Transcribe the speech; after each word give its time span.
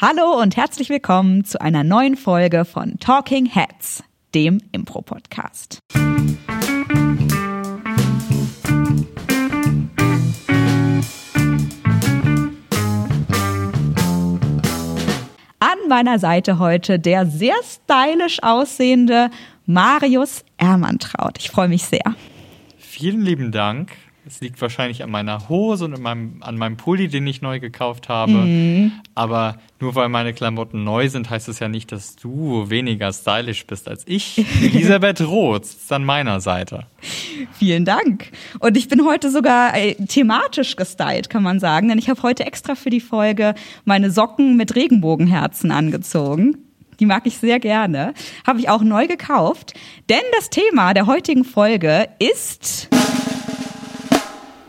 Hallo 0.00 0.40
und 0.40 0.56
herzlich 0.56 0.90
willkommen 0.90 1.44
zu 1.44 1.60
einer 1.60 1.82
neuen 1.82 2.16
Folge 2.16 2.64
von 2.64 3.00
Talking 3.00 3.46
Heads, 3.46 4.04
dem 4.32 4.60
Impro-Podcast. 4.70 5.80
An 15.58 15.78
meiner 15.88 16.20
Seite 16.20 16.60
heute 16.60 17.00
der 17.00 17.26
sehr 17.26 17.56
stylisch 17.64 18.40
aussehende 18.44 19.30
Marius 19.66 20.44
Ermantraut. 20.58 21.38
Ich 21.40 21.50
freue 21.50 21.66
mich 21.66 21.82
sehr. 21.82 22.14
Vielen 22.76 23.22
lieben 23.22 23.50
Dank. 23.50 23.90
Es 24.28 24.42
liegt 24.42 24.60
wahrscheinlich 24.60 25.02
an 25.02 25.10
meiner 25.10 25.48
Hose 25.48 25.86
und 25.86 25.98
meinem, 26.00 26.42
an 26.42 26.58
meinem 26.58 26.76
Pulli, 26.76 27.08
den 27.08 27.26
ich 27.26 27.40
neu 27.40 27.60
gekauft 27.60 28.10
habe. 28.10 28.32
Mhm. 28.32 28.92
Aber 29.14 29.56
nur 29.80 29.94
weil 29.94 30.10
meine 30.10 30.34
Klamotten 30.34 30.84
neu 30.84 31.08
sind, 31.08 31.30
heißt 31.30 31.48
es 31.48 31.60
ja 31.60 31.68
nicht, 31.68 31.92
dass 31.92 32.14
du 32.14 32.68
weniger 32.68 33.10
stylisch 33.10 33.66
bist 33.66 33.88
als 33.88 34.02
ich. 34.06 34.44
Elisabeth 34.62 35.22
Roth 35.22 35.62
ist 35.62 35.90
an 35.90 36.04
meiner 36.04 36.42
Seite. 36.42 36.84
Vielen 37.54 37.86
Dank. 37.86 38.30
Und 38.58 38.76
ich 38.76 38.88
bin 38.88 39.06
heute 39.06 39.30
sogar 39.30 39.74
äh, 39.74 39.94
thematisch 39.94 40.76
gestylt, 40.76 41.30
kann 41.30 41.42
man 41.42 41.58
sagen. 41.58 41.88
Denn 41.88 41.98
ich 41.98 42.10
habe 42.10 42.22
heute 42.22 42.44
extra 42.44 42.74
für 42.74 42.90
die 42.90 43.00
Folge 43.00 43.54
meine 43.86 44.10
Socken 44.10 44.58
mit 44.58 44.76
Regenbogenherzen 44.76 45.70
angezogen. 45.70 46.58
Die 47.00 47.06
mag 47.06 47.26
ich 47.26 47.38
sehr 47.38 47.60
gerne. 47.60 48.12
Habe 48.46 48.60
ich 48.60 48.68
auch 48.68 48.82
neu 48.82 49.06
gekauft. 49.06 49.72
Denn 50.10 50.20
das 50.36 50.50
Thema 50.50 50.92
der 50.92 51.06
heutigen 51.06 51.44
Folge 51.44 52.10
ist 52.18 52.90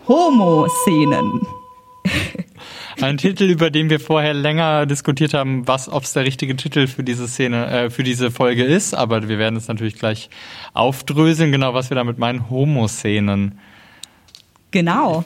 Homo-Szenen. 0.09 1.41
Ein 3.01 3.17
Titel, 3.17 3.43
über 3.43 3.69
den 3.69 3.91
wir 3.91 3.99
vorher 3.99 4.33
länger 4.33 4.87
diskutiert 4.87 5.35
haben, 5.35 5.67
was, 5.67 5.87
ob 5.87 6.01
es 6.03 6.13
der 6.13 6.25
richtige 6.25 6.55
Titel 6.55 6.87
für 6.87 7.03
diese 7.03 7.27
Szene, 7.27 7.67
äh, 7.67 7.89
für 7.91 8.01
diese 8.01 8.31
Folge 8.31 8.63
ist. 8.63 8.95
Aber 8.95 9.29
wir 9.29 9.37
werden 9.37 9.55
es 9.55 9.67
natürlich 9.67 9.95
gleich 9.95 10.31
aufdröseln, 10.73 11.51
genau 11.51 11.75
was 11.75 11.91
wir 11.91 11.95
damit 11.95 12.17
meinen. 12.17 12.49
Homo-Szenen. 12.49 13.59
Genau. 14.71 15.23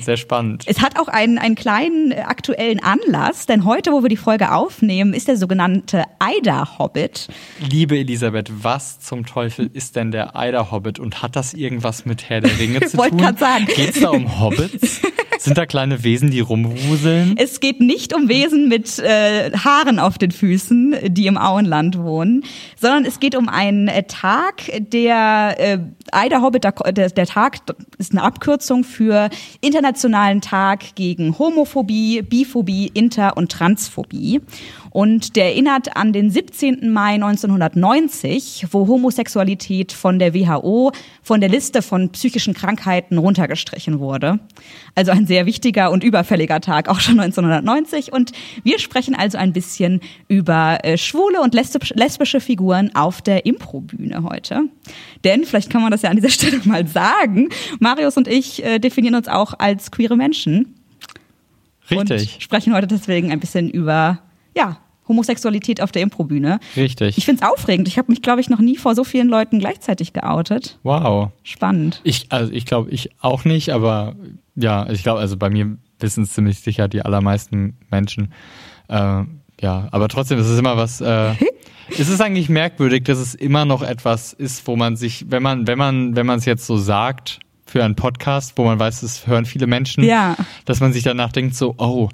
Sehr 0.00 0.16
spannend. 0.16 0.64
Es 0.66 0.80
hat 0.80 0.98
auch 0.98 1.08
einen, 1.08 1.38
einen 1.38 1.56
kleinen 1.56 2.12
äh, 2.12 2.20
aktuellen 2.20 2.80
Anlass, 2.80 3.46
denn 3.46 3.64
heute, 3.64 3.92
wo 3.92 4.02
wir 4.02 4.08
die 4.08 4.16
Folge 4.16 4.52
aufnehmen, 4.52 5.14
ist 5.14 5.26
der 5.28 5.36
sogenannte 5.36 6.04
Eider-Hobbit. 6.20 7.28
Liebe 7.70 7.98
Elisabeth, 7.98 8.50
was 8.62 9.00
zum 9.00 9.26
Teufel 9.26 9.68
ist 9.72 9.96
denn 9.96 10.10
der 10.12 10.36
Eider-Hobbit 10.36 10.98
und 10.98 11.22
hat 11.22 11.34
das 11.36 11.54
irgendwas 11.54 12.06
mit 12.06 12.28
Herr 12.28 12.40
der 12.40 12.58
Ringe 12.58 12.80
zu 12.86 12.96
Wollt 12.98 13.18
tun? 13.18 13.36
sagen. 13.36 13.66
Geht 13.66 13.96
es 13.96 14.00
da 14.00 14.10
um 14.10 14.40
Hobbits? 14.40 15.00
Sind 15.38 15.58
da 15.58 15.66
kleine 15.66 16.04
Wesen, 16.04 16.30
die 16.30 16.40
rumwuseln? 16.40 17.34
Es 17.36 17.60
geht 17.60 17.80
nicht 17.80 18.14
um 18.14 18.28
Wesen 18.28 18.68
mit 18.68 18.98
äh, 19.00 19.50
Haaren 19.52 19.98
auf 19.98 20.16
den 20.16 20.30
Füßen, 20.30 20.94
die 21.08 21.26
im 21.26 21.36
Auenland 21.36 21.98
wohnen, 21.98 22.44
sondern 22.80 23.04
es 23.04 23.20
geht 23.20 23.36
um 23.36 23.48
einen 23.48 23.88
äh, 23.88 24.04
Tag, 24.04 24.62
der 24.78 25.56
äh, 25.58 25.78
Eider 26.12 26.40
Hobbit, 26.40 26.64
der, 26.64 27.10
der 27.10 27.26
Tag 27.26 27.58
ist 27.98 28.12
eine 28.12 28.22
Abkürzung 28.22 28.83
für 28.84 29.30
Internationalen 29.60 30.40
Tag 30.40 30.94
gegen 30.94 31.38
Homophobie, 31.38 32.22
Biphobie, 32.22 32.90
Inter- 32.94 33.36
und 33.36 33.50
Transphobie. 33.50 34.40
Und 34.94 35.34
der 35.34 35.46
erinnert 35.46 35.96
an 35.96 36.12
den 36.12 36.30
17. 36.30 36.88
Mai 36.92 37.14
1990, 37.14 38.68
wo 38.70 38.86
Homosexualität 38.86 39.92
von 39.92 40.20
der 40.20 40.34
WHO 40.34 40.92
von 41.20 41.40
der 41.40 41.50
Liste 41.50 41.82
von 41.82 42.10
psychischen 42.10 42.54
Krankheiten 42.54 43.18
runtergestrichen 43.18 43.98
wurde. 43.98 44.38
Also 44.94 45.10
ein 45.10 45.26
sehr 45.26 45.46
wichtiger 45.46 45.90
und 45.90 46.04
überfälliger 46.04 46.60
Tag, 46.60 46.88
auch 46.88 47.00
schon 47.00 47.18
1990. 47.18 48.12
Und 48.12 48.30
wir 48.62 48.78
sprechen 48.78 49.16
also 49.16 49.36
ein 49.36 49.52
bisschen 49.52 49.98
über 50.28 50.78
äh, 50.84 50.96
schwule 50.96 51.40
und 51.40 51.54
lesbische 51.54 52.38
Figuren 52.38 52.94
auf 52.94 53.20
der 53.20 53.46
Improbühne 53.46 54.22
heute. 54.22 54.68
Denn, 55.24 55.42
vielleicht 55.42 55.70
kann 55.70 55.82
man 55.82 55.90
das 55.90 56.02
ja 56.02 56.10
an 56.10 56.16
dieser 56.16 56.28
Stelle 56.30 56.60
mal 56.66 56.86
sagen, 56.86 57.48
Marius 57.80 58.16
und 58.16 58.28
ich 58.28 58.64
äh, 58.64 58.78
definieren 58.78 59.16
uns 59.16 59.26
auch 59.26 59.54
als 59.58 59.90
queere 59.90 60.16
Menschen. 60.16 60.76
Richtig. 61.90 62.34
Und 62.34 62.42
sprechen 62.44 62.72
heute 62.72 62.86
deswegen 62.86 63.32
ein 63.32 63.40
bisschen 63.40 63.68
über, 63.68 64.20
ja, 64.56 64.78
Homosexualität 65.08 65.80
auf 65.80 65.92
der 65.92 66.02
Improbühne. 66.02 66.60
Richtig. 66.76 67.18
Ich 67.18 67.24
finde 67.24 67.44
es 67.44 67.50
aufregend. 67.50 67.88
Ich 67.88 67.98
habe 67.98 68.10
mich, 68.10 68.22
glaube 68.22 68.40
ich, 68.40 68.48
noch 68.48 68.60
nie 68.60 68.76
vor 68.76 68.94
so 68.94 69.04
vielen 69.04 69.28
Leuten 69.28 69.58
gleichzeitig 69.58 70.12
geoutet. 70.12 70.78
Wow. 70.82 71.30
Spannend. 71.42 72.00
Ich, 72.04 72.26
also 72.30 72.52
ich 72.52 72.64
glaube, 72.66 72.90
ich 72.90 73.10
auch 73.20 73.44
nicht, 73.44 73.70
aber 73.70 74.14
ja, 74.56 74.88
ich 74.90 75.02
glaube, 75.02 75.20
also 75.20 75.36
bei 75.36 75.50
mir 75.50 75.76
wissen 76.00 76.24
es 76.24 76.32
ziemlich 76.32 76.60
sicher 76.60 76.88
die 76.88 77.02
allermeisten 77.02 77.76
Menschen. 77.90 78.32
Äh, 78.88 79.24
ja, 79.60 79.88
aber 79.90 80.08
trotzdem 80.08 80.38
ist 80.38 80.46
es 80.46 80.58
immer 80.58 80.76
was. 80.76 81.00
Äh, 81.00 81.32
ist 81.88 82.08
es 82.08 82.20
eigentlich 82.20 82.48
merkwürdig, 82.48 83.04
dass 83.04 83.18
es 83.18 83.34
immer 83.34 83.64
noch 83.64 83.82
etwas 83.82 84.32
ist, 84.32 84.66
wo 84.66 84.76
man 84.76 84.96
sich, 84.96 85.26
wenn 85.28 85.42
man, 85.42 85.66
wenn 85.66 85.78
man, 85.78 86.16
wenn 86.16 86.26
man 86.26 86.38
es 86.38 86.44
jetzt 86.44 86.66
so 86.66 86.76
sagt 86.76 87.40
für 87.66 87.84
einen 87.84 87.94
Podcast, 87.94 88.54
wo 88.56 88.64
man 88.64 88.78
weiß, 88.78 89.02
es 89.02 89.26
hören 89.26 89.46
viele 89.46 89.66
Menschen, 89.66 90.04
ja. 90.04 90.36
dass 90.64 90.80
man 90.80 90.92
sich 90.92 91.02
danach 91.02 91.32
denkt 91.32 91.54
so, 91.54 91.74
oh, 91.78 92.08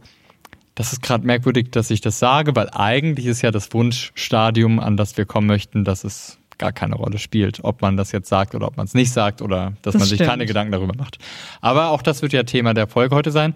das 0.80 0.94
ist 0.94 1.02
gerade 1.02 1.26
merkwürdig, 1.26 1.70
dass 1.72 1.90
ich 1.90 2.00
das 2.00 2.18
sage, 2.18 2.56
weil 2.56 2.70
eigentlich 2.70 3.26
ist 3.26 3.42
ja 3.42 3.50
das 3.50 3.74
Wunschstadium, 3.74 4.80
an 4.80 4.96
das 4.96 5.18
wir 5.18 5.26
kommen 5.26 5.46
möchten, 5.46 5.84
dass 5.84 6.04
es 6.04 6.38
gar 6.56 6.72
keine 6.72 6.94
Rolle 6.94 7.18
spielt, 7.18 7.60
ob 7.64 7.82
man 7.82 7.98
das 7.98 8.12
jetzt 8.12 8.30
sagt 8.30 8.54
oder 8.54 8.66
ob 8.66 8.78
man 8.78 8.86
es 8.86 8.94
nicht 8.94 9.12
sagt 9.12 9.42
oder 9.42 9.74
dass 9.82 9.92
das 9.92 10.00
man 10.00 10.08
sich 10.08 10.20
keine 10.20 10.46
Gedanken 10.46 10.72
darüber 10.72 10.94
macht. 10.96 11.18
Aber 11.60 11.90
auch 11.90 12.00
das 12.00 12.22
wird 12.22 12.32
ja 12.32 12.44
Thema 12.44 12.72
der 12.72 12.86
Folge 12.86 13.14
heute 13.14 13.30
sein. 13.30 13.52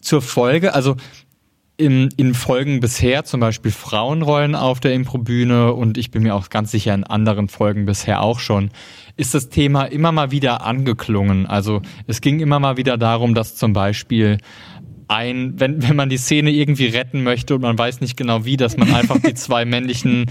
Zur 0.00 0.22
Folge, 0.22 0.72
also 0.72 0.94
in, 1.76 2.10
in 2.16 2.32
Folgen 2.32 2.78
bisher, 2.78 3.24
zum 3.24 3.40
Beispiel 3.40 3.72
Frauenrollen 3.72 4.54
auf 4.54 4.78
der 4.78 4.94
Improbühne 4.94 5.72
und 5.72 5.98
ich 5.98 6.12
bin 6.12 6.22
mir 6.22 6.36
auch 6.36 6.48
ganz 6.48 6.70
sicher 6.70 6.94
in 6.94 7.02
anderen 7.02 7.48
Folgen 7.48 7.86
bisher 7.86 8.22
auch 8.22 8.38
schon, 8.38 8.70
ist 9.16 9.34
das 9.34 9.48
Thema 9.48 9.86
immer 9.86 10.12
mal 10.12 10.30
wieder 10.30 10.64
angeklungen. 10.64 11.46
Also 11.46 11.82
es 12.06 12.20
ging 12.20 12.38
immer 12.38 12.60
mal 12.60 12.76
wieder 12.76 12.98
darum, 12.98 13.34
dass 13.34 13.56
zum 13.56 13.72
Beispiel 13.72 14.38
ein, 15.08 15.58
wenn, 15.58 15.82
wenn 15.82 15.96
man 15.96 16.08
die 16.08 16.16
Szene 16.16 16.50
irgendwie 16.50 16.86
retten 16.86 17.22
möchte 17.22 17.54
und 17.54 17.60
man 17.62 17.78
weiß 17.78 18.00
nicht 18.00 18.16
genau 18.16 18.44
wie, 18.44 18.56
dass 18.56 18.76
man 18.76 18.92
einfach 18.94 19.18
die 19.18 19.34
zwei 19.34 19.64
männlichen 19.64 20.26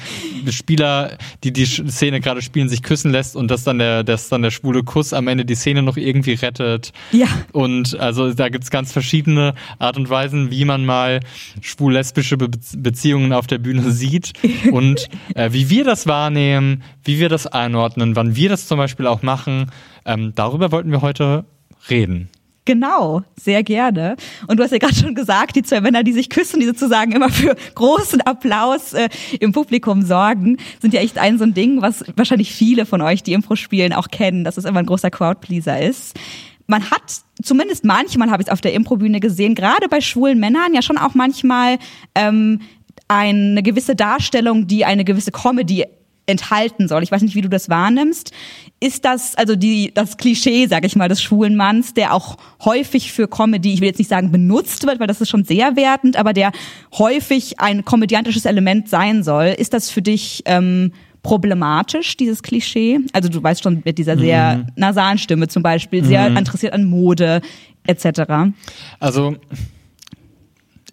Spieler, 0.50 1.18
die 1.44 1.54
die 1.54 1.66
Szene 1.66 2.20
gerade 2.22 2.42
spielen, 2.42 2.70
sich 2.70 2.84
küssen 2.84 3.12
lässt 3.12 3.36
und 3.36 3.50
dass 3.50 3.64
dann 3.64 3.80
der, 3.80 4.04
dass 4.04 4.30
dann 4.30 4.42
der 4.42 4.52
schwule 4.52 4.84
Kuss 4.84 5.14
am 5.14 5.28
Ende 5.28 5.46
die 5.46 5.56
Szene 5.56 5.82
noch 5.82 5.98
irgendwie 5.98 6.34
rettet. 6.34 6.92
Ja. 7.12 7.28
Und 7.52 8.00
also 8.00 8.34
da 8.34 8.50
gibt's 8.50 8.70
ganz 8.70 8.92
verschiedene 8.92 9.54
Art 9.80 9.98
und 9.98 10.09
Weisen, 10.09 10.52
wie 10.52 10.66
man 10.66 10.86
mal 10.86 11.20
schwul-lesbische 11.62 12.38
Be 12.38 12.50
Beziehungen 12.78 13.34
auf 13.34 13.48
der 13.48 13.58
Bühne 13.58 13.92
sieht 13.92 14.34
und 14.72 15.08
äh, 15.36 15.52
wie 15.53 15.70
wir 15.70 15.84
das 15.84 16.08
wahrnehmen, 16.08 16.84
wie 17.03 17.20
wir 17.20 17.30
das 17.30 17.48
einordnen, 17.48 18.16
wann 18.16 18.36
wir 18.36 18.50
das 18.50 18.68
zum 18.68 18.78
Beispiel 18.78 19.08
auch 19.08 19.22
machen. 19.22 19.72
Ähm, 20.06 20.34
darüber 20.36 20.72
wollten 20.72 20.92
wir 20.92 21.02
heute 21.02 21.46
reden. 21.90 22.30
Genau, 22.66 23.23
sehr 23.35 23.63
gerne. 23.63 24.16
Und 24.47 24.57
du 24.57 24.63
hast 24.63 24.72
ja 24.72 24.77
gerade 24.77 24.94
schon 24.94 25.16
gesagt, 25.16 25.55
die 25.55 25.63
zwei 25.63 25.81
Männer, 25.81 26.03
die 26.03 26.13
sich 26.13 26.29
küssen, 26.29 26.59
die 26.59 26.67
sozusagen 26.67 27.11
immer 27.11 27.29
für 27.29 27.55
großen 27.73 28.22
Applaus 28.22 28.94
äh, 28.94 29.09
im 29.39 29.51
Publikum 29.51 30.03
sorgen, 30.03 30.57
sind 30.79 30.94
ja 30.94 31.01
echt 31.01 31.17
ein 31.17 31.39
so 31.39 31.44
ein 31.44 31.55
Ding, 31.55 31.81
was 31.81 32.05
wahrscheinlich 32.16 32.53
viele 32.53 32.85
von 32.85 33.01
euch, 33.01 33.23
die 33.23 33.33
Impro 33.33 33.55
spielen, 33.55 33.94
auch 33.94 34.09
kennen, 34.09 34.44
dass 34.44 34.57
es 34.57 34.66
immer 34.66 34.79
ein 34.79 34.85
großer 34.85 35.09
Crowdpleaser 35.09 35.81
ist. 35.81 36.19
Man 36.67 36.89
hat 36.91 37.01
zumindest 37.41 37.83
manchmal 37.83 38.29
habe 38.29 38.44
ich 38.44 38.47
es 38.47 38.53
auf 38.53 38.61
der 38.61 38.73
Improbühne 38.73 39.19
gesehen, 39.19 39.55
gerade 39.55 39.89
bei 39.89 39.99
schwulen 39.99 40.39
Männern 40.39 40.75
ja 40.75 40.83
schon 40.83 40.99
auch 40.99 41.16
manchmal 41.16 41.79
ähm, 42.13 42.61
eine 43.07 43.63
gewisse 43.63 43.95
Darstellung, 43.95 44.67
die 44.67 44.85
eine 44.85 45.03
gewisse 45.03 45.31
Comedy 45.31 45.85
enthalten 46.31 46.88
soll. 46.88 47.03
Ich 47.03 47.12
weiß 47.12 47.22
nicht, 47.22 47.36
wie 47.36 47.42
du 47.42 47.50
das 47.50 47.69
wahrnimmst. 47.69 48.31
Ist 48.80 49.06
das 49.06 49.36
also 49.36 49.56
die 49.56 49.92
das 49.94 50.18
Klischee, 50.18 50.68
sag 50.68 50.86
ich 50.86 50.96
mal, 50.96 51.08
des 51.08 51.22
schwulen 51.22 51.56
Manns, 51.56 51.94
der 51.94 52.14
auch 52.14 52.38
häufig 52.64 53.12
für 53.12 53.28
Comedy, 53.28 53.74
ich 53.74 53.81
will 53.81 53.88
jetzt 53.88 54.00
nicht 54.00 54.09
sagen 54.09 54.31
benutzt 54.31 54.88
wird, 54.88 55.00
weil 55.00 55.08
das 55.08 55.22
ist 55.22 55.30
schon 55.30 55.44
sehr 55.44 55.75
wertend, 55.75 56.16
aber 56.16 56.34
der 56.34 56.52
häufig 56.97 57.59
ein 57.59 57.86
komödiantisches 57.86 58.46
Element 58.46 58.90
sein 58.90 59.23
soll. 59.23 59.47
Ist 59.58 59.73
das 59.73 59.91
für 59.91 60.02
dich 60.02 60.41
ähm, 60.46 60.91
problematisch, 61.23 62.17
dieses 62.17 62.41
Klischee? 62.41 63.00
Also 63.14 63.29
du 63.29 63.41
weißt 63.41 63.64
schon 63.64 63.82
mit 63.85 63.97
dieser 63.97 64.17
sehr 64.17 64.58
mhm. 64.58 64.66
nasalen 64.76 65.17
Stimme 65.17 65.47
zum 65.47 65.64
Beispiel, 65.64 66.03
sehr 66.03 66.29
mhm. 66.29 66.38
interessiert 66.38 66.73
an 66.73 66.85
Mode 66.85 67.41
etc. 67.85 68.53
Also 69.00 69.35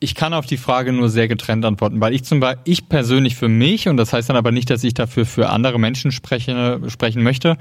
ich 0.01 0.15
kann 0.15 0.35
auf 0.35 0.47
die 0.47 0.57
Frage 0.57 0.93
nur 0.93 1.09
sehr 1.09 1.29
getrennt 1.29 1.65
antworten, 1.65 2.01
weil 2.01 2.15
ich 2.15 2.25
zum 2.25 2.41
Beispiel, 2.41 2.63
ich 2.65 2.89
persönlich 2.89 3.37
für 3.37 3.49
mich, 3.49 3.89
und 3.89 3.97
das 3.97 4.13
heißt 4.13 4.29
dann 4.29 4.37
aber 4.37 4.53
nicht, 4.53 4.71
dass 4.71 4.85
ich 4.85 4.95
dafür 4.95 5.27
für 5.27 5.51
andere 5.51 5.79
Menschen 5.79 6.13
spreche, 6.13 6.81
sprechen 6.89 7.23
möchte, 7.23 7.59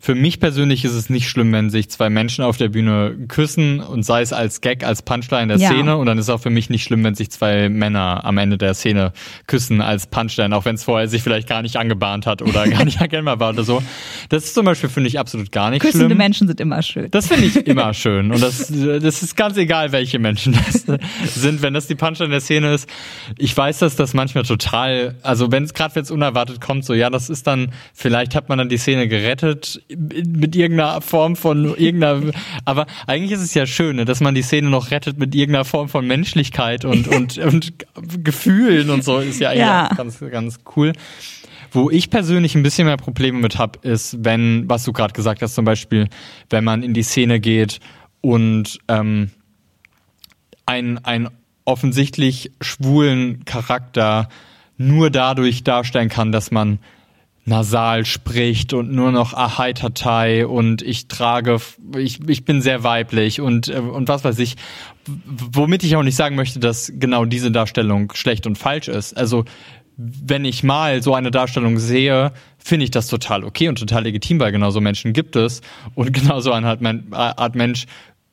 für 0.00 0.14
mich 0.14 0.40
persönlich 0.40 0.84
ist 0.84 0.92
es 0.92 1.10
nicht 1.10 1.28
schlimm, 1.28 1.52
wenn 1.52 1.70
sich 1.70 1.90
zwei 1.90 2.10
Menschen 2.10 2.44
auf 2.44 2.56
der 2.56 2.68
Bühne 2.68 3.16
küssen 3.28 3.80
und 3.80 4.04
sei 4.04 4.22
es 4.22 4.32
als 4.32 4.60
Gag, 4.60 4.84
als 4.84 5.02
Punchline 5.02 5.48
der 5.48 5.56
ja. 5.56 5.70
Szene. 5.70 5.96
Und 5.96 6.06
dann 6.06 6.18
ist 6.18 6.26
es 6.26 6.30
auch 6.30 6.40
für 6.40 6.50
mich 6.50 6.70
nicht 6.70 6.84
schlimm, 6.84 7.02
wenn 7.04 7.14
sich 7.14 7.30
zwei 7.30 7.68
Männer 7.68 8.24
am 8.24 8.38
Ende 8.38 8.58
der 8.58 8.74
Szene 8.74 9.12
küssen 9.46 9.80
als 9.80 10.06
Punchline, 10.06 10.54
auch 10.54 10.64
wenn 10.64 10.74
es 10.74 10.84
vorher 10.84 11.08
sich 11.08 11.22
vielleicht 11.22 11.48
gar 11.48 11.62
nicht 11.62 11.76
angebahnt 11.76 12.26
hat 12.26 12.42
oder 12.42 12.68
gar 12.68 12.84
nicht 12.84 13.00
erkennbar 13.00 13.40
war 13.40 13.50
oder 13.50 13.64
so. 13.64 13.82
Das 14.28 14.44
ist 14.44 14.54
zum 14.54 14.66
Beispiel, 14.66 14.90
finde 14.90 15.08
ich, 15.08 15.18
absolut 15.18 15.50
gar 15.50 15.70
nicht 15.70 15.80
Küssende 15.80 16.06
schlimm. 16.06 16.18
Menschen 16.18 16.46
sind 16.46 16.60
immer 16.60 16.82
schön. 16.82 17.10
Das 17.10 17.26
finde 17.26 17.46
ich 17.46 17.56
immer 17.66 17.92
schön. 17.94 18.30
Und 18.30 18.42
das, 18.42 18.68
das 18.68 19.22
ist 19.22 19.36
ganz 19.36 19.56
egal, 19.56 19.92
welche 19.92 20.18
Menschen 20.18 20.52
das 20.52 20.86
sind, 21.34 21.62
wenn 21.62 21.74
das 21.76 21.86
die 21.86 21.94
Punchline 21.94 22.30
der 22.30 22.40
Szene 22.40 22.74
ist, 22.74 22.88
ich 23.38 23.56
weiß, 23.56 23.78
dass 23.78 23.96
das 23.96 24.14
manchmal 24.14 24.44
total, 24.44 25.14
also 25.22 25.52
wenn 25.52 25.64
es 25.64 25.74
gerade 25.74 25.94
wenn 25.94 26.02
es 26.02 26.10
unerwartet 26.10 26.60
kommt, 26.60 26.84
so 26.84 26.94
ja, 26.94 27.10
das 27.10 27.30
ist 27.30 27.46
dann, 27.46 27.72
vielleicht 27.94 28.34
hat 28.34 28.48
man 28.48 28.58
dann 28.58 28.68
die 28.68 28.78
Szene 28.78 29.08
gerettet 29.08 29.82
mit 29.88 30.56
irgendeiner 30.56 31.00
Form 31.00 31.36
von 31.36 31.76
irgendeiner, 31.76 32.32
aber 32.64 32.86
eigentlich 33.06 33.32
ist 33.32 33.42
es 33.42 33.54
ja 33.54 33.66
schön, 33.66 33.96
ne, 33.96 34.04
dass 34.04 34.20
man 34.20 34.34
die 34.34 34.42
Szene 34.42 34.70
noch 34.70 34.90
rettet 34.90 35.18
mit 35.18 35.34
irgendeiner 35.34 35.64
Form 35.64 35.88
von 35.88 36.06
Menschlichkeit 36.06 36.84
und 36.84 37.08
und 37.08 37.38
und 37.38 37.72
Gefühlen 38.24 38.90
und 38.90 39.04
so 39.04 39.18
ist 39.18 39.40
ja, 39.40 39.52
ja. 39.52 39.88
ganz 39.96 40.20
ganz 40.30 40.58
cool. 40.76 40.92
Wo 41.72 41.90
ich 41.90 42.10
persönlich 42.10 42.54
ein 42.54 42.62
bisschen 42.62 42.86
mehr 42.86 42.96
Probleme 42.96 43.38
mit 43.38 43.58
habe, 43.58 43.78
ist, 43.86 44.24
wenn, 44.24 44.68
was 44.68 44.84
du 44.84 44.92
gerade 44.92 45.12
gesagt 45.12 45.42
hast, 45.42 45.54
zum 45.54 45.64
Beispiel, 45.64 46.08
wenn 46.48 46.64
man 46.64 46.82
in 46.82 46.94
die 46.94 47.02
Szene 47.02 47.40
geht 47.40 47.80
und 48.20 48.78
ähm, 48.88 49.30
ein, 50.64 51.04
ein 51.04 51.28
offensichtlich 51.66 52.52
schwulen 52.62 53.44
Charakter 53.44 54.28
nur 54.78 55.10
dadurch 55.10 55.64
darstellen 55.64 56.08
kann, 56.08 56.32
dass 56.32 56.50
man 56.50 56.78
nasal 57.46 58.04
spricht 58.04 58.72
und 58.72 58.90
nur 58.90 59.12
noch 59.12 59.32
Ahai-Tatei 59.32 60.46
und 60.46 60.82
ich 60.82 61.06
trage, 61.06 61.58
ich, 61.96 62.28
ich 62.28 62.44
bin 62.44 62.60
sehr 62.60 62.82
weiblich 62.82 63.40
und, 63.40 63.68
äh, 63.68 63.78
und 63.78 64.08
was 64.08 64.24
weiß 64.24 64.38
ich. 64.40 64.56
Womit 65.06 65.84
ich 65.84 65.94
auch 65.94 66.02
nicht 66.02 66.16
sagen 66.16 66.34
möchte, 66.34 66.58
dass 66.58 66.92
genau 66.96 67.24
diese 67.24 67.52
Darstellung 67.52 68.12
schlecht 68.14 68.48
und 68.48 68.58
falsch 68.58 68.88
ist. 68.88 69.16
Also, 69.16 69.44
wenn 69.96 70.44
ich 70.44 70.62
mal 70.62 71.02
so 71.02 71.14
eine 71.14 71.30
Darstellung 71.30 71.78
sehe, 71.78 72.32
finde 72.58 72.84
ich 72.84 72.90
das 72.90 73.06
total 73.06 73.44
okay 73.44 73.68
und 73.68 73.78
total 73.78 74.02
legitim, 74.02 74.40
weil 74.40 74.52
genau 74.52 74.70
so 74.70 74.80
Menschen 74.80 75.12
gibt 75.12 75.36
es 75.36 75.62
und 75.94 76.12
genau 76.12 76.40
so 76.40 76.50
eine 76.50 76.76
Art 77.12 77.54
Mensch 77.54 77.86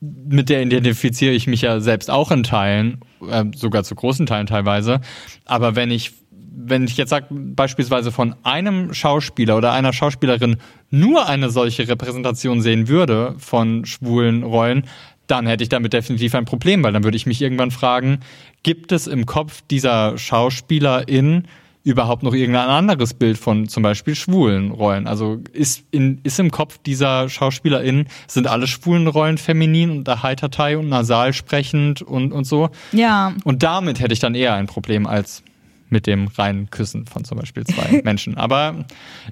mit 0.03 0.49
der 0.49 0.61
identifiziere 0.61 1.33
ich 1.33 1.47
mich 1.47 1.61
ja 1.61 1.79
selbst 1.79 2.09
auch 2.09 2.31
in 2.31 2.43
Teilen, 2.43 2.99
äh, 3.29 3.45
sogar 3.55 3.83
zu 3.83 3.95
großen 3.95 4.25
Teilen 4.25 4.47
teilweise. 4.47 4.99
Aber 5.45 5.75
wenn 5.75 5.91
ich, 5.91 6.11
wenn 6.29 6.83
ich 6.83 6.97
jetzt 6.97 7.09
sage, 7.09 7.27
beispielsweise 7.29 8.11
von 8.11 8.35
einem 8.43 8.93
Schauspieler 8.93 9.57
oder 9.57 9.71
einer 9.71 9.93
Schauspielerin 9.93 10.57
nur 10.89 11.27
eine 11.27 11.49
solche 11.49 11.87
Repräsentation 11.87 12.61
sehen 12.61 12.87
würde 12.87 13.35
von 13.37 13.85
schwulen 13.85 14.43
Rollen, 14.43 14.83
dann 15.27 15.47
hätte 15.47 15.63
ich 15.63 15.69
damit 15.69 15.93
definitiv 15.93 16.35
ein 16.35 16.45
Problem, 16.45 16.83
weil 16.83 16.91
dann 16.91 17.05
würde 17.05 17.17
ich 17.17 17.25
mich 17.25 17.41
irgendwann 17.41 17.71
fragen, 17.71 18.19
gibt 18.63 18.91
es 18.91 19.07
im 19.07 19.25
Kopf 19.25 19.61
dieser 19.71 20.17
Schauspielerin 20.17 21.47
überhaupt 21.83 22.23
noch 22.23 22.33
irgendein 22.33 22.69
anderes 22.69 23.13
Bild 23.13 23.37
von 23.37 23.67
zum 23.67 23.83
Beispiel 23.83 24.15
schwulen 24.15 24.71
Rollen? 24.71 25.07
Also 25.07 25.39
ist, 25.51 25.83
in, 25.91 26.19
ist 26.23 26.39
im 26.39 26.51
Kopf 26.51 26.77
dieser 26.79 27.29
SchauspielerInnen, 27.29 28.07
sind 28.27 28.47
alle 28.47 28.67
schwulen 28.67 29.07
Rollen 29.07 29.37
feminin 29.37 29.89
und 29.91 30.23
Heitertei 30.23 30.77
und 30.77 30.89
nasal 30.89 31.33
sprechend 31.33 32.01
und, 32.01 32.31
und 32.31 32.45
so? 32.45 32.69
Ja. 32.91 33.33
Und 33.43 33.63
damit 33.63 33.99
hätte 33.99 34.13
ich 34.13 34.19
dann 34.19 34.35
eher 34.35 34.53
ein 34.53 34.67
Problem 34.67 35.05
als 35.05 35.43
mit 35.89 36.07
dem 36.07 36.27
reinen 36.27 36.69
Küssen 36.71 37.05
von 37.05 37.23
zum 37.23 37.37
Beispiel 37.37 37.65
zwei 37.65 38.01
Menschen. 38.03 38.35
Aber 38.35 38.85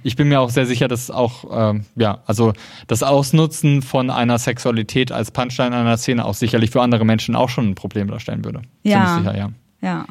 ich 0.04 0.16
bin 0.16 0.28
mir 0.28 0.40
auch 0.40 0.52
sehr 0.52 0.66
sicher, 0.66 0.88
dass 0.88 1.10
auch, 1.10 1.74
äh, 1.74 1.80
ja, 1.96 2.20
also 2.28 2.54
das 2.88 3.02
Ausnutzen 3.02 3.82
von 3.82 4.10
einer 4.10 4.38
Sexualität 4.38 5.12
als 5.12 5.32
Punchline 5.32 5.76
einer 5.76 5.98
Szene 5.98 6.24
auch 6.24 6.36
sicherlich 6.36 6.70
für 6.70 6.82
andere 6.82 7.04
Menschen 7.04 7.36
auch 7.36 7.50
schon 7.50 7.70
ein 7.70 7.76
Problem 7.76 8.10
darstellen 8.10 8.46
würde. 8.46 8.62
Ja. 8.84 9.18
Sicher, 9.18 9.38
ja. 9.38 9.50
Ja 9.82 10.06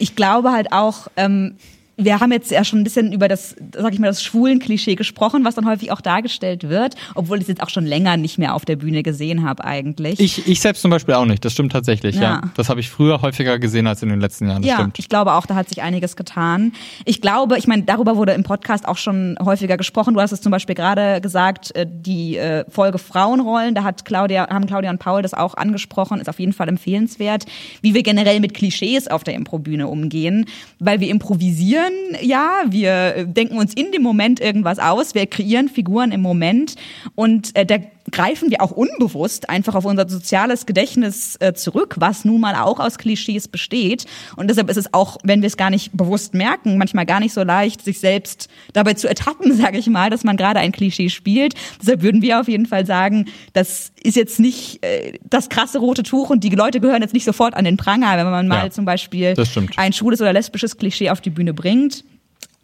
ich 0.00 0.16
glaube 0.16 0.50
halt 0.52 0.72
auch, 0.72 1.08
ähm, 1.16 1.56
wir 2.04 2.20
haben 2.20 2.32
jetzt 2.32 2.50
ja 2.50 2.64
schon 2.64 2.80
ein 2.80 2.84
bisschen 2.84 3.12
über 3.12 3.28
das, 3.28 3.54
sag 3.74 3.92
ich 3.92 3.98
mal, 3.98 4.08
das 4.08 4.22
schwulen 4.22 4.58
Klischee 4.58 4.94
gesprochen, 4.94 5.44
was 5.44 5.54
dann 5.54 5.66
häufig 5.66 5.92
auch 5.92 6.00
dargestellt 6.00 6.68
wird, 6.68 6.94
obwohl 7.14 7.38
ich 7.38 7.42
es 7.42 7.48
jetzt 7.48 7.62
auch 7.62 7.68
schon 7.68 7.86
länger 7.86 8.16
nicht 8.16 8.38
mehr 8.38 8.54
auf 8.54 8.64
der 8.64 8.76
Bühne 8.76 9.02
gesehen 9.02 9.44
habe 9.44 9.64
eigentlich. 9.64 10.18
Ich, 10.20 10.46
ich 10.48 10.60
selbst 10.60 10.82
zum 10.82 10.90
Beispiel 10.90 11.14
auch 11.14 11.24
nicht, 11.24 11.44
das 11.44 11.52
stimmt 11.52 11.72
tatsächlich, 11.72 12.16
ja. 12.16 12.22
ja. 12.22 12.42
Das 12.56 12.68
habe 12.68 12.80
ich 12.80 12.90
früher 12.90 13.22
häufiger 13.22 13.58
gesehen 13.58 13.86
als 13.86 14.02
in 14.02 14.08
den 14.08 14.20
letzten 14.20 14.48
Jahren, 14.48 14.62
das 14.62 14.68
ja, 14.68 14.76
stimmt. 14.76 14.98
ich 14.98 15.08
glaube 15.08 15.34
auch, 15.34 15.46
da 15.46 15.54
hat 15.54 15.68
sich 15.68 15.82
einiges 15.82 16.16
getan. 16.16 16.72
Ich 17.04 17.20
glaube, 17.20 17.58
ich 17.58 17.66
meine, 17.66 17.82
darüber 17.82 18.16
wurde 18.16 18.32
im 18.32 18.42
Podcast 18.42 18.88
auch 18.88 18.96
schon 18.96 19.36
häufiger 19.42 19.76
gesprochen. 19.76 20.14
Du 20.14 20.20
hast 20.20 20.32
es 20.32 20.40
zum 20.40 20.52
Beispiel 20.52 20.74
gerade 20.74 21.20
gesagt, 21.20 21.74
äh, 21.76 21.86
die 21.88 22.36
äh, 22.36 22.64
Folge 22.68 22.98
Frauenrollen, 22.98 23.74
da 23.74 23.84
hat 23.84 24.04
Claudia, 24.04 24.48
haben 24.48 24.66
Claudia 24.66 24.90
und 24.90 24.98
Paul 24.98 25.22
das 25.22 25.34
auch 25.34 25.54
angesprochen, 25.54 26.20
ist 26.20 26.28
auf 26.28 26.40
jeden 26.40 26.52
Fall 26.52 26.68
empfehlenswert, 26.68 27.46
wie 27.82 27.94
wir 27.94 28.02
generell 28.02 28.40
mit 28.40 28.54
Klischees 28.54 29.08
auf 29.08 29.24
der 29.24 29.34
Improbühne 29.34 29.88
umgehen, 29.88 30.46
weil 30.78 31.00
wir 31.00 31.08
improvisieren 31.08 31.89
ja, 32.20 32.62
wir 32.66 33.24
denken 33.24 33.58
uns 33.58 33.74
in 33.74 33.92
dem 33.92 34.02
Moment 34.02 34.40
irgendwas 34.40 34.78
aus, 34.78 35.14
wir 35.14 35.26
kreieren 35.26 35.68
Figuren 35.68 36.12
im 36.12 36.20
Moment. 36.20 36.76
Und 37.14 37.54
äh, 37.56 37.64
da 37.66 37.78
greifen 38.10 38.50
wir 38.50 38.62
auch 38.62 38.70
unbewusst 38.70 39.48
einfach 39.48 39.74
auf 39.74 39.84
unser 39.84 40.08
soziales 40.08 40.66
Gedächtnis 40.66 41.36
äh, 41.40 41.52
zurück, 41.52 41.96
was 41.98 42.24
nun 42.24 42.40
mal 42.40 42.54
auch 42.56 42.80
aus 42.80 42.98
Klischees 42.98 43.48
besteht. 43.48 44.06
Und 44.36 44.48
deshalb 44.48 44.70
ist 44.70 44.76
es 44.76 44.92
auch, 44.94 45.18
wenn 45.22 45.42
wir 45.42 45.46
es 45.46 45.56
gar 45.56 45.70
nicht 45.70 45.92
bewusst 45.92 46.34
merken, 46.34 46.78
manchmal 46.78 47.06
gar 47.06 47.20
nicht 47.20 47.32
so 47.32 47.42
leicht, 47.42 47.82
sich 47.84 48.00
selbst 48.00 48.48
dabei 48.72 48.94
zu 48.94 49.08
ertappen, 49.08 49.52
sage 49.56 49.78
ich 49.78 49.86
mal, 49.88 50.10
dass 50.10 50.24
man 50.24 50.36
gerade 50.36 50.60
ein 50.60 50.72
Klischee 50.72 51.10
spielt. 51.10 51.54
Deshalb 51.80 52.02
würden 52.02 52.22
wir 52.22 52.40
auf 52.40 52.48
jeden 52.48 52.66
Fall 52.66 52.86
sagen, 52.86 53.26
das 53.52 53.92
ist 54.02 54.16
jetzt 54.16 54.40
nicht 54.40 54.84
äh, 54.84 55.18
das 55.28 55.48
krasse 55.48 55.78
rote 55.78 56.02
Tuch 56.02 56.30
und 56.30 56.44
die 56.44 56.50
Leute 56.50 56.80
gehören 56.80 57.02
jetzt 57.02 57.14
nicht 57.14 57.24
sofort 57.24 57.54
an 57.54 57.64
den 57.64 57.76
Pranger, 57.76 58.16
wenn 58.16 58.30
man 58.30 58.48
mal 58.48 58.64
ja, 58.64 58.70
zum 58.70 58.84
Beispiel 58.84 59.34
ein 59.76 59.92
schwules 59.92 60.20
oder 60.20 60.32
lesbisches 60.32 60.76
Klischee 60.76 61.10
auf 61.10 61.20
die 61.20 61.30
Bühne 61.30 61.54
bringt. 61.54 62.04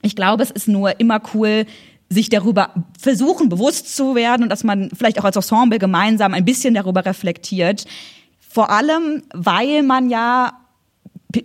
Ich 0.03 0.15
glaube, 0.15 0.43
es 0.43 0.51
ist 0.51 0.69
nur 0.69 1.01
immer 1.01 1.21
cool, 1.35 1.67
sich 2.09 2.29
darüber 2.29 2.73
versuchen, 2.99 3.49
bewusst 3.49 3.97
zu 3.97 4.15
werden 4.15 4.45
und 4.45 4.49
dass 4.49 4.65
man 4.65 4.91
vielleicht 4.97 5.19
auch 5.19 5.25
als 5.25 5.37
Ensemble 5.37 5.79
gemeinsam 5.79 6.35
ein 6.35 6.45
bisschen 6.45 6.75
darüber 6.75 7.05
reflektiert. 7.05 7.85
Vor 8.39 8.71
allem, 8.71 9.23
weil 9.35 9.83
man 9.83 10.09
ja, 10.09 10.53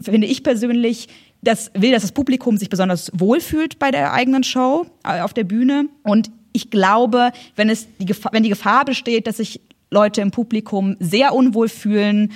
finde 0.02 0.28
ich 0.28 0.44
persönlich, 0.44 1.08
das 1.42 1.72
will, 1.74 1.92
dass 1.92 2.04
das 2.04 2.12
Publikum 2.12 2.58
sich 2.58 2.69
besonders 2.69 3.12
wohlfühlt 3.13 3.80
bei 3.80 3.90
der 3.90 4.13
eigenen 4.13 4.44
Show 4.44 4.86
äh, 5.04 5.22
auf 5.22 5.34
der 5.34 5.44
Bühne. 5.44 5.86
Und 6.04 6.30
ich 6.54 6.69
glaube, 6.69 7.31
wenn 7.56 7.69
es 7.69 7.88
die 7.98 8.06
Gefahr, 8.06 8.31
wenn 8.34 8.44
die 8.44 8.50
Gefahr 8.50 8.86
besteht, 8.86 9.25
dass 9.25 9.38
sich 9.38 9.62
Leute 9.90 10.22
im 10.22 10.31
Publikum 10.31 10.96
sehr 11.00 11.34
unwohl 11.34 11.68
fühlen, 11.68 12.31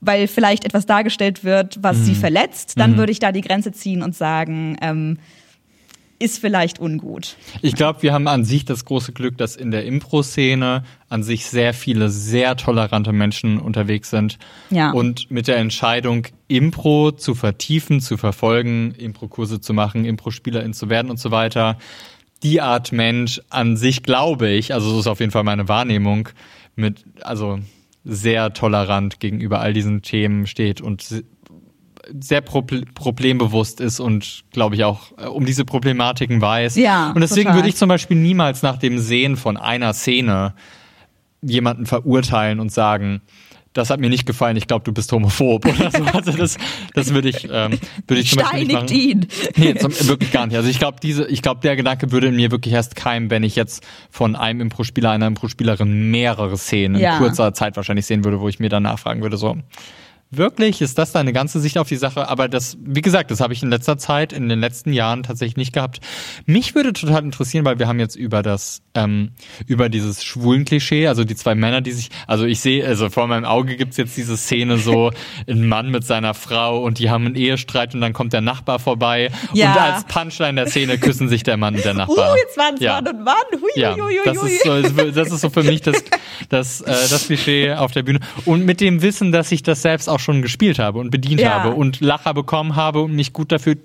weil 0.00 0.28
vielleicht 0.28 0.64
etwas 0.64 0.86
dargestellt 0.86 1.44
wird, 1.44 1.78
was 1.82 1.98
mhm. 1.98 2.04
sie 2.04 2.14
verletzt, 2.14 2.74
dann 2.78 2.92
mhm. 2.92 2.96
würde 2.96 3.12
ich 3.12 3.18
da 3.18 3.32
die 3.32 3.40
Grenze 3.42 3.72
ziehen 3.72 4.02
und 4.02 4.16
sagen, 4.16 4.76
ähm, 4.80 5.18
ist 6.18 6.38
vielleicht 6.38 6.78
ungut. 6.78 7.36
Ich 7.62 7.74
glaube, 7.74 8.02
wir 8.02 8.12
haben 8.12 8.28
an 8.28 8.44
sich 8.44 8.64
das 8.64 8.84
große 8.84 9.12
Glück, 9.12 9.36
dass 9.38 9.56
in 9.56 9.70
der 9.70 9.84
Impro-Szene 9.84 10.84
an 11.08 11.22
sich 11.22 11.46
sehr 11.46 11.74
viele 11.74 12.08
sehr 12.08 12.56
tolerante 12.56 13.12
Menschen 13.12 13.58
unterwegs 13.58 14.10
sind. 14.10 14.38
Ja. 14.70 14.92
Und 14.92 15.30
mit 15.30 15.48
der 15.48 15.56
Entscheidung, 15.58 16.26
Impro 16.48 17.12
zu 17.12 17.34
vertiefen, 17.34 18.00
zu 18.00 18.16
verfolgen, 18.16 18.92
Impro-Kurse 18.92 19.60
zu 19.60 19.74
machen, 19.74 20.04
Impro-Spielerin 20.04 20.72
zu 20.72 20.88
werden 20.88 21.10
und 21.10 21.18
so 21.18 21.30
weiter, 21.30 21.78
die 22.42 22.60
Art 22.60 22.92
Mensch 22.92 23.40
an 23.48 23.76
sich, 23.76 24.02
glaube 24.02 24.48
ich, 24.48 24.74
also 24.74 24.90
so 24.90 25.00
ist 25.00 25.06
auf 25.06 25.20
jeden 25.20 25.32
Fall 25.32 25.44
meine 25.44 25.68
Wahrnehmung, 25.68 26.28
mit, 26.74 27.04
also 27.22 27.58
sehr 28.04 28.52
tolerant 28.52 29.18
gegenüber 29.18 29.60
all 29.60 29.72
diesen 29.72 30.02
Themen 30.02 30.46
steht 30.46 30.80
und 30.80 31.24
sehr 32.20 32.40
problembewusst 32.40 33.80
ist 33.80 34.00
und 34.00 34.44
glaube 34.52 34.74
ich 34.74 34.84
auch 34.84 35.12
äh, 35.18 35.26
um 35.26 35.44
diese 35.44 35.64
Problematiken 35.64 36.40
weiß. 36.40 36.76
Ja, 36.76 37.10
und 37.10 37.20
deswegen 37.20 37.44
total. 37.44 37.56
würde 37.56 37.68
ich 37.68 37.76
zum 37.76 37.88
Beispiel 37.88 38.16
niemals 38.16 38.62
nach 38.62 38.76
dem 38.76 38.98
Sehen 38.98 39.36
von 39.36 39.56
einer 39.56 39.92
Szene 39.92 40.54
jemanden 41.42 41.86
verurteilen 41.86 42.60
und 42.60 42.72
sagen, 42.72 43.22
das 43.76 43.90
hat 43.90 44.00
mir 44.00 44.08
nicht 44.08 44.26
gefallen, 44.26 44.56
ich 44.56 44.66
glaube, 44.66 44.84
du 44.84 44.92
bist 44.92 45.12
homophob 45.12 45.66
oder 45.66 45.90
so. 45.96 46.02
Also 46.04 46.32
das, 46.32 46.56
das 46.94 47.12
würde 47.12 47.28
ich, 47.28 47.44
ähm, 47.50 47.78
würde 48.06 48.20
ich 48.22 48.30
zum 48.30 48.42
Beispiel 48.42 48.66
nicht 48.66 48.72
machen. 48.72 48.88
ihn. 48.88 49.26
Nee, 49.56 49.74
zum, 49.74 49.92
wirklich 50.08 50.32
gar 50.32 50.46
nicht. 50.46 50.56
Also 50.56 50.68
ich 50.68 50.78
glaube, 50.78 50.98
diese, 51.02 51.26
ich 51.26 51.42
glaube, 51.42 51.60
der 51.60 51.76
Gedanke 51.76 52.10
würde 52.10 52.28
in 52.28 52.36
mir 52.36 52.50
wirklich 52.50 52.72
erst 52.72 52.96
keimen, 52.96 53.30
wenn 53.30 53.42
ich 53.42 53.54
jetzt 53.54 53.86
von 54.10 54.34
einem 54.34 54.62
Impro-Spieler, 54.62 55.10
einer 55.10 55.26
Impro-Spielerin 55.26 56.10
mehrere 56.10 56.56
Szenen 56.56 57.00
ja. 57.00 57.14
in 57.14 57.18
kurzer 57.18 57.52
Zeit 57.52 57.76
wahrscheinlich 57.76 58.06
sehen 58.06 58.24
würde, 58.24 58.40
wo 58.40 58.48
ich 58.48 58.58
mir 58.58 58.70
dann 58.70 58.84
nachfragen 58.84 59.22
würde, 59.22 59.36
so, 59.36 59.56
Wirklich? 60.30 60.82
Ist 60.82 60.98
das 60.98 61.12
deine 61.12 61.32
ganze 61.32 61.60
Sicht 61.60 61.78
auf 61.78 61.86
die 61.86 61.96
Sache? 61.96 62.28
Aber 62.28 62.48
das, 62.48 62.76
wie 62.80 63.00
gesagt, 63.00 63.30
das 63.30 63.40
habe 63.40 63.52
ich 63.52 63.62
in 63.62 63.70
letzter 63.70 63.96
Zeit, 63.96 64.32
in 64.32 64.48
den 64.48 64.58
letzten 64.58 64.92
Jahren 64.92 65.22
tatsächlich 65.22 65.56
nicht 65.56 65.72
gehabt. 65.72 66.00
Mich 66.46 66.74
würde 66.74 66.92
total 66.92 67.22
interessieren, 67.22 67.64
weil 67.64 67.78
wir 67.78 67.86
haben 67.86 68.00
jetzt 68.00 68.16
über 68.16 68.42
das, 68.42 68.82
ähm, 68.94 69.30
über 69.66 69.88
dieses 69.88 70.24
schwulen 70.24 70.64
Klischee, 70.64 71.06
also 71.06 71.22
die 71.22 71.36
zwei 71.36 71.54
Männer, 71.54 71.80
die 71.80 71.92
sich, 71.92 72.10
also 72.26 72.44
ich 72.44 72.58
sehe, 72.58 72.84
also 72.84 73.08
vor 73.08 73.28
meinem 73.28 73.44
Auge 73.44 73.76
gibt's 73.76 73.96
jetzt 73.98 74.16
diese 74.16 74.36
Szene 74.36 74.78
so, 74.78 75.12
ein 75.48 75.68
Mann 75.68 75.92
mit 75.92 76.04
seiner 76.04 76.34
Frau 76.34 76.82
und 76.82 76.98
die 76.98 77.08
haben 77.08 77.26
einen 77.26 77.36
Ehestreit 77.36 77.94
und 77.94 78.00
dann 78.00 78.12
kommt 78.12 78.32
der 78.32 78.40
Nachbar 78.40 78.80
vorbei 78.80 79.30
ja. 79.52 79.72
und 79.72 79.80
als 79.80 80.04
Punchline 80.04 80.54
der 80.54 80.66
Szene 80.66 80.98
küssen 80.98 81.28
sich 81.28 81.44
der 81.44 81.56
Mann 81.56 81.76
und 81.76 81.84
der 81.84 81.94
Nachbar. 81.94 82.32
Uh, 82.32 82.36
jetzt 82.36 82.58
waren 82.58 82.74
es 82.74 82.80
ja. 82.80 83.00
Mann 83.00 83.14
und 83.14 83.24
Mann. 83.24 83.34
Hui, 83.52 83.70
ja, 83.76 83.94
hui, 83.94 84.02
hui, 84.02 84.18
das, 84.24 84.42
ist 84.42 84.64
so, 84.64 85.10
das 85.12 85.32
ist 85.32 85.40
so 85.40 85.50
für 85.50 85.62
mich 85.62 85.82
das, 85.82 86.02
das, 86.48 86.80
äh, 86.80 86.86
das 86.86 87.26
Klischee 87.26 87.74
auf 87.74 87.92
der 87.92 88.02
Bühne. 88.02 88.18
Und 88.44 88.64
mit 88.64 88.80
dem 88.80 89.02
Wissen, 89.02 89.30
dass 89.30 89.52
ich 89.52 89.62
das 89.62 89.82
selbst 89.82 90.08
auch 90.08 90.15
auch 90.16 90.20
schon 90.20 90.42
gespielt 90.42 90.78
habe 90.78 90.98
und 90.98 91.10
bedient 91.10 91.40
ja. 91.40 91.50
habe 91.62 91.74
und 91.74 92.00
Lacher 92.00 92.34
bekommen 92.34 92.74
habe 92.76 93.02
und 93.02 93.14
mich 93.14 93.32
gut 93.32 93.52
dafür 93.52 93.76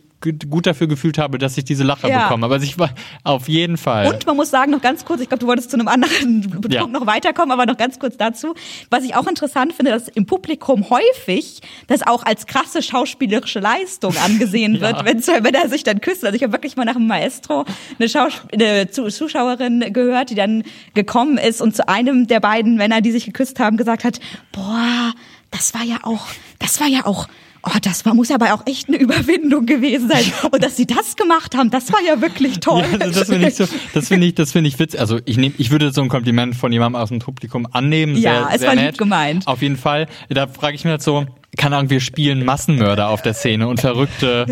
gut 0.52 0.68
dafür 0.68 0.86
gefühlt 0.86 1.18
habe, 1.18 1.40
dass 1.40 1.58
ich 1.58 1.64
diese 1.66 1.84
Lacher 1.84 2.08
Ja. 2.08 2.22
bekomme. 2.26 2.46
Aber 2.46 2.58
ich 2.62 2.78
war 2.78 2.92
auf 3.24 3.50
jeden 3.50 3.76
Fall. 3.76 4.06
Und 4.14 4.24
man 4.28 4.36
muss 4.36 4.52
sagen, 4.52 4.70
noch 4.72 4.80
ganz 4.84 5.04
kurz, 5.04 5.20
ich 5.20 5.28
glaube, 5.30 5.40
du 5.40 5.48
wolltest 5.48 5.72
zu 5.72 5.78
einem 5.78 5.88
anderen 5.88 6.42
Punkt 6.52 6.72
Ja. 6.72 6.86
noch 6.86 7.08
weiterkommen, 7.08 7.52
aber 7.52 7.66
noch 7.66 7.76
ganz 7.76 7.98
kurz 7.98 8.18
dazu. 8.18 8.54
Was 8.92 9.04
ich 9.04 9.16
auch 9.16 9.26
interessant 9.26 9.74
finde, 9.74 9.90
dass 9.90 10.08
im 10.10 10.28
Publikum 10.28 10.86
häufig 10.92 11.62
das 11.88 12.06
auch 12.06 12.22
als 12.24 12.46
krasse 12.46 12.84
schauspielerische 12.84 13.60
Leistung 13.60 14.14
angesehen 14.24 14.76
Ja. 14.76 14.82
wird, 14.82 15.06
wenn 15.06 15.24
zwei 15.24 15.42
Männer 15.42 15.68
sich 15.70 15.84
dann 15.84 16.02
küssen. 16.02 16.28
Also 16.28 16.36
ich 16.36 16.44
habe 16.44 16.54
wirklich 16.54 16.76
mal 16.76 16.86
nach 16.86 16.94
dem 16.94 17.08
Maestro 17.08 17.66
eine, 17.98 18.08
Schaus 18.08 18.34
eine 18.54 18.92
Zu- 18.92 19.08
Zuschauerin 19.10 19.92
gehört, 19.92 20.30
die 20.30 20.36
dann 20.36 20.62
gekommen 20.94 21.40
ist 21.40 21.64
und 21.64 21.76
zu 21.76 21.88
einem 21.90 22.28
der 22.28 22.42
beiden 22.42 22.76
Männer, 22.76 23.02
die 23.02 23.10
sich 23.12 23.26
geküsst 23.26 23.60
haben, 23.60 23.76
gesagt 23.76 24.04
hat, 24.04 24.20
boah, 24.52 25.14
das 25.52 25.74
war 25.74 25.84
ja 25.84 26.00
auch, 26.04 26.28
das 26.60 26.80
war 26.80 26.88
ja 26.88 27.06
auch 27.06 27.28
Oh, 27.64 27.78
das 27.80 28.06
war, 28.06 28.16
muss 28.16 28.32
aber 28.32 28.56
auch 28.56 28.66
echt 28.66 28.88
eine 28.88 28.98
Überwindung 28.98 29.68
gewesen 29.68 30.10
sein. 30.10 30.24
Und 30.52 30.64
dass 30.64 30.78
sie 30.78 30.88
das 30.88 31.16
gemacht 31.16 31.56
haben, 31.56 31.70
das 31.70 31.94
war 31.94 32.02
ja 32.02 32.20
wirklich 32.20 32.60
toll. 32.60 32.84
Ja, 32.92 32.98
also 33.00 33.20
das 33.20 33.30
finde 33.30 33.48
ich 33.48 33.56
so, 33.56 33.66
das 33.94 34.08
finde 34.08 34.26
ich, 34.28 34.34
das 34.34 34.52
finde 34.52 34.68
ich 34.68 34.80
witzig. 34.80 35.00
Also 35.00 35.20
ich 35.26 35.38
nehme, 35.38 35.54
ich 35.60 35.70
würde 35.70 35.92
so 35.92 36.02
ein 36.02 36.10
Kompliment 36.10 36.56
von 36.56 36.72
jemandem 36.72 37.00
aus 37.00 37.10
dem 37.10 37.20
Publikum 37.20 37.68
annehmen. 37.72 38.16
Ja, 38.16 38.48
sehr, 38.48 38.50
es 38.54 38.60
sehr 38.62 38.70
war 38.70 38.76
lieb 38.76 38.86
nett. 38.86 38.98
gemeint. 38.98 39.48
Auf 39.48 39.62
jeden 39.62 39.78
Fall. 39.78 40.08
Da 40.30 40.48
frage 40.48 40.76
ich 40.76 40.86
mich 40.86 40.92
halt 40.92 41.04
so, 41.04 41.28
keine 41.56 41.78
Ahnung, 41.78 41.92
wir 41.92 42.00
spielen 42.00 42.44
Massenmörder 42.46 43.10
auf 43.10 43.22
der 43.22 43.36
Szene 43.36 43.68
und 43.68 43.80
verrückte 43.80 44.48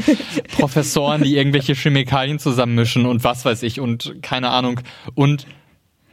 Professoren, 0.51 1.23
die 1.23 1.35
irgendwelche 1.35 1.73
Chemikalien 1.73 2.37
zusammenmischen 2.37 3.07
und 3.07 3.23
was 3.23 3.43
weiß 3.43 3.63
ich 3.63 3.79
und 3.79 4.17
keine 4.21 4.51
Ahnung. 4.51 4.81
Und 5.15 5.47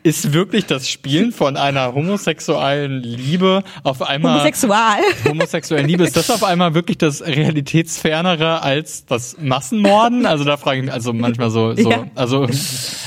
ist 0.07 0.33
wirklich 0.33 0.67
das 0.67 0.89
Spielen 0.89 1.33
von 1.33 1.57
einer 1.57 1.93
homosexuellen 1.93 3.03
Liebe 3.03 3.65
auf 3.83 4.01
einmal 4.03 4.35
Homosexual. 4.35 4.99
homosexuellen 5.29 5.89
Liebe, 5.89 6.05
ist 6.05 6.17
das 6.17 6.31
auf 6.31 6.45
einmal 6.45 6.75
wirklich 6.75 6.97
das 6.99 7.21
realitätsfernere 7.23 8.63
als 8.63 9.05
das 9.07 9.37
Massenmorden? 9.41 10.25
Also 10.25 10.45
da 10.45 10.57
frage 10.57 10.79
ich 10.79 10.85
mich 10.85 10.93
also 10.95 11.13
manchmal 11.13 11.51
so, 11.51 11.75
so 11.75 11.91
Ja. 11.91 12.07
also, 12.15 12.47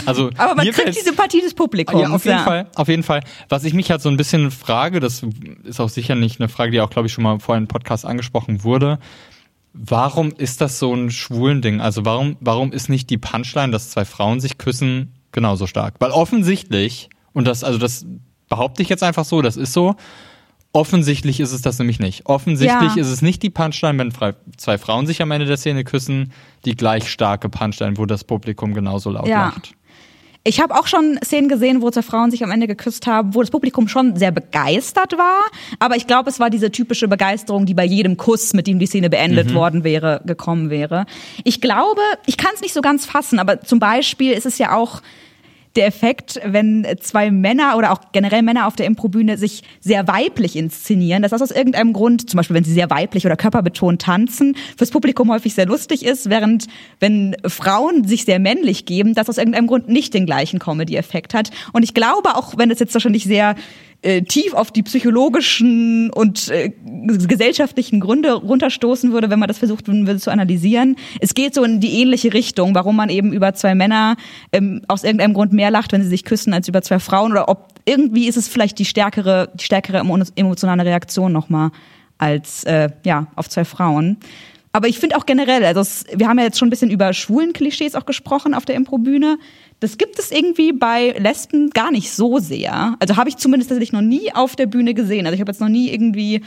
also 0.05 0.29
Aber 0.37 0.55
man 0.55 0.69
kriegt 0.69 0.95
die 0.95 1.01
Sympathie 1.01 1.41
des 1.41 1.53
Publikums. 1.53 2.01
ja, 2.01 2.09
auf 2.09 2.25
jeden 2.25 2.39
Fall, 2.39 2.67
auf 2.75 2.87
jeden 2.89 3.03
Fall. 3.03 3.21
Was 3.47 3.63
ich 3.63 3.73
mich 3.73 3.89
halt 3.91 4.01
so 4.01 4.09
ein 4.09 4.17
bisschen 4.17 4.51
frage, 4.51 4.99
das 4.99 5.23
ist 5.63 5.79
auch 5.79 5.89
sicher 5.89 6.15
nicht 6.15 6.39
eine 6.41 6.49
Frage, 6.49 6.71
die 6.71 6.81
auch, 6.81 6.89
glaube 6.89 7.07
ich, 7.07 7.13
schon 7.13 7.23
mal 7.23 7.39
vorhin 7.39 7.63
im 7.63 7.67
Podcast 7.69 8.05
angesprochen 8.05 8.63
wurde. 8.65 8.99
Warum 9.73 10.31
ist 10.35 10.61
das 10.61 10.79
so 10.79 10.93
ein 10.93 11.11
schwulen 11.11 11.61
Ding? 11.61 11.79
Also 11.79 12.03
warum, 12.03 12.35
warum 12.41 12.73
ist 12.73 12.89
nicht 12.89 13.09
die 13.09 13.17
Punchline, 13.17 13.71
dass 13.71 13.89
zwei 13.91 14.03
Frauen 14.03 14.41
sich 14.41 14.57
küssen, 14.57 15.13
genauso 15.31 15.67
stark? 15.67 15.95
Weil 15.99 16.11
offensichtlich, 16.11 17.09
und 17.33 17.45
das, 17.47 17.63
also 17.63 17.77
das 17.79 18.05
behaupte 18.49 18.81
ich 18.81 18.89
jetzt 18.89 19.03
einfach 19.03 19.25
so, 19.25 19.41
das 19.41 19.57
ist 19.57 19.73
so, 19.73 19.95
offensichtlich 20.71 21.39
ist 21.39 21.51
es 21.51 21.61
das 21.61 21.79
nämlich 21.79 21.99
nicht. 21.99 22.25
Offensichtlich 22.27 22.95
Ja. 22.95 23.01
ist 23.01 23.07
es 23.07 23.21
nicht 23.21 23.41
die 23.41 23.49
Punchline, 23.49 23.97
wenn 23.97 24.11
frei- 24.11 24.35
zwei 24.57 24.77
Frauen 24.77 25.07
sich 25.07 25.21
am 25.21 25.31
Ende 25.31 25.45
der 25.47 25.57
Szene 25.57 25.83
küssen, 25.83 26.31
die 26.65 26.75
gleich 26.75 27.09
starke 27.09 27.49
Punchline, 27.49 27.97
wo 27.97 28.05
das 28.05 28.23
Publikum 28.23 28.73
genauso 28.73 29.09
laut 29.09 29.27
Ja. 29.27 29.45
lacht. 29.47 29.73
Ich 30.45 30.61
habe 30.61 30.73
auch 30.75 30.87
schon 30.87 31.19
Szenen 31.23 31.49
gesehen, 31.49 31.81
wo 31.81 31.91
zwei 31.91 32.01
Frauen 32.01 32.31
sich 32.31 32.43
am 32.43 32.51
Ende 32.51 32.65
geküsst 32.65 33.07
haben, 33.07 33.35
wo 33.35 33.41
das 33.41 33.51
Publikum 33.51 33.89
schon 33.89 34.15
sehr 34.15 34.31
begeistert 34.31 35.17
war. 35.17 35.41
Aber 35.79 35.97
ich 35.97 36.07
glaube, 36.07 36.29
es 36.29 36.39
war 36.39 36.49
diese 36.49 36.71
typische 36.71 37.09
Begeisterung, 37.09 37.65
die 37.65 37.73
bei 37.73 37.83
jedem 37.83 38.15
Kuss, 38.15 38.53
mit 38.53 38.65
dem 38.65 38.79
die 38.79 38.85
Szene 38.85 39.09
beendet 39.09 39.53
worden 39.53 39.83
wäre, 39.83 40.21
gekommen 40.25 40.69
wäre. 40.69 41.05
Ich 41.43 41.59
glaube, 41.59 42.01
ich 42.25 42.37
kann 42.37 42.51
es 42.55 42.61
nicht 42.61 42.73
so 42.73 42.81
ganz 42.81 43.05
fassen, 43.05 43.37
aber 43.37 43.61
zum 43.61 43.79
Beispiel 43.79 44.31
ist 44.31 44.45
es 44.45 44.57
ja 44.57 44.75
auch 44.75 45.01
der 45.75 45.85
Effekt, 45.85 46.39
wenn 46.43 46.85
zwei 46.99 47.31
Männer 47.31 47.77
oder 47.77 47.91
auch 47.91 48.11
generell 48.11 48.41
Männer 48.41 48.67
auf 48.67 48.75
der 48.75 48.85
Improbühne 48.85 49.37
sich 49.37 49.63
sehr 49.79 50.07
weiblich 50.07 50.55
inszenieren, 50.55 51.21
dass 51.21 51.31
das 51.31 51.41
aus 51.41 51.51
irgendeinem 51.51 51.93
Grund, 51.93 52.29
zum 52.29 52.37
Beispiel 52.37 52.55
wenn 52.55 52.63
sie 52.63 52.73
sehr 52.73 52.89
weiblich 52.89 53.25
oder 53.25 53.35
körperbetont 53.35 54.01
tanzen, 54.01 54.55
fürs 54.77 54.89
Publikum 54.89 55.31
häufig 55.31 55.53
sehr 55.53 55.67
lustig 55.67 56.03
ist, 56.05 56.29
während 56.29 56.67
wenn 56.99 57.35
Frauen 57.45 58.07
sich 58.07 58.25
sehr 58.25 58.39
männlich 58.39 58.85
geben, 58.85 59.13
das 59.13 59.29
aus 59.29 59.37
irgendeinem 59.37 59.67
Grund 59.67 59.87
nicht 59.87 60.13
den 60.13 60.25
gleichen 60.25 60.59
Comedy-Effekt 60.59 61.33
hat. 61.33 61.51
Und 61.71 61.83
ich 61.83 61.93
glaube, 61.93 62.35
auch 62.35 62.57
wenn 62.57 62.71
es 62.71 62.79
jetzt 62.79 62.93
wahrscheinlich 62.93 63.25
sehr 63.25 63.55
äh, 64.01 64.21
tief 64.21 64.53
auf 64.53 64.71
die 64.71 64.83
psychologischen 64.83 66.09
und 66.11 66.49
äh, 66.49 66.71
gesellschaftlichen 67.27 67.99
Gründe 67.99 68.33
runterstoßen 68.33 69.11
würde, 69.11 69.29
wenn 69.29 69.39
man 69.39 69.47
das 69.47 69.57
versucht 69.57 69.87
würde 69.87 70.19
zu 70.19 70.31
analysieren. 70.31 70.95
Es 71.19 71.33
geht 71.33 71.53
so 71.53 71.63
in 71.63 71.79
die 71.79 72.01
ähnliche 72.01 72.33
Richtung, 72.33 72.75
warum 72.75 72.95
man 72.95 73.09
eben 73.09 73.33
über 73.33 73.53
zwei 73.53 73.75
Männer 73.75 74.15
ähm, 74.51 74.81
aus 74.87 75.03
irgendeinem 75.03 75.33
Grund 75.33 75.53
mehr 75.53 75.71
lacht, 75.71 75.91
wenn 75.91 76.03
sie 76.03 76.09
sich 76.09 76.23
küssen, 76.23 76.53
als 76.53 76.67
über 76.67 76.81
zwei 76.81 76.99
Frauen 76.99 77.31
oder 77.31 77.49
ob 77.49 77.67
irgendwie 77.85 78.27
ist 78.27 78.37
es 78.37 78.47
vielleicht 78.47 78.79
die 78.79 78.85
stärkere, 78.85 79.49
die 79.55 79.63
stärkere 79.63 79.99
emo- 79.99 80.31
emotionale 80.35 80.85
Reaktion 80.85 81.31
nochmal 81.31 81.71
als 82.17 82.63
äh, 82.65 82.89
ja 83.05 83.27
auf 83.35 83.49
zwei 83.49 83.65
Frauen. 83.65 84.17
Aber 84.71 84.87
ich 84.87 84.99
finde 84.99 85.17
auch 85.17 85.25
generell, 85.25 85.65
also 85.65 85.81
es, 85.81 86.05
wir 86.15 86.27
haben 86.27 86.37
ja 86.37 86.45
jetzt 86.45 86.59
schon 86.59 86.67
ein 86.67 86.69
bisschen 86.69 86.91
über 86.91 87.11
schwulen 87.13 87.53
Klischees 87.53 87.95
auch 87.95 88.05
gesprochen 88.05 88.53
auf 88.53 88.65
der 88.65 88.75
Improbühne. 88.75 89.39
Das 89.79 89.97
gibt 89.97 90.19
es 90.19 90.31
irgendwie 90.31 90.73
bei 90.73 91.11
Lesben 91.17 91.69
gar 91.69 91.91
nicht 91.91 92.11
so 92.11 92.39
sehr. 92.39 92.95
Also 92.99 93.15
habe 93.15 93.29
ich 93.29 93.37
zumindest 93.37 93.69
tatsächlich 93.69 93.93
noch 93.93 94.01
nie 94.01 94.33
auf 94.33 94.55
der 94.55 94.65
Bühne 94.65 94.93
gesehen. 94.93 95.25
Also 95.25 95.35
ich 95.35 95.41
habe 95.41 95.51
jetzt 95.51 95.61
noch 95.61 95.69
nie 95.69 95.89
irgendwie 95.89 96.41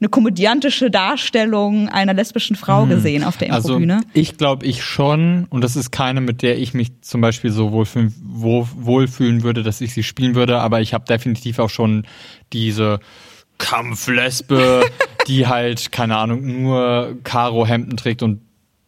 eine 0.00 0.08
komödiantische 0.08 0.90
Darstellung 0.90 1.88
einer 1.88 2.12
lesbischen 2.12 2.56
Frau 2.56 2.86
gesehen 2.86 3.22
auf 3.22 3.36
der 3.36 3.52
Also 3.52 3.74
Improbühne. 3.74 4.00
ich 4.14 4.36
glaube 4.36 4.66
ich 4.66 4.82
schon, 4.82 5.46
und 5.48 5.62
das 5.62 5.76
ist 5.76 5.92
keine, 5.92 6.20
mit 6.20 6.42
der 6.42 6.58
ich 6.58 6.74
mich 6.74 7.00
zum 7.02 7.20
Beispiel 7.20 7.52
so 7.52 7.70
wohlfühlen, 7.70 8.12
wo, 8.20 8.66
wohlfühlen 8.74 9.44
würde, 9.44 9.62
dass 9.62 9.80
ich 9.80 9.94
sie 9.94 10.02
spielen 10.02 10.34
würde, 10.34 10.58
aber 10.58 10.80
ich 10.80 10.92
habe 10.92 11.04
definitiv 11.04 11.60
auch 11.60 11.70
schon 11.70 12.04
diese 12.52 12.98
Kampflesbe, 13.58 14.82
die 15.28 15.46
halt, 15.46 15.92
keine 15.92 16.16
Ahnung, 16.16 16.62
nur 16.62 17.16
Karo-Hemden 17.22 17.96
trägt 17.96 18.22
und 18.24 18.40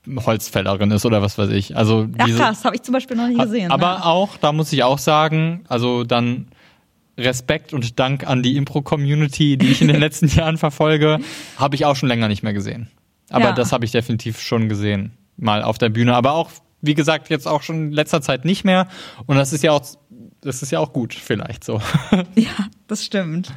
Holzfällerin 0.07 0.91
ist 0.91 1.07
oder 1.07 1.23
was 1.23 1.39
weiß 1.39 1.51
ich. 1.51 1.77
Also 1.77 2.09
Ach 2.19 2.25
diese, 2.27 2.39
krass, 2.39 2.65
habe 2.65 2.77
ich 2.77 2.83
zum 2.83 2.93
Beispiel 2.93 3.17
noch 3.17 3.29
nie 3.29 3.37
gesehen. 3.37 3.71
aber 3.71 3.87
ja. 3.87 4.05
auch, 4.05 4.37
da 4.37 4.53
muss 4.53 4.73
ich 4.73 4.83
auch 4.83 4.99
sagen, 4.99 5.65
also 5.69 6.05
dann 6.05 6.49
Respekt 7.17 7.73
und 7.73 7.99
Dank 8.01 8.27
an 8.27 8.43
die 8.43 8.57
Impro-Community, 8.57 9.57
die 9.57 9.69
ich 9.69 9.81
in 9.81 9.89
den 9.89 10.01
letzten 10.01 10.27
Jahren 10.29 10.59
verfolge, 10.59 11.19
habe 11.57 11.77
ich 11.77 11.85
auch 11.87 11.97
schon 11.97 12.09
länger 12.09 12.29
nicht 12.29 12.43
mehr 12.43 12.53
gesehen. 12.53 12.89
Aber 13.31 13.47
Ja. 13.47 13.53
das 13.53 13.73
habe 13.73 13.85
ich 13.85 13.93
definitiv 13.93 14.41
schon 14.41 14.69
gesehen, 14.69 15.13
mal 15.37 15.63
auf 15.63 15.79
der 15.79 15.89
Bühne. 15.91 16.15
Aber 16.17 16.33
auch, 16.35 16.51
wie 16.83 16.95
gesagt, 16.95 17.31
jetzt 17.31 17.47
auch 17.47 17.63
schon 17.63 17.77
in 17.89 17.93
letzter 17.93 18.21
Zeit 18.21 18.45
nicht 18.45 18.65
mehr. 18.65 18.89
Und 19.27 19.37
das 19.37 19.53
ist 19.53 19.63
ja 19.63 19.73
auch, 19.73 19.83
das 20.45 20.63
ist 20.63 20.71
ja 20.71 20.79
auch 20.79 20.93
gut, 20.93 21.15
vielleicht 21.15 21.65
so. 21.65 21.81
Ja, 22.37 22.51
das 22.89 23.05
stimmt. 23.05 23.53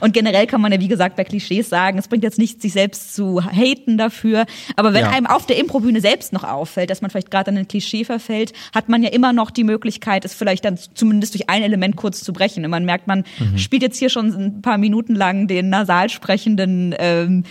Und 0.00 0.12
generell 0.14 0.46
kann 0.48 0.60
man 0.60 0.72
ja, 0.72 0.80
wie 0.80 0.88
gesagt, 0.88 1.14
bei 1.16 1.22
Klischees 1.22 1.68
sagen, 1.68 1.96
es 1.98 2.08
bringt 2.08 2.24
jetzt 2.24 2.36
nichts, 2.38 2.60
sich 2.62 2.72
selbst 2.72 3.14
zu 3.14 3.40
haten 3.44 3.96
dafür. 3.98 4.46
Aber 4.74 4.92
wenn 4.94 5.04
Ja. 5.04 5.10
einem 5.10 5.26
auf 5.26 5.46
der 5.46 5.56
Improbühne 5.58 6.00
selbst 6.00 6.32
noch 6.32 6.42
auffällt, 6.42 6.90
dass 6.90 7.00
man 7.02 7.10
vielleicht 7.10 7.30
gerade 7.30 7.50
an 7.52 7.56
ein 7.58 7.68
Klischee 7.68 8.04
verfällt, 8.04 8.52
hat 8.74 8.88
man 8.88 9.02
ja 9.04 9.10
immer 9.10 9.32
noch 9.32 9.50
die 9.52 9.62
Möglichkeit, 9.62 10.24
es 10.24 10.34
vielleicht 10.34 10.64
dann 10.64 10.76
zumindest 10.94 11.34
durch 11.34 11.48
ein 11.48 11.62
Element 11.62 11.94
kurz 11.96 12.24
zu 12.24 12.32
brechen. 12.32 12.64
Und 12.64 12.70
man 12.72 12.84
merkt, 12.84 13.06
man 13.06 13.22
Mhm. 13.38 13.58
spielt 13.58 13.82
jetzt 13.82 13.98
hier 13.98 14.08
schon 14.10 14.26
ein 14.32 14.62
paar 14.62 14.78
Minuten 14.78 15.14
lang 15.14 15.46
den 15.46 15.68
nasal 15.68 16.08
sprechenden 16.10 16.94
ähm, 16.98 17.44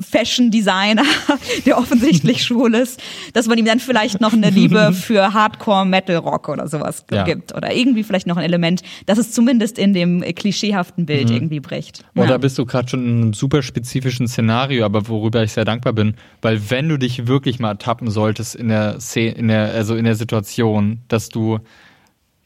Fashion 0.00 0.50
Designer, 0.50 1.02
der 1.66 1.78
offensichtlich 1.78 2.42
schwul 2.44 2.74
ist, 2.74 3.00
dass 3.34 3.46
man 3.46 3.58
ihm 3.58 3.64
dann 3.66 3.80
vielleicht 3.80 4.20
noch 4.20 4.32
eine 4.32 4.50
Liebe 4.50 4.92
für 4.92 5.34
Hardcore 5.34 5.84
Metal 5.86 6.16
Rock 6.16 6.48
oder 6.48 6.68
sowas 6.68 7.04
Ja. 7.12 7.24
gibt. 7.24 7.54
Oder 7.54 7.74
irgendwie 7.74 7.97
vielleicht 8.02 8.26
noch 8.26 8.36
ein 8.36 8.44
Element, 8.44 8.82
dass 9.06 9.18
es 9.18 9.32
zumindest 9.32 9.78
in 9.78 9.92
dem 9.92 10.22
klischeehaften 10.22 11.06
Bild 11.06 11.30
irgendwie 11.30 11.60
bricht. 11.60 12.04
Oder 12.14 12.30
Ja. 12.30 12.38
bist 12.38 12.58
du 12.58 12.66
gerade 12.66 12.88
schon 12.88 13.04
in 13.04 13.22
einem 13.22 13.32
super 13.32 13.62
spezifischen 13.62 14.28
Szenario, 14.28 14.84
aber 14.84 15.08
worüber 15.08 15.42
ich 15.42 15.52
sehr 15.52 15.64
dankbar 15.64 15.92
bin, 15.92 16.14
weil 16.42 16.70
wenn 16.70 16.88
du 16.88 16.98
dich 16.98 17.26
wirklich 17.26 17.58
mal 17.58 17.74
tappen 17.74 18.10
solltest 18.10 18.54
in 18.54 18.68
der 18.68 19.00
Szene, 19.00 19.32
in 19.32 19.48
der, 19.48 19.72
also 19.72 19.94
in 19.94 20.04
der 20.04 20.14
Situation, 20.14 21.00
dass 21.08 21.28
du 21.28 21.58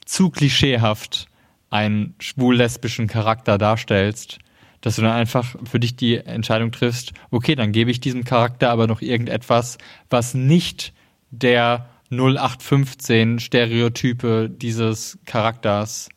zu 0.05 0.31
klischeehaft 0.31 1.27
einen 1.71 2.15
schwul-lesbischen 2.19 3.07
Charakter 3.07 3.57
darstellst, 3.59 4.39
dass 4.83 4.97
du 4.97 5.03
dann 5.03 5.13
einfach 5.13 5.55
für 5.65 5.81
dich 5.81 5.97
die 5.97 6.17
Entscheidung 6.17 6.73
triffst, 6.73 7.13
okay, 7.31 7.55
dann 7.55 7.73
gebe 7.73 7.91
ich 7.91 8.01
diesem 8.01 8.25
Charakter 8.25 8.71
aber 8.71 8.87
noch 8.87 9.01
irgendetwas, 9.01 9.79
was 10.11 10.35
nicht 10.35 10.93
der 11.31 11.87
0815 12.13 13.39
Stereotype 13.41 14.49
dieses 14.51 15.19
Charakters 15.27 16.09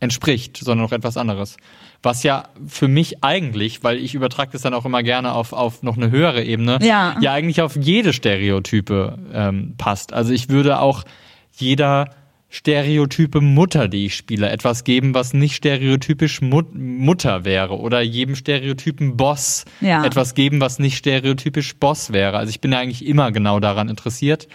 entspricht, 0.00 0.58
sondern 0.58 0.84
noch 0.84 0.92
etwas 0.92 1.16
anderes. 1.16 1.56
Was 2.02 2.22
ja 2.22 2.44
für 2.66 2.86
mich 2.88 3.24
eigentlich, 3.24 3.82
weil 3.82 3.96
ich 3.98 4.14
übertrage 4.14 4.52
das 4.52 4.62
dann 4.62 4.74
auch 4.74 4.84
immer 4.84 5.02
gerne 5.02 5.32
auf, 5.32 5.52
auf 5.52 5.82
noch 5.82 5.96
eine 5.96 6.10
höhere 6.10 6.44
Ebene, 6.44 6.78
Ja. 6.82 7.16
ja 7.20 7.32
eigentlich 7.32 7.62
auf 7.62 7.76
jede 7.76 8.12
Stereotype 8.12 9.18
ähm, 9.32 9.74
passt. 9.78 10.12
Also 10.12 10.32
ich 10.32 10.48
würde 10.48 10.78
auch 10.80 11.04
jeder 11.52 12.10
stereotype 12.48 13.40
Mutter, 13.40 13.88
die 13.88 14.06
ich 14.06 14.14
spiele, 14.14 14.48
etwas 14.50 14.84
geben, 14.84 15.14
was 15.14 15.34
nicht 15.34 15.56
stereotypisch 15.56 16.40
Mut 16.42 16.74
Mutter 16.74 17.44
wäre. 17.44 17.78
Oder 17.78 18.02
jedem 18.02 18.36
stereotypen 18.36 19.16
Boss 19.16 19.64
Ja. 19.80 20.04
etwas 20.04 20.34
geben, 20.34 20.60
was 20.60 20.78
nicht 20.78 20.96
stereotypisch 20.96 21.74
Boss 21.76 22.12
wäre. 22.12 22.36
Also 22.36 22.50
ich 22.50 22.60
bin 22.60 22.72
ja 22.72 22.78
eigentlich 22.78 23.04
immer 23.04 23.32
genau 23.32 23.58
daran 23.58 23.88
interessiert. 23.88 24.46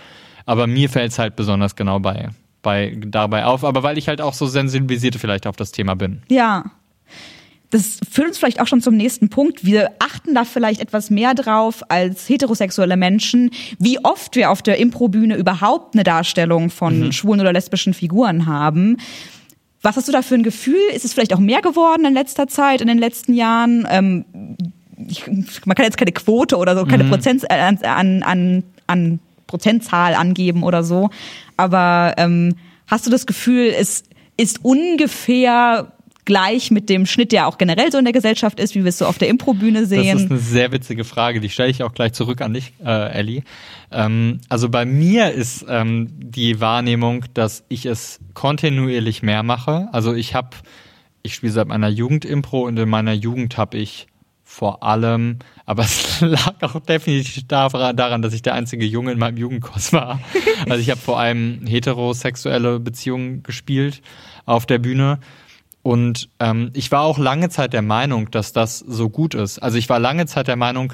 Aber 0.46 0.68
mir 0.68 0.90
fällt 0.90 1.12
es 1.12 1.20
halt 1.20 1.36
besonders 1.36 1.76
genau 1.76 2.00
bei, 2.00 2.30
bei 2.62 2.98
dabei 3.06 3.46
auf. 3.46 3.64
Aber 3.64 3.84
weil 3.84 3.98
ich 3.98 4.08
halt 4.08 4.22
auch 4.22 4.34
so 4.34 4.46
sensibilisiert 4.46 5.16
vielleicht 5.16 5.48
auf 5.48 5.56
das 5.56 5.72
Thema 5.72 5.96
bin. 5.96 6.22
Ja. 6.30 6.66
das 7.72 8.00
führt 8.10 8.28
uns 8.28 8.38
vielleicht 8.38 8.60
auch 8.60 8.68
schon 8.68 8.82
zum 8.82 8.96
nächsten 8.96 9.30
Punkt. 9.30 9.66
Wir 9.66 9.92
achten 10.00 10.36
da 10.36 10.44
vielleicht 10.44 10.82
etwas 10.82 11.10
mehr 11.10 11.34
drauf 11.34 11.84
als 11.90 12.28
heterosexuelle 12.28 12.98
Menschen, 12.98 13.52
wie 13.80 14.04
oft 14.04 14.36
wir 14.36 14.52
auf 14.52 14.62
der 14.62 14.78
Improbühne 14.78 15.36
überhaupt 15.38 15.96
eine 15.96 16.04
Darstellung 16.04 16.70
von 16.70 17.00
mhm. 17.00 17.12
schwulen 17.12 17.40
oder 17.40 17.54
lesbischen 17.54 17.94
Figuren 17.94 18.46
haben. 18.46 18.98
Was 19.82 19.96
hast 19.96 20.08
du 20.08 20.12
da 20.12 20.22
für 20.22 20.36
ein 20.36 20.44
Gefühl? 20.44 20.80
Ist 20.94 21.06
es 21.06 21.14
vielleicht 21.14 21.34
auch 21.34 21.40
mehr 21.40 21.62
geworden 21.62 22.06
in 22.06 22.14
letzter 22.14 22.48
Zeit, 22.48 22.82
in 22.82 22.88
den 22.88 23.00
letzten 23.00 23.34
Jahren? 23.34 23.88
Ähm, 23.90 24.26
ich, 25.08 25.26
man 25.66 25.76
kann 25.76 25.86
jetzt 25.86 25.98
keine 25.98 26.12
Quote 26.12 26.58
oder 26.58 26.78
so, 26.78 26.86
keine 26.86 27.06
mhm. 27.06 27.10
Prozent 27.10 27.44
äh, 27.50 27.56
an, 27.56 28.22
an, 28.24 28.64
an 28.88 29.20
Prozentzahl 29.52 30.16
angeben 30.16 30.64
oder 30.64 30.84
so. 30.84 31.10
Aber 31.58 32.14
ähm, 32.18 32.56
hast 32.88 33.06
du 33.06 33.12
das 33.12 33.26
Gefühl, 33.26 33.74
es 33.78 34.04
ist 34.38 34.64
ungefähr 34.64 35.92
gleich 36.24 36.72
mit 36.72 36.88
dem 36.88 37.06
Schnitt, 37.06 37.34
der 37.34 37.48
auch 37.48 37.58
generell 37.58 37.92
so 37.92 37.98
in 37.98 38.06
der 38.06 38.14
Gesellschaft 38.14 38.60
ist, 38.60 38.74
wie 38.74 38.84
wir 38.84 38.90
es 38.90 38.98
so 38.98 39.06
auf 39.06 39.18
der 39.18 39.28
Improbühne 39.28 39.86
sehen? 39.86 40.14
Das 40.14 40.24
ist 40.24 40.32
eine 40.32 40.40
sehr 40.40 40.72
witzige 40.72 41.04
Frage, 41.04 41.42
die 41.42 41.50
stelle 41.50 41.70
ich 41.70 41.84
auch 41.84 41.94
gleich 41.94 42.14
zurück 42.14 42.42
an 42.42 42.54
dich, 42.54 42.74
äh, 42.84 43.12
Ellie. 43.12 43.44
Ähm, 43.92 44.40
also 44.48 44.70
bei 44.70 44.86
mir 44.86 45.32
ist 45.32 45.66
ähm, 45.68 46.08
die 46.18 46.62
Wahrnehmung, 46.62 47.26
dass 47.34 47.66
ich 47.68 47.86
es 47.86 48.20
kontinuierlich 48.34 49.24
mehr 49.24 49.44
mache. 49.44 49.90
Also 49.92 50.14
ich 50.14 50.34
habe, 50.34 50.50
ich 51.22 51.36
spiele 51.36 51.52
seit 51.52 51.68
meiner 51.68 51.90
Jugend 51.90 52.24
Impro 52.24 52.62
und 52.66 52.80
in 52.80 52.88
meiner 52.88 53.14
Jugend 53.14 53.58
habe 53.58 53.78
ich 53.78 54.08
vor 54.52 54.84
allem, 54.84 55.40
aber 55.66 55.84
es 55.84 56.20
lag 56.22 56.56
auch 56.62 56.82
definitiv 56.82 57.48
daran, 57.48 58.22
dass 58.22 58.34
ich 58.34 58.42
der 58.42 58.54
einzige 58.54 58.86
Junge 58.86 59.14
in 59.14 59.18
meinem 59.18 59.38
Jugendkurs 59.38 59.94
war. 59.94 60.20
Also 60.70 60.82
ich 60.82 60.90
habe 60.90 61.00
vor 61.00 61.20
allem 61.20 61.66
heterosexuelle 61.66 62.80
Beziehungen 62.80 63.44
gespielt 63.44 64.02
auf 64.46 64.66
der 64.66 64.78
Bühne. 64.78 65.20
Und 65.84 66.30
ähm, 66.40 66.70
ich 66.74 66.92
war 66.92 67.02
auch 67.04 67.18
lange 67.18 67.50
Zeit 67.50 67.72
der 67.72 67.82
Meinung, 67.82 68.30
dass 68.30 68.52
das 68.52 68.80
so 68.80 69.10
gut 69.10 69.36
ist. 69.36 69.60
Also 69.60 69.78
ich 69.78 69.88
war 69.88 70.00
lange 70.00 70.26
Zeit 70.26 70.50
der 70.50 70.58
Meinung, 70.58 70.94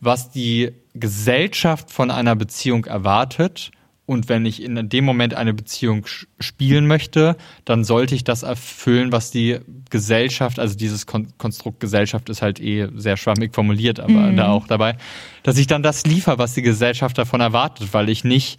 was 0.00 0.30
die 0.30 0.72
Gesellschaft 0.94 1.90
von 1.90 2.10
einer 2.10 2.36
Beziehung 2.36 2.84
erwartet, 2.84 3.70
und 4.10 4.28
wenn 4.28 4.44
ich 4.44 4.60
in 4.60 4.88
dem 4.88 5.04
Moment 5.04 5.34
eine 5.34 5.54
Beziehung 5.54 6.04
spielen 6.40 6.88
möchte, 6.88 7.36
dann 7.64 7.84
sollte 7.84 8.16
ich 8.16 8.24
das 8.24 8.42
erfüllen, 8.42 9.12
was 9.12 9.30
die 9.30 9.60
Gesellschaft, 9.88 10.58
also 10.58 10.76
dieses 10.76 11.06
Kon 11.06 11.28
Konstrukt 11.38 11.78
Gesellschaft 11.78 12.28
ist 12.28 12.42
halt 12.42 12.58
eh 12.58 12.88
sehr 12.96 13.16
schwammig 13.16 13.54
formuliert, 13.54 14.00
aber 14.00 14.32
mhm. 14.32 14.36
da 14.36 14.48
auch 14.48 14.66
dabei, 14.66 14.96
dass 15.44 15.58
ich 15.58 15.68
dann 15.68 15.84
das 15.84 16.06
liefere, 16.06 16.38
was 16.38 16.54
die 16.54 16.62
Gesellschaft 16.62 17.18
davon 17.18 17.40
erwartet, 17.40 17.90
weil 17.92 18.08
ich 18.08 18.24
nicht 18.24 18.58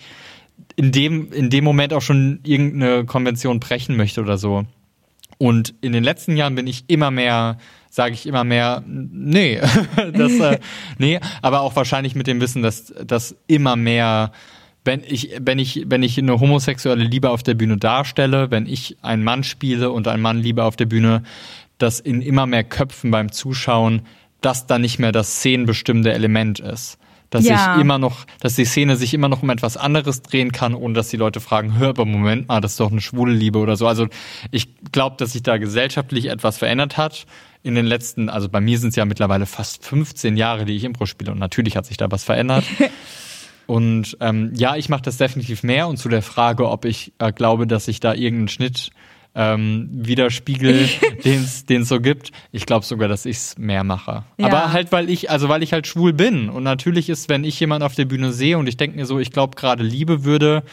in 0.78 0.94
dem, 0.94 1.34
in 1.34 1.50
dem 1.50 1.66
Moment 1.66 1.92
auch 1.92 2.02
schon 2.02 2.40
irgendeine 2.44 3.04
Konvention 3.04 3.60
brechen 3.60 3.98
möchte 3.98 4.22
oder 4.22 4.38
so. 4.38 4.64
Und 5.38 5.74
in 5.82 5.92
den 5.92 6.06
letzten 6.06 6.38
Jahren 6.38 6.56
bin 6.56 6.66
ich 6.66 6.86
immer 6.88 7.12
mehr, 7.12 7.58
sage 7.90 8.14
ich 8.14 8.26
immer 8.26 8.46
mehr, 8.46 8.84
nee, 8.88 9.60
das, 10.14 10.32
äh, 10.40 10.60
nee, 10.98 11.20
aber 11.42 11.60
auch 11.60 11.76
wahrscheinlich 11.76 12.16
mit 12.16 12.28
dem 12.28 12.40
Wissen, 12.40 12.62
dass, 12.62 12.94
dass 13.06 13.36
immer 13.48 13.76
mehr 13.76 14.32
wenn 14.84 15.04
ich, 15.06 15.36
wenn 15.40 15.60
ich, 15.60 15.84
wenn 15.88 16.04
ich 16.04 16.18
eine 16.18 16.40
homosexuelle 16.40 17.04
Liebe 17.04 17.30
auf 17.30 17.44
der 17.44 17.54
Bühne 17.54 17.78
darstelle, 17.78 18.50
wenn 18.50 18.66
ich 18.66 18.98
einen 19.02 19.24
Mann 19.24 19.44
spiele 19.44 19.92
und 19.92 20.08
einen 20.08 20.22
Mann 20.22 20.40
Liebe 20.40 20.64
auf 20.64 20.76
der 20.76 20.86
Bühne, 20.86 21.24
dass 21.78 22.00
in 22.00 22.22
immer 22.22 22.46
mehr 22.46 22.64
Köpfen 22.64 23.12
beim 23.12 23.32
Zuschauen 23.32 24.04
das 24.42 24.66
dann 24.66 24.82
nicht 24.82 24.98
mehr 24.98 25.12
das 25.12 25.36
szenenbestimmende 25.36 26.14
Element 26.14 26.60
ist. 26.60 26.98
Dass 27.30 27.46
ja. 27.46 27.76
ich 27.76 27.82
immer 27.82 27.98
noch, 27.98 28.26
dass 28.42 28.56
die 28.56 28.66
Szene 28.66 28.98
sich 28.98 29.14
immer 29.14 29.30
noch 29.30 29.42
um 29.42 29.50
etwas 29.50 29.78
anderes 29.78 30.22
drehen 30.22 30.52
kann, 30.52 30.76
ohne 30.76 30.96
dass 30.96 31.08
die 31.08 31.18
Leute 31.18 31.40
fragen, 31.40 31.78
hör, 31.78 31.90
aber 31.90 32.04
Moment 32.04 32.50
mal, 32.50 32.60
das 32.60 32.72
ist 32.72 32.80
doch 32.80 32.92
eine 32.92 33.00
schwule 33.00 33.32
Liebe 33.32 33.60
oder 33.60 33.78
so. 33.78 33.88
Also 33.88 34.08
ich 34.50 34.68
glaube, 34.92 35.16
dass 35.18 35.32
sich 35.32 35.42
da 35.42 35.58
gesellschaftlich 35.58 36.26
etwas 36.26 36.58
verändert 36.58 36.98
hat 36.98 37.26
in 37.64 37.76
den 37.76 37.86
letzten, 37.86 38.28
also 38.28 38.50
bei 38.50 38.60
mir 38.60 38.78
sind 38.80 38.90
es 38.90 38.96
ja 38.98 39.06
mittlerweile 39.06 39.46
fast 39.46 39.86
15 39.86 40.36
Jahre, 40.36 40.66
die 40.66 40.76
ich 40.76 40.84
Impro 40.84 41.06
spiele 41.06 41.32
und 41.32 41.40
natürlich 41.40 41.78
hat 41.78 41.86
sich 41.86 41.96
da 41.96 42.12
was 42.12 42.24
verändert. 42.24 42.66
Und 43.68 44.18
ähm, 44.20 44.52
ja, 44.56 44.76
ich 44.76 44.90
mache 44.90 45.04
das 45.04 45.18
definitiv 45.18 45.64
mehr. 45.64 45.88
Und 45.88 45.98
zu 45.98 46.10
der 46.10 46.22
Frage, 46.22 46.70
ob 46.70 46.86
ich 46.86 47.14
äh, 47.20 47.32
glaube, 47.32 47.68
dass 47.68 47.86
sich 47.86 48.00
da 48.00 48.14
irgendein 48.14 48.48
Schnitt 48.50 48.92
ähm, 49.34 49.90
widerspiegel, 49.92 50.90
den 51.24 51.44
es 51.44 51.88
so 51.88 52.02
gibt. 52.02 52.32
Ich 52.52 52.66
glaube 52.66 52.86
sogar, 52.86 53.08
dass 53.08 53.26
ich 53.26 53.38
es 53.38 53.58
mehr 53.58 53.84
mache. 53.84 54.24
Ja. 54.38 54.48
Aber 54.48 54.74
halt, 54.74 54.92
weil 54.92 55.10
ich, 55.10 55.30
also 55.30 55.48
weil 55.50 55.64
ich 55.64 55.74
halt 55.74 55.88
schwul 55.88 56.14
bin. 56.14 56.50
Und 56.50 56.64
natürlich 56.64 57.10
ist, 57.10 57.30
wenn 57.30 57.44
ich 57.44 57.60
jemanden 57.60 57.86
auf 57.86 57.96
der 57.96 58.06
Bühne 58.06 58.34
sehe 58.34 58.58
und 58.58 58.68
ich 58.68 58.78
denke 58.78 58.98
mir 58.98 59.06
so, 59.06 59.20
ich 59.20 59.32
glaube 59.32 59.56
gerade 59.56 59.84
Liebe 59.84 60.26
würde, 60.26 60.64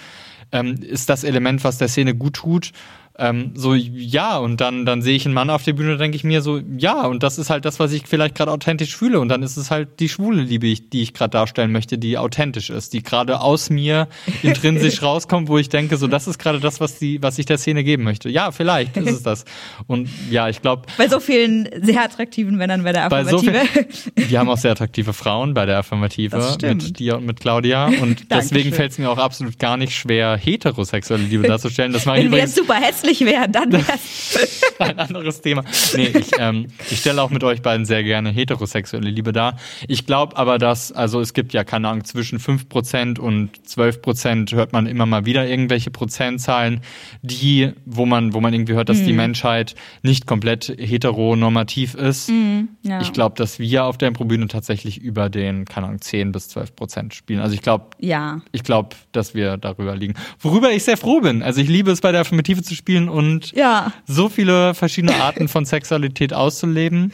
ähm, 0.50 0.76
ist 0.80 1.08
das 1.08 1.24
Element, 1.24 1.62
was 1.62 1.78
der 1.78 1.88
Szene 1.88 2.14
gut 2.14 2.34
tut 2.34 2.72
ähm, 3.18 3.52
so 3.54 3.74
ja 3.74 4.38
und 4.38 4.60
dann 4.60 4.86
dann 4.86 5.02
sehe 5.02 5.16
ich 5.16 5.26
einen 5.26 5.34
Mann 5.34 5.50
auf 5.50 5.64
der 5.64 5.72
Bühne, 5.72 5.96
denke 5.96 6.16
ich 6.16 6.22
mir 6.22 6.40
so 6.40 6.60
ja 6.76 7.04
und 7.06 7.24
das 7.24 7.36
ist 7.36 7.50
halt 7.50 7.64
das, 7.64 7.80
was 7.80 7.92
ich 7.92 8.06
vielleicht 8.06 8.36
gerade 8.36 8.52
authentisch 8.52 8.96
fühle 8.96 9.18
und 9.18 9.28
dann 9.28 9.42
ist 9.42 9.56
es 9.56 9.72
halt 9.72 9.98
die 9.98 10.08
schwule 10.08 10.42
Liebe, 10.42 10.72
die 10.72 11.02
ich 11.02 11.14
gerade 11.14 11.30
darstellen 11.30 11.72
möchte, 11.72 11.98
die 11.98 12.16
authentisch 12.16 12.70
ist, 12.70 12.92
die 12.92 13.02
gerade 13.02 13.40
aus 13.40 13.70
mir 13.70 14.08
intrinsisch 14.42 15.02
rauskommt, 15.02 15.48
wo 15.48 15.58
ich 15.58 15.68
denke, 15.68 15.96
so 15.96 16.06
das 16.06 16.28
ist 16.28 16.38
gerade 16.38 16.60
das, 16.60 16.80
was 16.80 17.00
die 17.00 17.20
was 17.20 17.38
ich 17.40 17.46
der 17.46 17.58
Szene 17.58 17.82
geben 17.82 18.04
möchte. 18.04 18.28
Ja, 18.28 18.52
vielleicht 18.52 18.96
ist 18.96 19.10
es 19.10 19.22
das 19.24 19.44
und 19.88 20.08
ja, 20.30 20.48
ich 20.48 20.62
glaube 20.62 20.82
bei 20.96 21.08
so 21.08 21.18
vielen 21.18 21.68
sehr 21.82 22.04
attraktiven 22.04 22.56
Männern 22.56 22.84
bei 22.84 22.92
der 22.92 23.06
Affirmative. 23.06 23.52
Bei 23.52 23.64
so 23.64 24.12
viel, 24.14 24.28
wir 24.28 24.38
haben 24.38 24.48
auch 24.48 24.58
sehr 24.58 24.72
attraktive 24.72 25.12
Frauen 25.12 25.54
bei 25.54 25.66
der 25.66 25.78
Affirmative 25.78 26.56
mit 26.62 27.00
dir 27.00 27.16
und 27.16 27.26
mit 27.26 27.40
Claudia 27.40 27.86
und 27.86 28.30
deswegen 28.30 28.72
fällt 28.72 28.92
es 28.92 28.98
mir 28.98 29.10
auch 29.10 29.18
absolut 29.18 29.58
gar 29.58 29.76
nicht 29.76 29.96
schwer 29.96 30.36
heterosexuelle 30.36 31.24
Liebe 31.24 31.48
darzustellen. 31.48 31.92
Das 31.92 32.06
mache 32.06 32.20
ich 32.20 32.26
übrigens 32.26 32.54
super 32.54 32.74
hässlich 32.74 33.07
hässlich 33.08 33.28
wären, 33.28 33.52
dann 33.52 33.72
wär's. 33.72 34.38
ein 34.78 34.98
anderes 34.98 35.40
Thema. 35.40 35.64
Nee, 35.94 36.12
ich, 36.18 36.30
ähm, 36.38 36.66
ich 36.90 37.00
stelle 37.00 37.22
auch 37.22 37.30
mit 37.30 37.42
euch 37.44 37.62
beiden 37.62 37.86
sehr 37.86 38.02
gerne 38.04 38.30
heterosexuelle 38.30 39.10
Liebe 39.10 39.32
dar. 39.32 39.56
Ich 39.86 40.06
glaube 40.06 40.36
aber, 40.36 40.58
dass, 40.58 40.92
also 40.92 41.20
es 41.20 41.34
gibt 41.34 41.52
ja, 41.52 41.64
keine 41.64 41.88
Ahnung, 41.88 42.04
zwischen 42.04 42.38
5% 42.38 43.18
und 43.18 43.50
12% 43.66 44.54
hört 44.54 44.72
man 44.72 44.86
immer 44.86 45.06
mal 45.06 45.26
wieder 45.26 45.46
irgendwelche 45.48 45.90
Prozentzahlen, 45.90 46.80
die, 47.22 47.72
wo 47.84 48.06
man, 48.06 48.34
wo 48.34 48.40
man 48.40 48.52
irgendwie 48.52 48.74
hört, 48.74 48.88
dass 48.88 48.98
mhm. 48.98 49.06
die 49.06 49.12
Menschheit 49.12 49.74
nicht 50.02 50.26
komplett 50.26 50.68
heteronormativ 50.78 51.94
ist. 51.94 52.30
Mhm, 52.30 52.68
ja. 52.82 53.00
Ich 53.00 53.12
glaube, 53.12 53.36
dass 53.36 53.58
wir 53.58 53.84
auf 53.84 53.98
der 53.98 54.08
Improbühne 54.08 54.48
tatsächlich 54.48 54.98
über 54.98 55.28
den, 55.28 55.64
keine 55.64 55.86
Ahnung, 55.86 56.00
10 56.00 56.32
bis 56.32 56.48
12 56.48 56.76
Prozent 56.76 57.14
spielen. 57.14 57.40
Also 57.40 57.54
ich 57.54 57.62
glaube, 57.62 57.86
ja. 57.98 58.40
ich 58.52 58.62
glaube, 58.62 58.90
dass 59.12 59.34
wir 59.34 59.56
darüber 59.56 59.96
liegen. 59.96 60.14
Worüber 60.40 60.70
ich 60.70 60.84
sehr 60.84 60.96
froh 60.96 61.20
bin. 61.20 61.42
Also 61.42 61.60
ich 61.60 61.68
liebe 61.68 61.90
es 61.90 62.00
bei 62.00 62.12
der 62.12 62.22
Affirmative 62.22 62.62
zu 62.62 62.74
spielen 62.74 62.97
spielen 62.98 63.08
und 63.08 63.52
ja. 63.52 63.92
so 64.06 64.28
viele 64.28 64.74
verschiedene 64.74 65.14
Arten 65.16 65.48
von 65.48 65.64
Sexualität 65.64 66.32
auszuleben 66.32 67.12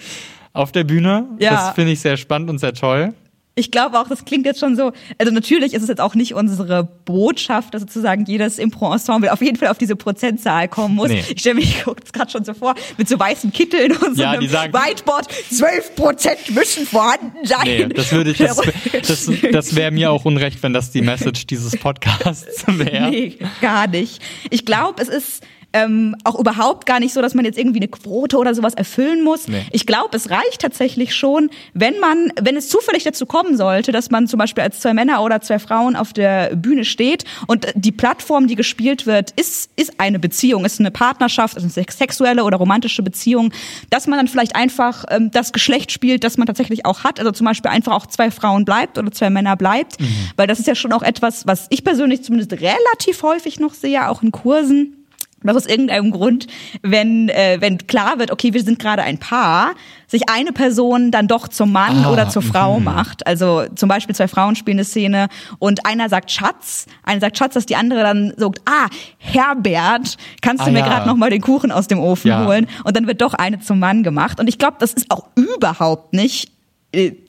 auf 0.53 0.73
der 0.73 0.85
Bühne. 0.85 1.27
Ja. 1.39 1.51
Das 1.51 1.75
finde 1.75 1.93
ich 1.93 2.01
sehr 2.01 2.17
spannend 2.17 2.51
und 2.51 2.59
sehr 2.59 2.75
toll. 2.75 3.15
Ich 3.57 3.71
glaube 3.71 4.01
auch, 4.01 4.09
das 4.09 4.25
klingt 4.25 4.47
jetzt 4.47 4.59
schon 4.59 4.75
so, 4.75 4.93
also 5.17 5.33
natürlich 5.33 5.75
ist 5.75 5.83
es 5.83 5.89
jetzt 5.89 6.01
auch 6.01 6.17
nicht 6.17 6.35
unsere 6.35 6.83
Botschaft, 7.05 7.73
dass 7.73 7.83
sozusagen 7.83 8.25
jedes 8.25 8.59
Impro-Ensemble 8.59 9.33
auf 9.33 9.41
jeden 9.43 9.57
Fall 9.57 9.69
auf 9.69 9.79
diese 9.79 9.95
Prozentzahl 9.95 10.67
kommen 10.67 10.97
muss. 10.97 11.09
Nee. 11.09 11.23
Ich 11.33 11.39
stelle 11.39 11.55
mich, 11.57 11.85
gerade 12.13 12.33
schon 12.33 12.45
so 12.45 12.53
vor, 12.53 12.75
mit 12.99 13.09
so 13.09 13.17
weißen 13.17 13.53
Kitteln 13.53 13.93
und 13.93 14.17
so 14.17 14.23
ja, 14.23 14.33
einem 14.33 14.49
sagen, 14.49 14.73
Whiteboard, 14.73 15.29
12 15.53 15.95
Prozent 15.95 16.51
müssen 16.53 16.85
vorhanden 16.85 17.47
sein. 17.47 17.61
Nee, 17.65 17.87
das 17.87 18.11
würde 18.11 18.33
ich, 18.33 18.39
das, 18.39 18.61
das, 19.07 19.31
das 19.53 19.77
wäre 19.77 19.93
mir 19.93 20.11
auch 20.11 20.25
unrecht, 20.25 20.61
wenn 20.65 20.73
das 20.73 20.91
die 20.91 21.03
Message 21.03 21.47
dieses 21.47 21.77
Podcasts 21.77 22.65
wäre. 22.67 23.11
Nee, 23.15 23.37
gar 23.61 23.87
nicht. 23.87 24.21
Ich 24.51 24.65
glaube, 24.65 25.01
es 25.01 25.09
ist 25.09 25.45
ähm, 25.75 26.15
auch 26.23 26.39
überhaupt 26.39 26.87
gar 26.87 27.01
nicht 27.01 27.13
so, 27.13 27.21
dass 27.21 27.35
man 27.35 27.45
jetzt 27.45 27.59
irgendwie 27.59 27.81
eine 27.81 27.89
Quote 27.89 28.39
oder 28.39 28.55
sowas 28.55 28.75
erfüllen 28.75 29.23
muss. 29.23 29.49
Nee. 29.49 29.63
Ich 29.73 29.87
glaube, 29.87 30.17
es 30.17 30.31
reicht 30.31 30.61
tatsächlich 30.61 31.15
schon, 31.15 31.51
wenn 31.75 31.99
man, 31.99 32.33
wenn 32.41 32.57
es 32.57 32.69
zufällig 32.69 33.03
dazu 33.03 33.27
kommen 33.27 33.57
sollte, 33.57 33.91
dass 33.91 34.11
man 34.11 34.29
zum 34.29 34.39
Beispiel 34.39 34.63
als 34.63 34.81
zwei 34.81 34.95
Männer 34.95 35.23
oder 35.23 35.41
zwei 35.41 35.59
Frauen 35.59 35.97
auf 35.97 36.13
der 36.13 36.55
Bühne 36.55 36.85
steht 36.85 37.25
und 37.49 37.67
die 37.75 37.91
Plattform, 37.91 38.47
die 38.47 38.55
gespielt 38.55 39.05
wird, 39.07 39.33
ist, 39.33 39.71
ist 39.75 39.99
eine 39.99 40.21
Beziehung, 40.21 40.65
ist 40.65 40.79
eine 40.79 40.93
Partnerschaft, 40.93 41.57
ist 41.57 41.65
eine 41.65 41.87
sexuelle 41.91 42.45
oder 42.45 42.57
romantische 42.57 43.03
Beziehung, 43.03 43.53
dass 43.91 44.07
man 44.07 44.19
dann 44.19 44.29
vielleicht 44.29 44.55
einfach 44.55 45.05
ähm, 45.11 45.33
das 45.33 45.53
Geschlecht 45.53 45.91
spielt, 45.91 46.23
das 46.23 46.39
man 46.39 46.47
tatsächlich 46.47 46.87
auch 46.87 47.03
hat. 47.03 47.19
Also 47.19 47.33
zum 47.33 47.47
Beispiel 47.47 47.73
einfach 47.73 47.93
auch 47.93 48.07
zwei 48.07 48.31
Frauen 48.31 48.65
bleibt 48.65 48.97
oder 48.97 49.11
zwei 49.11 49.29
Männer 49.29 49.57
bleibt. 49.57 50.01
Mhm. 50.01 50.07
Weil 50.37 50.47
das 50.47 50.61
ist 50.61 50.69
ja 50.69 50.77
schon 50.77 50.93
auch 50.93 51.03
etwas, 51.03 51.49
was 51.49 51.67
ich 51.71 51.83
persönlich 51.83 52.23
zumindest 52.23 52.53
relativ 52.53 53.23
häufig 53.25 53.59
noch 53.59 53.75
sehe, 53.75 54.09
auch 54.09 54.23
in 54.23 54.31
Kursen 54.31 55.04
dass 55.45 55.57
aus 55.57 55.67
irgendeinem 55.67 56.11
Grund, 56.11 56.47
wenn, 56.83 57.29
äh, 57.29 57.59
wenn 57.61 57.79
klar 57.87 58.19
wird, 58.19 58.31
okay, 58.31 58.53
wir 58.53 58.63
sind 58.63 58.79
gerade 58.79 59.03
ein 59.03 59.19
Paar, 59.19 59.75
sich 60.07 60.29
eine 60.29 60.53
Person 60.53 61.11
dann 61.11 61.29
doch 61.29 61.49
zum 61.49 61.73
Mann 61.73 62.05
ah, 62.05 62.13
oder 62.13 62.29
zur 62.29 62.43
Frau 62.43 62.79
mh. 62.79 62.93
macht. 62.93 63.27
Also 63.27 63.65
zum 63.75 63.89
Beispiel 63.89 64.15
zwei 64.15 64.29
Frauen 64.29 64.57
spielen 64.57 64.79
eine 64.79 64.85
Szene 64.85 65.29
und 65.59 65.87
einer 65.87 66.09
sagt 66.09 66.31
Schatz, 66.31 66.87
einer 67.03 67.21
sagt 67.21 67.39
Schatz, 67.39 67.55
dass 67.55 67.67
die 67.67 67.77
andere 67.77 68.03
dann 68.03 68.33
sagt, 68.37 68.61
ah, 68.67 68.87
Herbert, 69.19 70.17
kannst 70.41 70.65
du 70.65 70.69
ah, 70.69 70.73
mir 70.73 70.81
ja. 70.81 70.87
gerade 70.87 71.07
noch 71.07 71.17
mal 71.17 71.31
den 71.31 71.41
Kuchen 71.41 71.73
aus 71.73 71.89
dem 71.89 71.99
Ofen 71.99 72.29
ja. 72.29 72.47
holen? 72.47 72.67
Und 72.85 72.97
dann 72.97 73.07
wird 73.07 73.21
doch 73.21 73.35
eine 73.35 73.61
zum 73.61 73.79
Mann 73.79 74.03
gemacht. 74.03 74.41
Und 74.41 74.49
ich 74.49 74.59
glaube, 74.59 74.77
das 74.79 74.93
ist 74.93 75.11
auch 75.11 75.29
überhaupt 75.35 76.13
nicht 76.13 76.54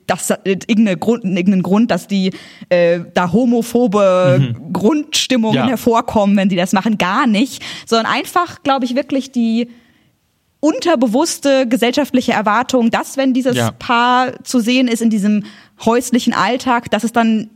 das 0.06 0.30
äh, 0.30 0.36
irgendeinen 0.44 1.00
Grund, 1.00 1.24
irgendeinen 1.24 1.62
Grund, 1.62 1.90
dass 1.90 2.06
die 2.06 2.32
äh, 2.68 3.00
da 3.14 3.32
homophobe 3.32 4.38
mhm. 4.40 4.72
Grundstimmungen 4.72 5.56
ja. 5.56 5.66
hervorkommen, 5.68 6.36
wenn 6.36 6.50
sie 6.50 6.56
das 6.56 6.72
machen, 6.72 6.98
gar 6.98 7.26
nicht, 7.26 7.62
sondern 7.86 8.12
einfach, 8.12 8.62
glaube 8.62 8.84
ich, 8.84 8.94
wirklich 8.94 9.32
die 9.32 9.68
unterbewusste 10.60 11.68
gesellschaftliche 11.68 12.32
Erwartung, 12.32 12.90
dass 12.90 13.16
wenn 13.16 13.34
dieses 13.34 13.56
Ja. 13.56 13.70
Paar 13.72 14.42
zu 14.42 14.58
sehen 14.60 14.88
ist 14.88 15.02
in 15.02 15.10
diesem 15.10 15.44
häuslichen 15.84 16.32
Alltag, 16.32 16.90
dass 16.90 17.04
es 17.04 17.12
dann 17.12 17.50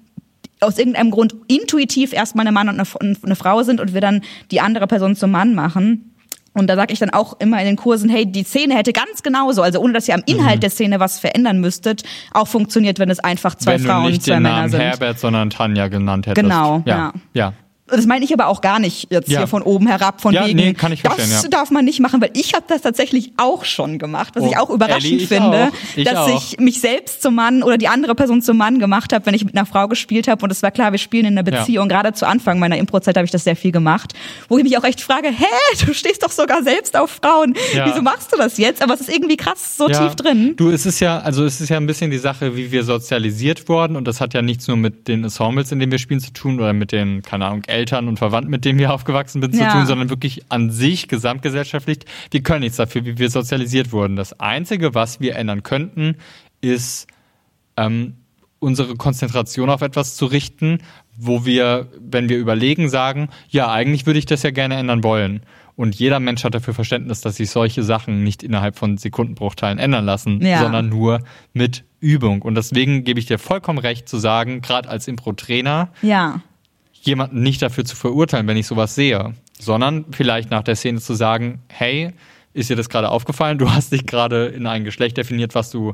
aus 0.61 0.79
irgendeinem 0.79 1.11
Grund 1.11 1.35
intuitiv 1.49 2.13
erstmal 2.13 2.47
ein 2.47 2.55
Mann 2.55 2.69
und 2.69 2.79
eine, 2.79 3.17
eine 3.23 3.37
Frau 3.37 3.63
sind 3.63 3.81
und 3.81 3.95
wir 3.95 4.01
dann 4.01 4.23
die 4.51 4.61
andere 4.61 4.87
Person 4.87 5.17
zum 5.17 5.31
Mann 5.31 5.55
machen. 5.55 6.10
Und 6.53 6.67
da 6.67 6.75
sage 6.75 6.93
ich 6.93 6.99
dann 6.99 7.11
auch 7.11 7.39
immer 7.39 7.61
in 7.61 7.67
den 7.67 7.77
Kursen, 7.77 8.11
hey, 8.11 8.27
die 8.27 8.43
Szene 8.43 8.75
hätte 8.75 8.93
ganz 8.93 9.23
genauso, 9.23 9.63
also 9.63 9.81
ohne 9.81 9.93
dass 9.93 10.09
ihr 10.09 10.15
am 10.15 10.23
Inhalt 10.27 10.57
Mhm. 10.57 10.61
der 10.61 10.71
Szene 10.71 11.01
was 11.01 11.21
verändern 11.21 11.61
müsstet, 11.61 12.03
auch 12.33 12.49
funktioniert, 12.49 12.99
wenn 12.99 13.09
es 13.09 13.21
einfach 13.21 13.55
zwei 13.55 13.75
Wenn 13.75 13.83
Frauen 13.83 14.01
du 14.03 14.07
und 14.07 14.13
nicht 14.13 14.25
zwei 14.25 14.35
den 14.35 14.43
Männer 14.43 14.57
Namen 14.57 14.71
sind. 14.71 14.81
Herbert, 14.81 15.19
sondern 15.21 15.51
Tanja 15.51 15.89
genannt 15.89 16.27
hättest. 16.27 16.43
Genau, 16.43 16.83
ja. 16.87 16.97
ja. 16.97 17.13
ja. 17.35 17.53
Das 17.91 18.07
meine 18.07 18.25
ich 18.25 18.33
aber 18.33 18.47
auch 18.47 18.61
gar 18.61 18.79
nicht 18.79 19.09
jetzt 19.11 19.29
Ja. 19.29 19.39
hier 19.41 19.47
von 19.47 19.63
oben 19.63 19.87
herab, 19.87 20.21
von 20.21 20.33
Ja, 20.35 20.47
wegen, 20.47 20.57
nee, 20.57 20.73
kann 20.75 20.93
ich 20.93 21.03
das 21.03 21.15
verstehen, 21.15 21.39
ja. 21.43 21.49
darf 21.49 21.71
man 21.71 21.85
nicht 21.85 22.01
machen, 22.01 22.21
weil 22.21 22.31
ich 22.35 22.55
habe 22.55 22.65
das 22.69 22.83
tatsächlich 22.83 23.33
auch 23.37 23.65
schon 23.65 23.99
gemacht, 23.99 24.35
was 24.35 24.45
Oh, 24.45 24.49
ich 24.51 24.57
auch 24.59 24.71
überraschend 24.71 25.05
Ellie, 25.07 25.17
ich 25.23 25.29
finde, 25.29 25.69
auch. 25.73 25.97
Ich 25.97 26.05
dass 26.05 26.17
auch. 26.17 26.37
ich 26.53 26.59
mich 26.59 26.81
selbst 26.81 27.23
zum 27.23 27.35
Mann 27.35 27.63
oder 27.63 27.77
die 27.79 27.89
andere 27.89 28.15
Person 28.15 28.43
zum 28.43 28.57
Mann 28.57 28.79
gemacht 28.79 29.13
habe, 29.13 29.27
wenn 29.27 29.35
ich 29.35 29.45
mit 29.45 29.57
einer 29.57 29.67
Frau 29.67 29.89
gespielt 29.89 30.29
habe 30.29 30.43
und 30.45 30.51
es 30.51 30.63
war 30.63 30.71
klar, 30.71 30.93
wir 30.93 30.99
spielen 30.99 31.27
in 31.27 31.39
einer. 31.39 31.41
Beziehung. 31.51 31.89
Gerade 31.89 32.13
zu 32.13 32.27
Anfang 32.29 32.59
meiner 32.59 32.77
Improzeit 32.79 33.17
habe 33.17 33.25
ich 33.25 33.31
das 33.31 33.45
sehr 33.45 33.57
viel 33.57 33.73
gemacht, 33.73 34.13
wo 34.49 34.59
ich 34.59 34.63
mich 34.65 34.77
auch 34.79 34.85
echt 34.85 35.01
frage, 35.01 35.29
hä, 35.29 35.45
du 35.87 35.93
stehst 35.95 36.23
doch 36.23 36.31
sogar 36.31 36.63
selbst 36.63 36.97
auf 36.97 37.11
Frauen, 37.23 37.55
wieso 37.85 38.03
machst 38.03 38.33
du 38.33 38.37
das 38.37 38.57
jetzt? 38.59 38.83
Aber 38.83 38.95
es 38.95 39.01
ist 39.01 39.09
irgendwie 39.15 39.37
krass 39.37 39.77
so 39.77 39.89
tief 39.89 40.15
drin. 40.15 40.55
Du, 40.57 40.71
es 40.71 40.87
ist 40.87 41.01
ja, 41.01 41.19
also 41.19 41.45
es 41.45 41.61
ist 41.61 41.69
ja 41.71 41.77
ein 41.79 41.87
bisschen 41.87 42.11
die 42.11 42.19
Sache, 42.19 42.57
wie 42.57 42.71
wir 42.71 42.85
sozialisiert 42.85 43.69
wurden 43.69 43.97
und 43.97 44.07
das 44.07 44.21
hat 44.21 44.35
ja 44.35 44.43
nichts 44.43 44.69
nur 44.69 44.77
mit 44.77 45.09
den 45.09 45.25
Ensembles, 45.25 45.73
in 45.73 45.79
denen 45.81 45.91
wir 45.93 45.99
spielen, 45.99 46.21
zu 46.21 46.33
tun 46.33 46.61
oder 46.61 46.73
mit 46.73 46.93
den, 46.93 47.23
keine 47.23 47.47
Ahnung, 47.47 47.63
Eltern 47.67 47.80
und 48.09 48.19
Verwandten, 48.19 48.51
mit 48.51 48.65
denen 48.65 48.79
wir 48.79 48.93
aufgewachsen 48.93 49.41
sind, 49.43 49.55
Ja. 49.55 49.71
zu 49.71 49.77
tun, 49.79 49.87
sondern 49.87 50.11
wirklich 50.11 50.43
an 50.49 50.71
sich, 50.71 51.09
gesamtgesellschaftlich. 51.09 51.99
Wir 52.31 52.43
können 52.43 52.61
nichts 52.61 52.77
dafür, 52.77 53.05
wie 53.05 53.19
wir 53.19 53.31
sozialisiert 53.31 53.93
wurden. 53.93 54.17
Das 54.17 54.39
Einzige, 54.41 54.95
was 54.95 55.21
wir 55.21 55.37
ändern 55.37 55.63
könnten, 55.63 56.17
ist 56.61 57.07
ähm, 57.77 58.15
unsere 58.59 58.95
Konzentration 58.97 59.71
auf 59.71 59.81
etwas 59.83 60.17
zu 60.17 60.27
richten, 60.27 60.79
wo 61.17 61.45
wir, 61.45 61.89
wenn 61.99 62.29
wir 62.29 62.39
überlegen, 62.39 62.89
sagen, 62.89 63.29
ja, 63.49 63.71
eigentlich 63.73 64.07
würde 64.07 64.19
ich 64.19 64.27
das 64.27 64.43
ja 64.43 64.51
gerne 64.51 64.77
ändern 64.77 65.03
wollen. 65.03 65.43
Und 65.77 65.95
jeder 65.95 66.21
Mensch 66.21 66.45
hat 66.45 66.55
dafür 66.55 66.75
Verständnis, 66.75 67.23
dass 67.23 67.37
sich 67.37 67.51
solche 67.51 67.83
Sachen 67.83 68.23
nicht 68.23 68.43
innerhalb 68.43 68.77
von 68.77 68.99
Sekundenbruchteilen 68.99 69.79
ändern 69.79 70.05
lassen, 70.05 70.45
Ja. 70.45 70.61
sondern 70.61 70.91
nur 70.91 71.21
mit 71.55 71.85
Übung. 72.01 72.43
Und 72.43 72.55
deswegen 72.55 73.03
gebe 73.05 73.19
ich 73.19 73.25
dir 73.27 73.39
vollkommen 73.39 73.79
recht 73.79 74.07
zu 74.07 74.19
sagen, 74.19 74.61
gerade 74.61 74.91
als 74.91 75.09
Impro-Trainer, 75.09 75.89
Ja. 76.03 76.43
Jemanden 77.01 77.43
nicht 77.43 77.63
dafür 77.63 77.85
zu 77.85 77.97
verurteilen, 77.97 78.47
wenn 78.47 78.57
ich 78.57 78.67
sowas 78.67 78.95
sehe, 78.95 79.35
sondern 79.59 80.07
vielleicht 80.11 80.51
nach 80.51 80.63
der 80.63 80.77
Szene 80.77 81.01
zu 81.01 81.15
sagen, 81.15 81.61
hey, 81.69 82.13
ist 82.53 82.71
dir 82.71 82.77
das 82.77 82.89
gerade 82.89 83.09
aufgefallen? 83.09 83.59
Du 83.59 83.71
hast 83.71 83.93
dich 83.93 84.07
gerade 84.07 84.47
in 84.47 84.67
ein 84.67 84.85
Geschlecht 84.85 85.17
definiert, 85.17 85.55
was 85.55 85.71
du, 85.71 85.93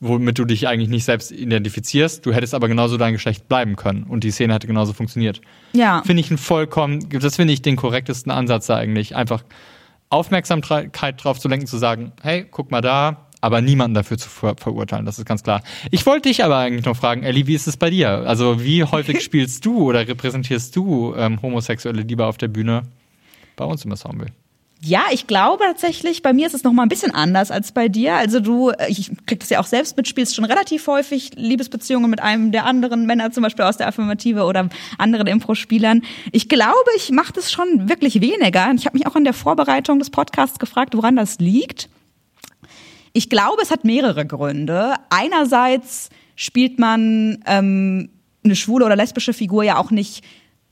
womit 0.00 0.38
du 0.38 0.44
dich 0.44 0.68
eigentlich 0.68 0.88
nicht 0.88 1.04
selbst 1.04 1.30
identifizierst. 1.30 2.26
Du 2.26 2.32
hättest 2.32 2.54
aber 2.54 2.68
genauso 2.68 2.96
dein 2.96 3.12
Geschlecht 3.12 3.48
bleiben 3.48 3.76
können 3.76 4.04
und 4.04 4.24
die 4.24 4.30
Szene 4.30 4.54
hätte 4.54 4.66
genauso 4.66 4.92
funktioniert. 4.92 5.40
Ja. 5.72 6.02
Finde 6.04 6.20
ich 6.20 6.30
einen 6.30 6.38
vollkommen, 6.38 7.08
das 7.08 7.36
finde 7.36 7.54
ich 7.54 7.62
den 7.62 7.76
korrektesten 7.76 8.32
Ansatz 8.32 8.66
da 8.66 8.76
eigentlich. 8.76 9.16
Einfach 9.16 9.44
Aufmerksamkeit 10.10 11.24
drauf 11.24 11.38
zu 11.38 11.48
lenken, 11.48 11.66
zu 11.66 11.78
sagen, 11.78 12.12
hey, 12.22 12.46
guck 12.50 12.70
mal 12.70 12.80
da, 12.80 13.28
aber 13.44 13.60
niemanden 13.60 13.94
dafür 13.94 14.16
zu 14.16 14.30
ver 14.30 14.56
verurteilen, 14.56 15.04
das 15.04 15.18
ist 15.18 15.26
ganz 15.26 15.42
klar. 15.42 15.62
Ich 15.90 16.06
wollte 16.06 16.30
dich 16.30 16.42
aber 16.42 16.56
eigentlich 16.56 16.86
noch 16.86 16.96
fragen, 16.96 17.24
Ellie, 17.24 17.46
wie 17.46 17.54
ist 17.54 17.66
es 17.66 17.76
bei 17.76 17.90
dir? 17.90 18.08
Also 18.26 18.64
wie 18.64 18.84
häufig 18.84 19.20
spielst 19.22 19.66
du 19.66 19.82
oder 19.82 20.08
repräsentierst 20.08 20.74
du 20.74 21.14
ähm, 21.14 21.42
homosexuelle 21.42 22.00
Liebe 22.00 22.24
auf 22.24 22.38
der 22.38 22.48
Bühne 22.48 22.84
bei 23.56 23.66
uns 23.66 23.84
im 23.84 23.90
Ensemble? 23.90 24.28
Ja, 24.80 25.02
ich 25.12 25.26
glaube 25.26 25.62
tatsächlich, 25.62 26.22
bei 26.22 26.32
mir 26.32 26.46
ist 26.46 26.54
es 26.54 26.64
noch 26.64 26.72
mal 26.72 26.84
ein 26.84 26.88
bisschen 26.88 27.14
anders 27.14 27.50
als 27.50 27.72
bei 27.72 27.88
dir. 27.88 28.14
Also 28.14 28.40
du, 28.40 28.70
äh, 28.70 28.88
ich 28.88 29.12
krieg 29.26 29.40
das 29.40 29.50
ja 29.50 29.60
auch 29.60 29.66
selbst 29.66 29.98
mit, 29.98 30.08
spielst 30.08 30.34
schon 30.34 30.46
relativ 30.46 30.86
häufig 30.86 31.32
Liebesbeziehungen 31.36 32.08
mit 32.08 32.22
einem 32.22 32.50
der 32.50 32.64
anderen 32.64 33.04
Männer, 33.04 33.30
zum 33.30 33.42
Beispiel 33.42 33.66
aus 33.66 33.76
der 33.76 33.88
Affirmative 33.88 34.44
oder 34.44 34.70
anderen 34.96 35.26
Impro-Spielern. 35.26 36.00
Ich 36.32 36.48
glaube, 36.48 36.90
ich 36.96 37.10
mache 37.10 37.34
das 37.34 37.52
schon 37.52 37.90
wirklich 37.90 38.22
weniger. 38.22 38.72
Ich 38.74 38.86
habe 38.86 38.96
mich 38.96 39.06
auch 39.06 39.16
in 39.16 39.24
der 39.24 39.34
Vorbereitung 39.34 39.98
des 39.98 40.08
Podcasts 40.08 40.58
gefragt, 40.58 40.96
woran 40.96 41.16
das 41.16 41.38
liegt. 41.40 41.90
Ich 43.16 43.30
glaube, 43.30 43.62
es 43.62 43.70
hat 43.70 43.84
mehrere 43.84 44.26
Gründe. 44.26 44.94
Einerseits 45.08 46.10
spielt 46.34 46.80
man 46.80 47.38
ähm, 47.46 48.10
eine 48.44 48.56
schwule 48.56 48.84
oder 48.84 48.96
lesbische 48.96 49.32
Figur 49.32 49.62
ja 49.62 49.78
auch 49.78 49.92
nicht 49.92 50.24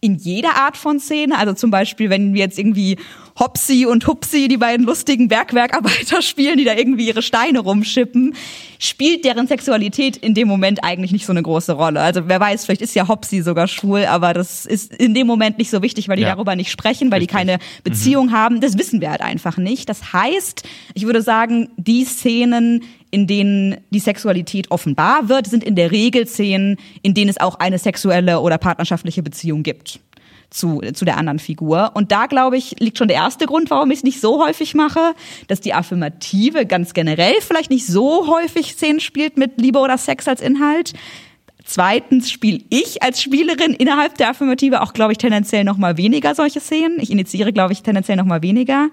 in 0.02 0.16
jeder 0.16 0.56
Art 0.56 0.76
von 0.76 0.98
Szene. 0.98 1.38
Also 1.38 1.54
zum 1.54 1.70
Beispiel, 1.70 2.10
wenn 2.10 2.34
wir 2.34 2.40
jetzt 2.40 2.58
irgendwie 2.58 2.96
Hopsi 3.38 3.86
und 3.86 4.06
Hupsi, 4.08 4.48
die 4.48 4.56
beiden 4.56 4.84
lustigen 4.84 5.28
Bergwerkarbeiter 5.28 6.20
spielen, 6.22 6.58
die 6.58 6.64
da 6.64 6.74
irgendwie 6.74 7.06
ihre 7.06 7.22
Steine 7.22 7.60
rumschippen, 7.60 8.34
spielt 8.80 9.24
deren 9.24 9.46
Sexualität 9.46 10.16
in 10.16 10.34
dem 10.34 10.48
Moment 10.48 10.82
eigentlich 10.82 11.12
nicht 11.12 11.24
so 11.24 11.32
eine 11.32 11.42
große 11.42 11.72
Rolle. 11.74 12.00
Also 12.00 12.22
wer 12.26 12.40
weiß, 12.40 12.64
vielleicht 12.66 12.82
ist 12.82 12.96
ja 12.96 13.06
Hopsi 13.06 13.42
sogar 13.42 13.68
schwul, 13.68 14.04
aber 14.06 14.34
das 14.34 14.66
ist 14.66 14.92
in 14.92 15.14
dem 15.14 15.28
Moment 15.28 15.58
nicht 15.58 15.70
so 15.70 15.82
wichtig, 15.82 16.08
weil 16.08 16.16
die 16.16 16.22
Ja. 16.24 16.34
darüber 16.34 16.56
nicht 16.56 16.72
sprechen, 16.72 17.12
weil 17.12 17.20
die 17.20 17.26
Richtig. 17.26 17.38
keine 17.38 17.58
Beziehung 17.84 18.32
haben. 18.32 18.60
Das 18.60 18.76
wissen 18.76 19.00
wir 19.00 19.10
halt 19.12 19.22
einfach 19.22 19.56
nicht. 19.56 19.88
Das 19.88 20.12
heißt, 20.12 20.64
ich 20.94 21.06
würde 21.06 21.22
sagen, 21.22 21.68
die 21.76 22.04
Szenen, 22.04 22.82
in 23.12 23.26
denen 23.26 23.76
die 23.90 24.00
Sexualität 24.00 24.70
offenbar 24.70 25.28
wird, 25.28 25.46
sind 25.46 25.62
in 25.62 25.76
der 25.76 25.92
Regel 25.92 26.26
Szenen, 26.26 26.78
in 27.02 27.14
denen 27.14 27.28
es 27.28 27.38
auch 27.38 27.56
eine 27.56 27.78
sexuelle 27.78 28.40
oder 28.40 28.58
partnerschaftliche 28.58 29.22
Beziehung 29.22 29.62
gibt 29.62 30.00
zu, 30.48 30.80
zu 30.94 31.04
der 31.04 31.18
anderen 31.18 31.38
Figur. 31.38 31.90
Und 31.94 32.10
da, 32.10 32.26
glaube 32.26 32.56
ich, 32.56 32.74
liegt 32.80 32.98
schon 32.98 33.08
der 33.08 33.18
erste 33.18 33.46
Grund, 33.46 33.70
warum 33.70 33.90
ich 33.90 33.98
es 33.98 34.04
nicht 34.04 34.20
so 34.20 34.42
häufig 34.42 34.74
mache, 34.74 35.14
dass 35.46 35.60
die 35.60 35.74
Affirmative 35.74 36.66
ganz 36.66 36.94
generell 36.94 37.34
vielleicht 37.40 37.70
nicht 37.70 37.86
so 37.86 38.26
häufig 38.28 38.72
Szenen 38.72 39.00
spielt 39.00 39.36
mit 39.36 39.60
Liebe 39.60 39.78
oder 39.78 39.98
Sex 39.98 40.26
als 40.26 40.40
Inhalt. 40.40 40.94
Zweitens 41.64 42.30
spiele 42.30 42.60
ich 42.70 43.02
als 43.02 43.22
Spielerin 43.22 43.74
innerhalb 43.74 44.16
der 44.16 44.30
Affirmative 44.30 44.80
auch, 44.80 44.94
glaube 44.94 45.12
ich, 45.12 45.18
tendenziell 45.18 45.64
noch 45.64 45.76
mal 45.76 45.96
weniger 45.96 46.34
solche 46.34 46.60
Szenen. 46.60 46.98
Ich 46.98 47.10
initiiere, 47.10 47.52
glaube 47.52 47.72
ich, 47.72 47.82
tendenziell 47.82 48.16
noch 48.16 48.24
mal 48.24 48.42
weniger 48.42 48.88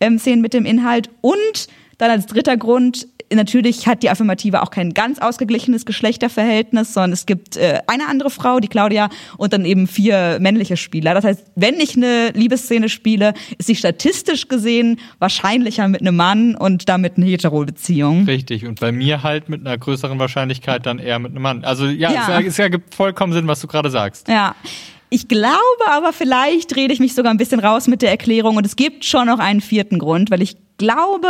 ähm, 0.00 0.18
Szenen 0.18 0.40
mit 0.40 0.54
dem 0.54 0.64
Inhalt. 0.64 1.10
Und 1.20 1.68
dann 1.98 2.10
als 2.10 2.26
dritter 2.26 2.56
Grund, 2.56 3.06
natürlich 3.32 3.86
hat 3.86 4.02
die 4.02 4.10
Affirmative 4.10 4.62
auch 4.62 4.70
kein 4.70 4.94
ganz 4.94 5.18
ausgeglichenes 5.18 5.86
Geschlechterverhältnis, 5.86 6.94
sondern 6.94 7.12
es 7.12 7.26
gibt 7.26 7.56
äh, 7.56 7.80
eine 7.86 8.08
andere 8.08 8.30
Frau, 8.30 8.60
die 8.60 8.68
Claudia, 8.68 9.08
und 9.36 9.52
dann 9.52 9.64
eben 9.64 9.86
vier 9.86 10.38
männliche 10.40 10.76
Spieler. 10.76 11.14
Das 11.14 11.24
heißt, 11.24 11.44
wenn 11.54 11.74
ich 11.74 11.96
eine 11.96 12.30
Liebesszene 12.30 12.88
spiele, 12.88 13.34
ist 13.58 13.66
sie 13.66 13.76
statistisch 13.76 14.48
gesehen 14.48 15.00
wahrscheinlicher 15.18 15.88
mit 15.88 16.00
einem 16.00 16.16
Mann 16.16 16.54
und 16.54 16.88
damit 16.88 17.16
eine 17.16 17.26
Hetero-Beziehung. 17.26 18.24
Richtig. 18.24 18.66
Und 18.66 18.80
bei 18.80 18.92
mir 18.92 19.22
halt 19.22 19.48
mit 19.48 19.66
einer 19.66 19.76
größeren 19.76 20.18
Wahrscheinlichkeit 20.18 20.86
dann 20.86 20.98
eher 20.98 21.18
mit 21.18 21.32
einem 21.32 21.42
Mann. 21.42 21.64
Also 21.64 21.86
ja, 21.86 22.12
Ja. 22.12 22.40
Es, 22.40 22.46
es 22.46 22.58
ergibt 22.58 22.94
vollkommen 22.94 23.32
Sinn, 23.32 23.46
was 23.46 23.60
du 23.60 23.66
gerade 23.66 23.90
sagst. 23.90 24.28
Ja. 24.28 24.54
Ich 25.10 25.28
glaube 25.28 25.58
aber, 25.86 26.12
vielleicht 26.12 26.74
rede 26.74 26.92
ich 26.92 26.98
mich 26.98 27.14
sogar 27.14 27.32
ein 27.32 27.36
bisschen 27.36 27.60
raus 27.60 27.86
mit 27.86 28.02
der 28.02 28.10
Erklärung 28.10 28.56
und 28.56 28.66
es 28.66 28.74
gibt 28.74 29.04
schon 29.04 29.26
noch 29.26 29.38
einen 29.38 29.60
vierten 29.60 30.00
Grund, 30.00 30.30
weil 30.30 30.42
ich 30.42 30.56
glaube, 30.78 31.28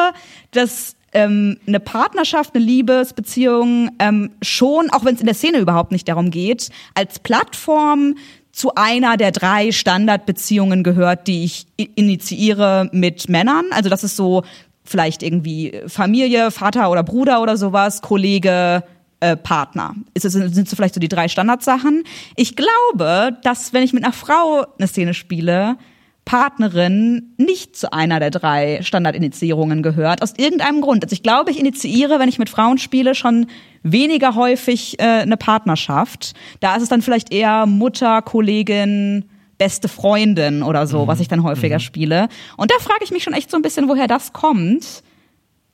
dass 0.51 0.97
ähm, 1.13 1.59
eine 1.67 1.81
Partnerschaft, 1.81 2.55
eine 2.55 2.65
Liebesbeziehung 2.65 3.91
ähm, 3.99 4.31
schon, 4.43 4.91
auch 4.91 5.05
wenn 5.05 5.15
es 5.15 5.21
in 5.21 5.27
der 5.27 5.35
Szene 5.35 5.59
überhaupt 5.59 5.93
nicht 5.93 6.09
darum 6.09 6.31
geht, 6.31 6.71
als 6.95 7.21
Plattform 7.21 8.17
zu 8.53 8.75
einer 8.75 9.17
der 9.17 9.33
drei 9.33 9.73
Standardbeziehungen 9.73 10.83
gehört, 10.85 11.27
die 11.27 11.45
ich 11.45 11.67
initiiere 11.77 12.89
mit 12.93 13.29
Männern. 13.29 13.65
Also 13.71 13.91
das 13.91 14.05
ist 14.05 14.17
so 14.17 14.45
vielleicht 14.85 15.23
irgendwie 15.23 15.81
Familie, 15.87 16.51
Vater 16.51 16.91
oder 16.91 17.03
Bruder 17.03 17.43
oder 17.43 17.57
sowas, 17.57 18.03
Kollege, 18.03 18.85
äh, 19.21 19.37
Partner. 19.37 19.95
Ist 20.13 20.25
es, 20.25 20.35
sind 20.35 20.69
so 20.69 20.77
vielleicht 20.77 20.95
so 20.95 21.01
die 21.01 21.09
drei 21.09 21.29
Standardsachen. 21.29 22.05
Ich 22.37 22.55
glaube, 22.57 23.39
dass 23.43 23.73
wenn 23.73 23.83
ich 23.83 23.93
mit 23.93 24.05
einer 24.05 24.13
Frau 24.13 24.67
eine 24.79 24.87
Szene 24.87 25.15
spiele, 25.15 25.77
Partnerin 26.25 27.35
nicht 27.37 27.77
zu 27.77 27.93
einer 27.93 28.19
der 28.19 28.31
drei 28.31 28.81
Standardinitiierungen 28.83 29.83
gehört, 29.83 30.23
aus 30.23 30.33
irgendeinem 30.37 30.81
Grund. 30.81 31.05
Also 31.05 31.13
ich 31.13 31.23
glaube, 31.23 31.51
ich 31.51 31.59
initiiere, 31.61 32.19
wenn 32.19 32.29
ich 32.29 32.39
mit 32.39 32.49
Frauen 32.49 32.79
spiele, 32.79 33.15
schon 33.15 33.47
weniger 33.83 34.35
häufig 34.35 34.99
äh, 34.99 35.03
eine 35.03 35.37
Partnerschaft. 35.37 36.33
Da 36.61 36.77
ist 36.77 36.83
es 36.83 36.89
dann 36.89 37.03
vielleicht 37.03 37.33
eher 37.33 37.67
Mutter, 37.67 38.23
Kollegin, 38.23 39.27
beste 39.59 39.89
Freundin 39.89 40.63
oder 40.63 40.87
so, 40.87 41.07
was 41.07 41.21
ich 41.21 41.29
dann 41.29 41.43
häufiger 41.43 41.79
spiele. 41.79 42.29
Und 42.57 42.71
da 42.71 42.77
frage 42.81 43.05
ich 43.05 43.11
mich 43.11 43.23
schon 43.23 43.35
echt 43.35 43.51
so 43.51 43.57
ein 43.57 43.63
bisschen, 43.63 43.89
woher 43.89 44.07
das 44.07 44.33
kommt 44.33 45.03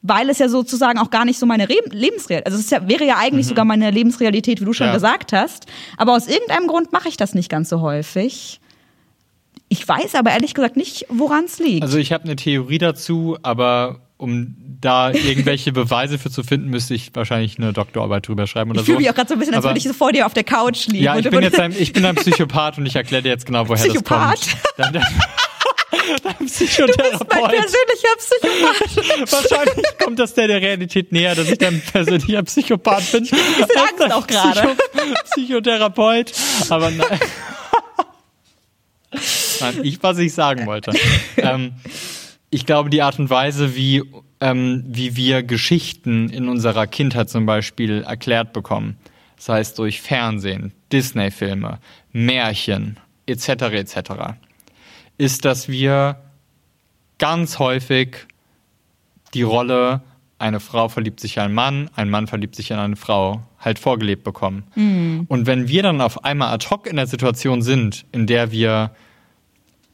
weil 0.03 0.31
es 0.31 0.39
ja 0.39 0.49
sozusagen 0.49 0.99
auch 0.99 1.11
gar 1.11 1.27
nicht 1.27 1.39
so 1.39 1.45
meine 1.45 1.69
Re 1.69 1.75
Lebensrealität, 1.91 2.47
also 2.47 2.59
es 2.59 2.71
ja, 2.71 2.89
wäre 2.89 3.05
ja 3.05 3.17
eigentlich 3.19 3.47
sogar 3.47 3.67
meine 3.67 3.91
Lebensrealität, 3.91 4.61
wie 4.61 4.65
du 4.65 4.73
schon 4.73 4.87
Ja. 4.87 4.95
gesagt 4.95 5.33
hast, 5.35 5.67
aber 5.99 6.15
aus 6.15 6.27
irgendeinem 6.27 6.69
Grund 6.69 6.91
mache 6.93 7.09
ich 7.09 7.19
das 7.19 7.35
nicht 7.35 7.51
ganz 7.51 7.69
so 7.69 7.83
häufig. 7.83 8.61
Ich 9.73 9.87
weiß 9.87 10.17
aber 10.17 10.33
ehrlich 10.33 10.53
gesagt 10.55 10.77
nicht, 10.77 11.07
woran 11.09 11.45
es 11.45 11.61
liegt. 11.61 11.85
Also 11.85 11.97
ich 11.97 12.13
habe 12.13 12.25
eine 12.25 12.35
Theorie 12.35 12.79
dazu, 12.79 13.39
aber 13.43 14.01
um 14.17 14.57
da 14.81 15.13
irgendwelche 15.13 15.71
Beweise 15.73 16.19
für 16.19 16.29
zu 16.29 16.43
finden, 16.43 16.71
müsste 16.71 16.93
ich 16.95 17.15
wahrscheinlich 17.15 17.57
eine 17.57 17.73
Doktorarbeit 17.73 18.27
drüber 18.27 18.49
schreiben 18.49 18.73
oder 18.73 18.81
ich 18.81 18.87
fühle 18.87 18.97
so. 18.97 19.01
mich 19.01 19.11
auch 19.11 19.15
gerade 19.15 19.29
so 19.29 19.35
ein 19.35 19.39
bisschen, 19.39 19.55
als 19.55 19.65
würde 19.65 19.79
ich 19.79 19.85
so 19.85 19.93
vor 19.93 20.11
dir 20.11 20.27
auf 20.27 20.35
der 20.35 20.43
Couch 20.43 20.89
liegen. 20.89 21.05
Ja, 21.05 21.17
ich 21.17 21.31
bin 21.31 21.41
jetzt 21.43 21.61
ein, 21.61 21.73
ich 21.79 21.93
bin 21.93 22.05
ein 22.05 22.17
Psychopath 22.17 22.79
und 22.79 22.87
ich 22.87 22.97
erkläre 22.97 23.23
dir 23.23 23.29
jetzt 23.29 23.47
genau, 23.47 23.69
woher 23.69 23.81
Psychopath? 23.87 24.41
das 24.77 24.87
kommt. 24.91 24.95
Dann- 24.97 25.05
Dein 26.25 26.47
Psychotherapeut. 26.47 26.91
Du 27.01 27.11
bist 27.11 27.31
mein 27.31 27.51
persönlicher 27.51 28.17
Psychopath. 28.19 29.33
Wahrscheinlich 29.51 29.87
kommt 30.03 30.19
das 30.19 30.35
der 30.35 30.49
der 30.49 30.61
Realität 30.61 31.13
näher, 31.13 31.37
dass 31.37 31.49
ich 31.49 31.59
dein 31.59 31.81
persönlicher 31.81 32.43
Psychopath 32.43 33.13
bin. 33.13 33.25
Ich 33.25 33.33
Angst 33.33 34.13
auch 34.13 34.27
gerade. 34.27 34.77
Psychotherapeut. 35.31 36.33
Aber 36.69 36.91
nein. 36.91 37.21
Nein, 39.61 39.81
ich, 39.83 40.03
was 40.03 40.19
ich 40.19 40.33
sagen 40.33 40.67
wollte. 40.67 40.93
Ähm, 41.37 41.73
ich 42.51 42.67
glaube, 42.67 42.91
die 42.91 43.03
Art 43.03 43.19
und 43.19 43.31
Weise, 43.31 43.77
wie, 43.77 44.03
ähm, 44.41 44.85
wie 44.87 45.17
wir 45.17 45.43
Geschichten 45.43 46.29
in 46.29 46.49
unserer 46.49 46.87
Kindheit 46.87 47.31
zum 47.31 47.47
Beispiel 47.47 48.03
erklärt 48.03 48.53
bekommen, 48.53 48.97
das 49.37 49.49
heißt 49.49 49.79
durch 49.79 50.01
Fernsehen, 50.01 50.73
Disney-Filme, 50.93 51.79
Märchen 52.13 52.99
etc. 53.27 53.49
etc., 53.49 54.01
ist, 55.17 55.45
dass 55.45 55.69
wir 55.69 56.17
ganz 57.19 57.59
häufig 57.59 58.27
die 59.35 59.43
Rolle, 59.43 60.03
eine 60.39 60.59
Frau 60.59 60.89
verliebt 60.89 61.21
sich 61.21 61.37
in 61.37 61.43
einen 61.43 61.55
Mann, 61.55 61.91
ein 61.95 62.11
Mann 62.11 62.27
verliebt 62.27 62.57
sich 62.57 62.71
in 62.71 62.79
eine 62.79 62.97
Frau, 62.97 63.43
halt 63.61 63.79
vorgelebt 63.79 64.25
bekommen. 64.25 64.65
Mhm. 64.75 65.27
Und 65.29 65.47
wenn 65.47 65.69
wir 65.69 65.83
dann 65.83 66.01
auf 66.01 66.25
einmal 66.25 66.53
ad 66.53 66.67
hoc 66.71 66.87
in 66.87 66.97
der 66.97 67.07
Situation 67.07 67.63
sind, 67.63 68.07
in 68.13 68.27
der 68.27 68.51
wir 68.51 68.93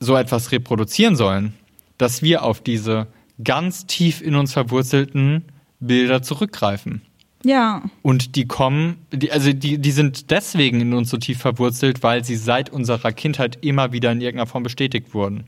so 0.01 0.17
etwas 0.17 0.53
reproduzieren 0.53 1.17
sollen, 1.17 1.55
dass 1.99 2.23
wir 2.23 2.43
auf 2.43 2.61
diese 2.61 3.07
ganz 3.43 3.87
tief 3.87 4.23
in 4.23 4.35
uns 4.35 4.53
verwurzelten 4.53 5.45
Bilder 5.81 6.23
zurückgreifen. 6.23 7.03
Ja. 7.45 7.83
Und 8.03 8.35
die 8.35 8.47
kommen, 8.47 8.97
die, 9.13 9.31
also 9.31 9.53
die, 9.53 9.79
die 9.79 9.91
sind 9.93 10.31
deswegen 10.31 10.81
in 10.81 10.95
uns 10.95 11.11
so 11.11 11.17
tief 11.17 11.39
verwurzelt, 11.39 12.03
weil 12.03 12.25
sie 12.25 12.37
seit 12.37 12.71
unserer 12.71 13.13
Kindheit 13.13 13.59
immer 13.63 13.93
wieder 13.93 14.11
in 14.13 14.21
irgendeiner 14.21 14.49
Form 14.49 14.63
bestätigt 14.63 15.15
wurden. 15.15 15.45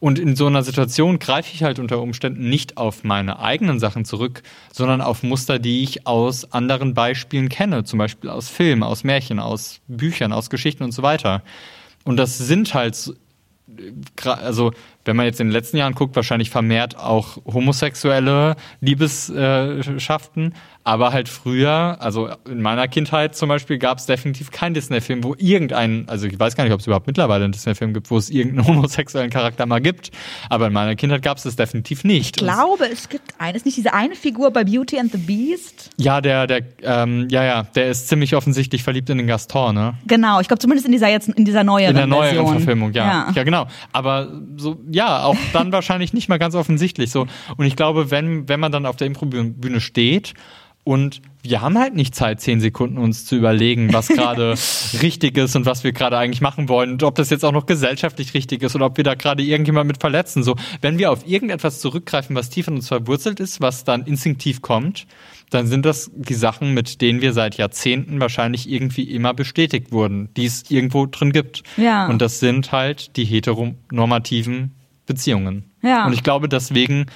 Und 0.00 0.18
in 0.18 0.36
so 0.36 0.46
einer 0.46 0.62
Situation 0.62 1.18
greife 1.18 1.50
ich 1.54 1.62
halt 1.62 1.78
unter 1.78 2.00
Umständen 2.00 2.48
nicht 2.50 2.76
auf 2.76 3.04
meine 3.04 3.38
eigenen 3.38 3.80
Sachen 3.80 4.04
zurück, 4.04 4.42
sondern 4.72 5.00
auf 5.00 5.22
Muster, 5.22 5.58
die 5.58 5.82
ich 5.82 6.06
aus 6.06 6.52
anderen 6.52 6.94
Beispielen 6.94 7.48
kenne, 7.48 7.84
zum 7.84 7.98
Beispiel 7.98 8.28
aus 8.28 8.48
Filmen, 8.48 8.82
aus 8.82 9.02
Märchen, 9.02 9.38
aus 9.38 9.80
Büchern, 9.88 10.32
aus 10.32 10.50
Geschichten 10.50 10.84
und 10.84 10.92
so 10.92 11.02
weiter. 11.02 11.42
Und 12.04 12.18
das 12.18 12.36
sind 12.36 12.74
halt 12.74 13.14
also 14.24 14.72
wenn 15.04 15.16
man 15.16 15.26
jetzt 15.26 15.40
in 15.40 15.48
den 15.48 15.52
letzten 15.52 15.78
Jahren 15.78 15.94
guckt, 15.94 16.16
wahrscheinlich 16.16 16.50
vermehrt 16.50 16.98
auch 16.98 17.38
homosexuelle 17.46 18.56
Liebesschaften, 18.80 20.54
aber 20.84 21.12
halt 21.12 21.30
früher, 21.30 21.96
also 21.98 22.28
in 22.46 22.60
meiner 22.60 22.86
Kindheit 22.88 23.34
zum 23.34 23.48
Beispiel, 23.48 23.78
gab 23.78 23.98
es 23.98 24.06
definitiv 24.06 24.50
keinen 24.50 24.74
Disney-Film, 24.74 25.24
wo 25.24 25.34
irgendein, 25.38 26.04
also 26.08 26.26
ich 26.26 26.38
weiß 26.38 26.56
gar 26.56 26.64
nicht, 26.64 26.74
ob 26.74 26.80
es 26.80 26.86
überhaupt 26.86 27.06
mittlerweile 27.06 27.44
einen 27.44 27.52
Disney-Film 27.52 27.94
gibt, 27.94 28.10
wo 28.10 28.18
es 28.18 28.28
irgendeinen 28.28 28.68
homosexuellen 28.68 29.30
Charakter 29.30 29.64
mal 29.64 29.80
gibt, 29.80 30.10
aber 30.50 30.66
in 30.66 30.74
meiner 30.74 30.94
Kindheit 30.94 31.22
gab 31.22 31.38
es 31.38 31.44
das 31.44 31.56
definitiv 31.56 32.04
nicht. 32.04 32.36
Ich 32.36 32.42
glaube, 32.42 32.84
es 32.92 33.08
gibt 33.08 33.32
eines, 33.38 33.64
nicht 33.64 33.78
diese 33.78 33.94
eine 33.94 34.14
Figur 34.14 34.50
bei 34.50 34.62
Beauty 34.62 34.98
and 34.98 35.10
the 35.10 35.18
Beast? 35.18 35.90
Ja, 35.96 36.20
der, 36.20 36.46
der, 36.46 36.60
ähm, 36.82 37.28
ja, 37.30 37.44
ja, 37.44 37.62
der 37.62 37.88
ist 37.88 38.08
ziemlich 38.08 38.36
offensichtlich 38.36 38.82
verliebt 38.82 39.08
in 39.08 39.16
den 39.16 39.26
Gaston, 39.26 39.74
ne? 39.74 39.94
Genau, 40.06 40.40
ich 40.40 40.48
glaube 40.48 40.60
zumindest 40.60 40.84
in 40.84 40.92
dieser 40.92 41.08
jetzt, 41.08 41.30
in 41.30 41.46
dieser 41.46 41.64
neueren 41.64 41.90
In 41.90 41.96
der 41.96 42.06
neueren 42.06 42.34
Version. 42.34 42.56
Verfilmung, 42.56 42.92
ja. 42.92 43.06
ja. 43.06 43.32
Ja, 43.34 43.42
genau. 43.42 43.66
Aber 43.92 44.38
so, 44.58 44.76
ja, 44.90 45.24
auch 45.24 45.36
dann 45.54 45.72
wahrscheinlich 45.72 46.12
nicht 46.12 46.28
mal 46.28 46.38
ganz 46.38 46.54
offensichtlich 46.54 47.10
so. 47.10 47.26
Und 47.56 47.64
ich 47.64 47.74
glaube, 47.74 48.10
wenn, 48.10 48.50
wenn 48.50 48.60
man 48.60 48.70
dann 48.70 48.84
auf 48.84 48.96
der 48.96 49.06
Improbühne 49.06 49.80
steht 49.80 50.34
und 50.84 51.22
wir 51.42 51.60
haben 51.60 51.78
halt 51.78 51.94
nicht 51.94 52.14
Zeit, 52.14 52.40
zehn 52.40 52.60
Sekunden 52.60 52.98
uns 52.98 53.24
zu 53.24 53.36
überlegen, 53.36 53.92
was 53.92 54.08
gerade 54.14 54.54
richtig 55.02 55.36
ist 55.36 55.56
und 55.56 55.66
was 55.66 55.82
wir 55.82 55.92
gerade 55.92 56.16
eigentlich 56.16 56.40
machen 56.40 56.68
wollen 56.68 56.92
und 56.92 57.02
ob 57.02 57.14
das 57.14 57.30
jetzt 57.30 57.44
auch 57.44 57.52
noch 57.52 57.66
gesellschaftlich 57.66 58.34
richtig 58.34 58.62
ist 58.62 58.74
oder 58.74 58.86
ob 58.86 58.96
wir 58.96 59.04
da 59.04 59.14
gerade 59.14 59.42
irgendjemand 59.42 59.88
mit 59.88 60.00
verletzen. 60.00 60.42
So, 60.42 60.56
wenn 60.82 60.98
wir 60.98 61.10
auf 61.10 61.26
irgendetwas 61.26 61.80
zurückgreifen, 61.80 62.36
was 62.36 62.50
tief 62.50 62.68
in 62.68 62.76
uns 62.76 62.88
verwurzelt 62.88 63.40
ist, 63.40 63.60
was 63.60 63.84
dann 63.84 64.04
instinktiv 64.04 64.62
kommt, 64.62 65.06
dann 65.50 65.66
sind 65.66 65.86
das 65.86 66.10
die 66.14 66.34
Sachen, 66.34 66.74
mit 66.74 67.00
denen 67.00 67.20
wir 67.20 67.32
seit 67.32 67.56
Jahrzehnten 67.56 68.20
wahrscheinlich 68.20 68.68
irgendwie 68.68 69.04
immer 69.04 69.34
bestätigt 69.34 69.92
wurden, 69.92 70.28
die 70.36 70.46
es 70.46 70.70
irgendwo 70.70 71.06
drin 71.06 71.32
gibt. 71.32 71.62
Ja. 71.76 72.06
Und 72.08 72.20
das 72.20 72.40
sind 72.40 72.72
halt 72.72 73.16
die 73.16 73.24
heteronormativen 73.24 74.74
Beziehungen. 75.06 75.70
Ja. 75.82 76.06
Und 76.06 76.12
ich 76.12 76.22
glaube, 76.22 76.48
deswegen 76.48 77.06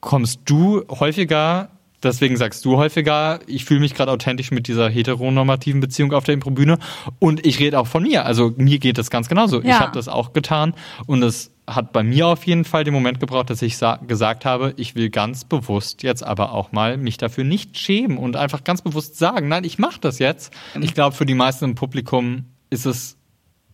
kommst 0.00 0.40
du 0.44 0.82
häufiger 0.90 1.70
Deswegen 2.04 2.36
sagst 2.36 2.64
du 2.64 2.76
häufiger, 2.76 3.40
ich 3.46 3.64
fühle 3.64 3.80
mich 3.80 3.94
gerade 3.94 4.12
authentisch 4.12 4.50
mit 4.50 4.68
dieser 4.68 4.88
heteronormativen 4.88 5.80
Beziehung 5.80 6.12
auf 6.12 6.24
der 6.24 6.34
Improbühne. 6.34 6.78
Und 7.18 7.44
ich 7.46 7.58
rede 7.58 7.78
auch 7.78 7.86
von 7.86 8.02
mir. 8.02 8.26
Also 8.26 8.52
mir 8.56 8.78
geht 8.78 8.98
das 8.98 9.10
ganz 9.10 9.28
genauso. 9.28 9.60
Ja. 9.62 9.68
Ich 9.68 9.80
habe 9.80 9.92
das 9.92 10.08
auch 10.08 10.32
getan. 10.32 10.74
Und 11.06 11.22
es 11.22 11.50
hat 11.66 11.92
bei 11.92 12.02
mir 12.02 12.26
auf 12.26 12.44
jeden 12.44 12.64
Fall 12.64 12.84
den 12.84 12.92
Moment 12.92 13.20
gebraucht, 13.20 13.48
dass 13.48 13.62
ich 13.62 13.78
gesagt 14.06 14.44
habe, 14.44 14.74
ich 14.76 14.94
will 14.94 15.08
ganz 15.08 15.44
bewusst 15.44 16.02
jetzt 16.02 16.22
aber 16.22 16.52
auch 16.52 16.72
mal 16.72 16.98
mich 16.98 17.16
dafür 17.16 17.44
nicht 17.44 17.78
schämen 17.78 18.18
und 18.18 18.36
einfach 18.36 18.64
ganz 18.64 18.82
bewusst 18.82 19.16
sagen, 19.16 19.48
nein, 19.48 19.64
ich 19.64 19.78
mache 19.78 19.98
das 20.00 20.18
jetzt. 20.18 20.52
Ich 20.80 20.92
glaube, 20.94 21.16
für 21.16 21.24
die 21.24 21.34
meisten 21.34 21.64
im 21.64 21.74
Publikum 21.74 22.44
ist 22.68 22.84
es 22.84 23.16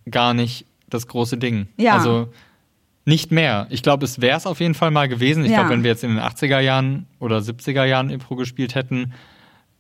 gar 0.09 0.35
nicht 0.35 0.67
das 0.89 1.09
große 1.09 1.37
Ding. 1.37 1.69
Ja. 1.77 1.95
Also 1.95 2.29
nicht 3.11 3.33
mehr. 3.33 3.67
Ich 3.71 3.83
glaube, 3.83 4.05
es 4.05 4.21
wäre 4.21 4.39
es 4.39 4.47
auf 4.47 4.61
jeden 4.61 4.75
Fall 4.75 4.93
mal 4.93 5.09
gewesen. 5.09 5.45
Ich 5.45 5.51
ja. 5.51 5.59
glaube, 5.59 5.71
wenn 5.71 5.83
wir 5.83 5.91
jetzt 5.91 6.05
in 6.05 6.11
den 6.11 6.21
80er 6.21 6.61
Jahren 6.61 7.07
oder 7.19 7.39
70er 7.39 7.85
Jahren 7.85 8.09
Impro 8.09 8.37
gespielt 8.37 8.77
hätten, 8.77 9.13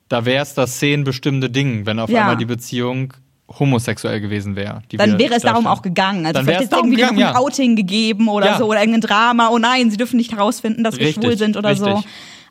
da 0.08 0.24
wäre 0.24 0.42
es 0.42 0.54
das 0.54 0.74
szenenbestimmende 0.74 1.48
Ding, 1.48 1.86
wenn 1.86 2.00
auf 2.00 2.10
ja. 2.10 2.22
einmal 2.22 2.36
die 2.36 2.44
Beziehung 2.44 3.14
homosexuell 3.48 4.20
gewesen 4.20 4.56
wäre. 4.56 4.82
Dann 4.92 5.18
wäre 5.18 5.34
es 5.34 5.42
darum 5.42 5.68
auch 5.68 5.82
gegangen. 5.82 6.26
Also 6.26 6.34
dann 6.34 6.44
vielleicht 6.44 6.64
ist 6.64 6.72
irgendwie 6.72 6.96
gegangen, 6.96 7.18
noch 7.20 7.28
ein 7.28 7.34
ja. 7.34 7.40
Outing 7.40 7.76
gegeben 7.76 8.28
oder 8.28 8.46
ja. 8.46 8.58
so 8.58 8.66
oder 8.66 8.80
irgendein 8.80 9.02
Drama. 9.02 9.48
Oh 9.50 9.58
nein, 9.58 9.90
sie 9.90 9.96
dürfen 9.96 10.16
nicht 10.16 10.32
herausfinden, 10.32 10.82
dass 10.82 10.98
wir 10.98 11.06
richtig, 11.06 11.22
schwul 11.22 11.38
sind 11.38 11.56
oder 11.56 11.70
richtig. 11.70 11.88
so. 11.88 12.02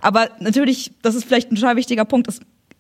Aber 0.02 0.30
natürlich, 0.40 0.94
das 1.02 1.16
ist 1.16 1.26
vielleicht 1.26 1.52
ein 1.52 1.56
total 1.56 1.76
wichtiger 1.76 2.06
Punkt. 2.06 2.30
Es 2.30 2.40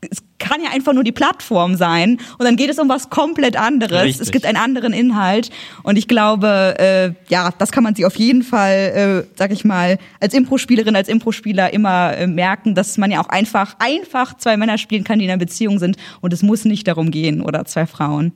es 0.09 0.23
kann 0.37 0.61
ja 0.63 0.69
einfach 0.71 0.93
nur 0.93 1.03
die 1.03 1.11
Plattform 1.11 1.75
sein 1.75 2.19
und 2.37 2.45
dann 2.45 2.55
geht 2.55 2.69
es 2.69 2.79
um 2.79 2.87
was 2.87 3.09
komplett 3.09 3.57
anderes. 3.57 4.03
Richtig. 4.03 4.21
Es 4.21 4.31
gibt 4.31 4.45
einen 4.45 4.57
anderen 4.57 4.93
Inhalt 4.93 5.49
und 5.83 5.97
ich 5.97 6.07
glaube, 6.07 6.75
äh, 6.79 7.11
ja, 7.27 7.51
das 7.57 7.71
kann 7.71 7.83
man 7.83 7.95
sich 7.95 8.05
auf 8.05 8.15
jeden 8.15 8.43
Fall, 8.43 9.25
äh, 9.27 9.37
sag 9.37 9.51
ich 9.51 9.65
mal, 9.65 9.97
als 10.19 10.33
Impro-Spielerin, 10.33 10.95
als 10.95 11.09
Impro-Spieler 11.09 11.73
immer 11.73 12.15
äh, 12.15 12.27
merken, 12.27 12.75
dass 12.75 12.97
man 12.97 13.11
ja 13.11 13.21
auch 13.21 13.29
einfach, 13.29 13.75
einfach 13.79 14.37
zwei 14.37 14.55
Männer 14.57 14.77
spielen 14.77 15.03
kann, 15.03 15.19
die 15.19 15.25
in 15.25 15.31
einer 15.31 15.39
Beziehung 15.39 15.79
sind 15.79 15.97
und 16.21 16.33
es 16.33 16.41
muss 16.41 16.65
nicht 16.65 16.87
darum 16.87 17.11
gehen 17.11 17.41
oder 17.41 17.65
zwei 17.65 17.85
Frauen. 17.85 18.31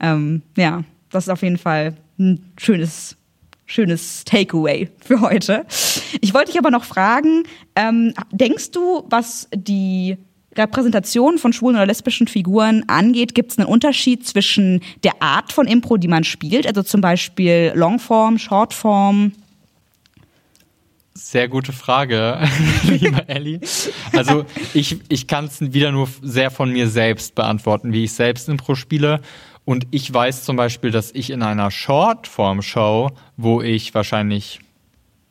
Ähm, 0.00 0.42
ja, 0.56 0.84
das 1.10 1.24
ist 1.24 1.30
auf 1.30 1.42
jeden 1.42 1.58
Fall 1.58 1.96
ein 2.18 2.52
schönes 2.56 3.16
schönes 3.70 4.24
Takeaway 4.24 4.88
für 4.98 5.20
heute. 5.20 5.66
Ich 6.22 6.32
wollte 6.32 6.52
dich 6.52 6.58
aber 6.58 6.70
noch 6.70 6.84
fragen, 6.84 7.42
ähm, 7.76 8.14
denkst 8.32 8.70
du, 8.70 9.04
was 9.10 9.46
die 9.54 10.16
Repräsentation 10.58 11.38
von 11.38 11.52
schwulen 11.52 11.76
oder 11.76 11.86
lesbischen 11.86 12.26
Figuren 12.26 12.84
angeht, 12.88 13.34
gibt 13.34 13.52
es 13.52 13.58
einen 13.58 13.68
Unterschied 13.68 14.26
zwischen 14.26 14.82
der 15.04 15.22
Art 15.22 15.52
von 15.52 15.66
Impro, 15.66 15.96
die 15.96 16.08
man 16.08 16.24
spielt, 16.24 16.66
also 16.66 16.82
zum 16.82 17.00
Beispiel 17.00 17.72
Longform, 17.74 18.38
Shortform? 18.38 19.32
Sehr 21.14 21.48
gute 21.48 21.72
Frage, 21.72 22.38
liebe 22.84 23.28
Ellie. 23.28 23.60
Also 24.12 24.44
ich, 24.72 24.98
ich 25.08 25.26
kann 25.26 25.46
es 25.46 25.60
wieder 25.60 25.90
nur 25.90 26.08
sehr 26.22 26.50
von 26.50 26.72
mir 26.72 26.88
selbst 26.88 27.34
beantworten, 27.34 27.92
wie 27.92 28.04
ich 28.04 28.12
selbst 28.12 28.48
Impro 28.48 28.74
spiele. 28.74 29.20
Und 29.64 29.86
ich 29.90 30.12
weiß 30.12 30.44
zum 30.44 30.56
Beispiel, 30.56 30.90
dass 30.90 31.10
ich 31.12 31.30
in 31.30 31.42
einer 31.42 31.70
Shortform-Show, 31.70 33.10
wo 33.36 33.60
ich 33.62 33.94
wahrscheinlich 33.94 34.60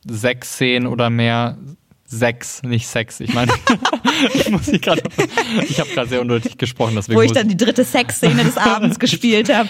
sechs 0.06 0.52
Szenen 0.52 0.86
oder 0.86 1.10
mehr 1.10 1.58
Sex, 2.10 2.62
nicht 2.62 2.86
Sex. 2.86 3.20
Ich 3.20 3.34
meine, 3.34 3.52
ich 4.34 4.48
muss 4.48 4.68
ich 4.68 4.80
gerade, 4.80 5.02
ich 5.68 5.78
habe 5.78 5.90
gerade 5.90 6.08
sehr 6.08 6.22
unnötig 6.22 6.56
gesprochen, 6.56 6.94
deswegen 6.96 7.18
wo 7.18 7.22
ich 7.22 7.32
dann 7.32 7.48
die 7.48 7.56
dritte 7.56 7.84
Sexszene 7.84 8.44
des 8.44 8.56
Abends 8.56 8.98
gespielt 8.98 9.52
habe. 9.52 9.68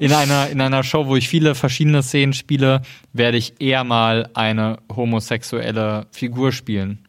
In 0.00 0.12
einer 0.12 0.48
in 0.50 0.60
einer 0.60 0.82
Show, 0.82 1.06
wo 1.06 1.14
ich 1.14 1.28
viele 1.28 1.54
verschiedene 1.54 2.02
Szenen 2.02 2.32
spiele, 2.32 2.82
werde 3.12 3.38
ich 3.38 3.60
eher 3.60 3.84
mal 3.84 4.28
eine 4.34 4.78
homosexuelle 4.94 6.06
Figur 6.10 6.50
spielen. 6.50 7.06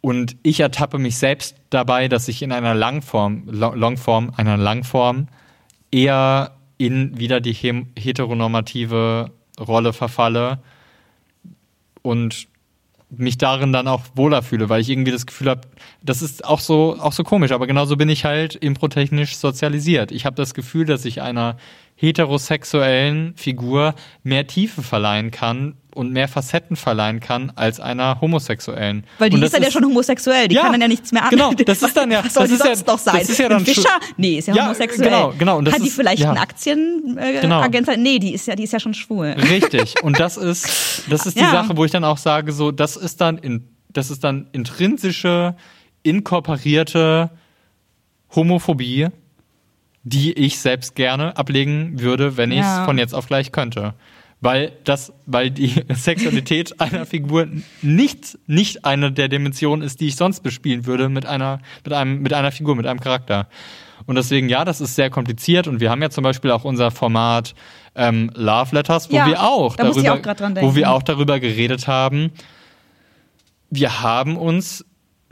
Und 0.00 0.36
ich 0.42 0.60
ertappe 0.60 0.98
mich 0.98 1.16
selbst 1.16 1.56
dabei, 1.70 2.08
dass 2.08 2.28
ich 2.28 2.42
in 2.42 2.52
einer 2.52 2.74
Langform, 2.74 3.48
Longform, 3.48 4.32
einer 4.36 4.56
Langform 4.56 5.26
eher 5.90 6.52
in 6.78 7.18
wieder 7.18 7.40
die 7.40 7.54
heteronormative 7.54 9.32
Rolle 9.58 9.92
verfalle 9.92 10.58
und 12.02 12.48
mich 13.18 13.38
darin 13.38 13.72
dann 13.72 13.88
auch 13.88 14.02
wohler 14.14 14.42
fühle, 14.42 14.68
weil 14.68 14.80
ich 14.80 14.90
irgendwie 14.90 15.12
das 15.12 15.26
Gefühl 15.26 15.50
habe, 15.50 15.62
das 16.02 16.22
ist 16.22 16.44
auch 16.44 16.60
so 16.60 16.96
auch 16.98 17.12
so 17.12 17.24
komisch, 17.24 17.52
aber 17.52 17.66
genauso 17.66 17.96
bin 17.96 18.08
ich 18.08 18.24
halt 18.24 18.54
improtechnisch 18.54 19.36
sozialisiert. 19.36 20.12
Ich 20.12 20.26
habe 20.26 20.36
das 20.36 20.54
Gefühl, 20.54 20.84
dass 20.84 21.04
ich 21.04 21.22
einer 21.22 21.56
heterosexuellen 22.04 23.34
Figur 23.36 23.94
mehr 24.22 24.46
Tiefe 24.46 24.82
verleihen 24.82 25.30
kann 25.30 25.74
und 25.94 26.12
mehr 26.12 26.26
Facetten 26.26 26.74
verleihen 26.76 27.20
kann 27.20 27.52
als 27.54 27.78
einer 27.78 28.20
homosexuellen. 28.20 29.04
Weil 29.18 29.30
die 29.30 29.40
ist 29.40 29.54
dann 29.54 29.62
ja 29.62 29.70
schon 29.70 29.84
homosexuell, 29.84 30.48
die 30.48 30.56
Ja, 30.56 30.62
kann 30.62 30.72
dann 30.72 30.80
ja 30.80 30.88
nichts 30.88 31.12
mehr 31.12 31.22
an. 31.22 31.30
genau, 31.30 31.52
das 31.66 31.82
ist 31.82 31.96
dann 31.96 32.10
ja- 32.10 32.24
Was 32.24 32.34
soll 32.34 32.44
das 32.44 32.52
ist 32.52 32.58
ja- 32.58 32.66
sonst 32.74 32.86
noch 32.88 32.98
sein? 32.98 33.16
das 33.20 33.28
ist 33.28 33.38
ja 33.38 33.48
dann 33.48 33.58
Ein 33.58 33.64
Fischer? 33.66 34.00
Nee, 34.16 34.38
ist 34.38 34.48
ja, 34.48 34.54
Ja, 34.54 34.64
homosexuell. 34.64 35.08
genau, 35.08 35.32
genau, 35.38 35.58
und 35.58 35.64
das 35.66 35.74
Kann 35.74 35.82
die 35.82 35.88
ist- 35.88 35.94
vielleicht 35.96 36.22
ja. 36.22 36.30
einen 36.30 36.38
Aktienagent 36.38 37.18
äh, 37.18 37.40
Genau. 37.40 37.60
Agent? 37.60 37.88
Nee, 37.98 38.18
die 38.18 38.34
ist 38.34 38.46
ja, 38.46 38.56
die 38.56 38.64
ist 38.64 38.72
ja 38.72 38.80
schon 38.80 38.94
schwul. 38.94 39.28
Richtig. 39.28 39.94
Und 40.02 40.18
das 40.18 40.36
ist, 40.36 41.02
das 41.10 41.26
ist 41.26 41.36
die 41.36 41.42
Ja. 41.42 41.50
Sache, 41.52 41.76
wo 41.76 41.84
ich 41.84 41.92
dann 41.92 42.04
auch 42.04 42.18
sage, 42.18 42.50
so, 42.52 42.72
das 42.72 42.96
ist 42.96 43.20
dann 43.20 43.38
in, 43.38 43.68
das 43.92 44.10
ist 44.10 44.24
dann 44.24 44.48
intrinsische, 44.52 45.54
inkorporierte 46.02 47.30
Homophobie, 48.34 49.08
die 50.04 50.32
ich 50.32 50.58
selbst 50.58 50.94
gerne 50.94 51.36
ablegen 51.36 52.00
würde, 52.00 52.36
wenn 52.36 52.52
ich 52.52 52.60
es 52.60 52.64
Ja. 52.66 52.84
von 52.84 52.98
jetzt 52.98 53.14
auf 53.14 53.26
gleich 53.26 53.52
könnte. 53.52 53.94
Weil 54.40 54.72
das, 54.84 55.12
weil 55.24 55.50
die 55.50 55.72
Sexualität 55.94 56.78
einer 56.80 57.06
Figur 57.06 57.48
nicht, 57.80 58.38
nicht 58.46 58.84
eine 58.84 59.10
der 59.10 59.28
Dimensionen 59.28 59.82
ist, 59.84 60.00
die 60.00 60.08
ich 60.08 60.16
sonst 60.16 60.42
bespielen 60.42 60.84
würde 60.84 61.08
mit 61.08 61.24
einer, 61.24 61.60
mit 61.82 61.94
einem, 61.94 62.20
mit 62.20 62.34
einer 62.34 62.52
Figur, 62.52 62.76
mit 62.76 62.86
einem 62.86 63.00
Charakter. 63.00 63.48
Und 64.06 64.16
deswegen, 64.16 64.50
ja, 64.50 64.66
das 64.66 64.82
ist 64.82 64.96
sehr 64.96 65.08
kompliziert 65.08 65.66
und 65.66 65.80
wir 65.80 65.90
haben 65.90 66.02
ja 66.02 66.10
zum 66.10 66.24
Beispiel 66.24 66.50
auch 66.50 66.64
unser 66.64 66.90
Format 66.90 67.54
ähm, 67.94 68.30
Love 68.34 68.74
Letters, 68.74 69.10
wo 69.10 69.16
Ja, 69.16 69.26
wir 69.26 69.42
auch 69.42 69.76
da 69.76 69.84
darüber, 69.84 70.14
auch 70.14 70.62
wo 70.62 70.74
wir 70.74 70.90
auch 70.90 71.02
darüber 71.02 71.40
geredet 71.40 71.86
haben. 71.86 72.30
Wir 73.70 74.02
haben 74.02 74.36
uns 74.36 74.84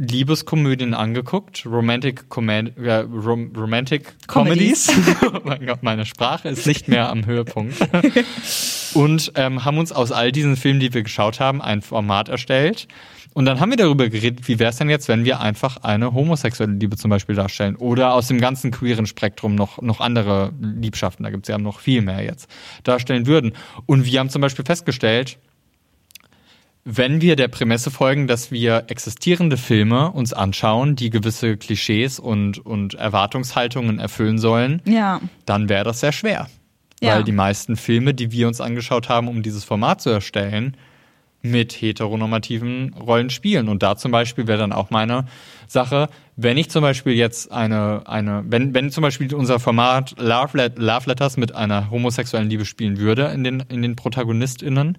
Liebeskomödien 0.03 0.95
angeguckt, 0.95 1.65
Romantic, 1.65 2.29
Comed 2.29 2.77
äh, 2.77 2.95
Rom 3.01 3.53
Romantic 3.57 4.15
Comedies. 4.27 4.89
Comedies. 4.89 5.17
oh 5.33 5.41
mein 5.45 5.65
Gott, 5.65 5.83
meine 5.83 6.05
Sprache 6.07 6.49
ist 6.49 6.67
nicht 6.67 6.89
mehr 6.89 7.09
am 7.09 7.25
Höhepunkt. 7.25 7.77
Und 8.95 9.33
ähm, 9.37 9.65
haben 9.65 9.79
uns 9.79 9.93
aus 9.93 10.11
all 10.13 10.33
diesen 10.33 10.57
Filmen, 10.57 10.81
die 10.81 10.93
wir 10.93 11.03
geschaut 11.03 11.41
haben, 11.41 11.63
ein 11.63 11.83
Format 11.83 12.29
erstellt. 12.29 12.89
Und 13.33 13.47
dann 13.47 13.61
haben 13.61 13.71
wir 13.71 13.77
darüber 13.77 14.09
geredet, 14.09 14.49
wie 14.49 14.59
wäre 14.59 14.71
es 14.71 14.77
denn 14.77 14.91
jetzt, 14.91 15.09
wenn 15.09 15.25
wir 15.25 15.41
einfach 15.41 15.79
eine 15.79 16.13
homosexuelle 16.13 16.73
Liebe 16.75 16.97
zum 16.97 17.11
Beispiel 17.11 17.35
darstellen 17.35 17.77
oder 17.77 18.13
aus 18.13 18.29
dem 18.29 18.41
ganzen 18.41 18.73
queeren 18.73 19.07
Spektrum 19.07 19.55
noch, 19.55 19.81
noch 19.81 20.01
andere 20.01 20.53
Liebschaften, 20.61 21.23
da 21.23 21.31
gibt 21.31 21.45
es 21.45 21.49
ja 21.49 21.59
noch 21.59 21.81
viel 21.81 22.03
mehr 22.03 22.23
jetzt, 22.23 22.51
darstellen 22.83 23.27
würden. 23.27 23.53
Und 23.87 24.05
wir 24.05 24.21
haben 24.21 24.29
zum 24.29 24.43
Beispiel 24.43 24.65
festgestellt, 24.65 25.39
wenn 26.85 27.21
wir 27.21 27.37
der 27.37 27.49
Prämisse 27.49 27.91
folgen, 27.91 28.27
dass 28.27 28.51
wir 28.51 28.85
existierende 28.89 29.57
Filme 29.57 30.11
uns 30.11 30.33
anschauen, 30.33 30.97
die 30.97 31.11
gewisse 31.11 31.57
Klischees 31.57 32.19
und, 32.19 32.59
und 32.65 32.95
Erwartungshaltungen 32.95 33.99
erfüllen 34.01 34.39
sollen, 34.39 34.83
Ja. 34.85 35.21
dann 35.47 35.69
wäre 35.69 35.85
das 35.85 36.01
sehr 36.01 36.13
schwer. 36.13 36.49
Ja. 37.01 37.17
Weil 37.17 37.25
die 37.25 37.33
meisten 37.33 37.77
Filme, 37.77 38.15
die 38.15 38.33
wir 38.33 38.49
uns 38.49 38.61
angeschaut 38.61 39.09
haben, 39.09 39.29
um 39.29 39.43
dieses 39.43 39.65
Format 39.65 40.01
zu 40.01 40.11
erstellen, 40.11 40.77
mit 41.45 41.73
heteronormativen 41.73 42.95
Rollen 42.95 43.29
spielen. 43.31 43.69
Und 43.69 43.83
da 43.83 43.97
zum 43.97 44.13
Beispiel 44.13 44.47
wäre 44.47 44.59
dann 44.59 44.73
auch 44.73 44.91
meine 44.91 45.27
Sache, 45.67 46.09
wenn 46.37 46.57
ich 46.57 46.71
zum 46.71 46.83
Beispiel 46.83 47.15
jetzt 47.15 47.51
eine, 47.51 48.03
eine 48.07 48.45
wenn, 48.47 48.75
wenn 48.75 48.91
zum 48.91 49.03
Beispiel 49.03 49.35
unser 49.35 49.59
Format 49.59 50.15
Love, 50.19 50.57
Let 50.57 50.79
Love 50.79 51.09
Letters 51.09 51.37
mit 51.37 51.55
einer 51.55 51.91
homosexuellen 51.91 52.49
Liebe 52.49 52.65
spielen 52.65 52.99
würde 52.99 53.27
in 53.27 53.43
den, 53.43 53.61
in 53.69 53.83
den 53.83 53.97
ProtagonistInnen, 53.97 54.99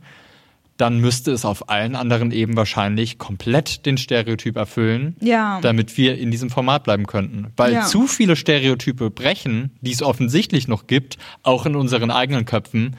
dann 0.78 0.98
müsste 1.00 1.32
es 1.32 1.46
auf 1.46 1.70
allen 1.70 1.96
anderen 1.96 2.32
Ebenen 2.32 2.58
wahrscheinlich 2.58 3.18
komplett 3.20 3.86
den 3.86 3.98
Stereotyp 3.98 4.56
erfüllen, 4.58 5.16
Ja. 5.22 5.60
damit 5.62 5.98
wir 5.98 6.18
in 6.18 6.32
diesem 6.32 6.50
Format 6.50 6.84
bleiben 6.84 7.06
könnten. 7.06 7.48
Weil 7.56 7.74
Ja. 7.74 7.82
zu 7.84 8.08
viele 8.08 8.36
Stereotype 8.36 9.12
brechen, 9.12 9.72
die 9.82 9.92
es 9.92 10.02
offensichtlich 10.02 10.68
noch 10.68 10.88
gibt, 10.88 11.18
auch 11.44 11.66
in 11.68 11.76
unseren 11.76 12.10
eigenen 12.10 12.46
Köpfen, 12.46 12.96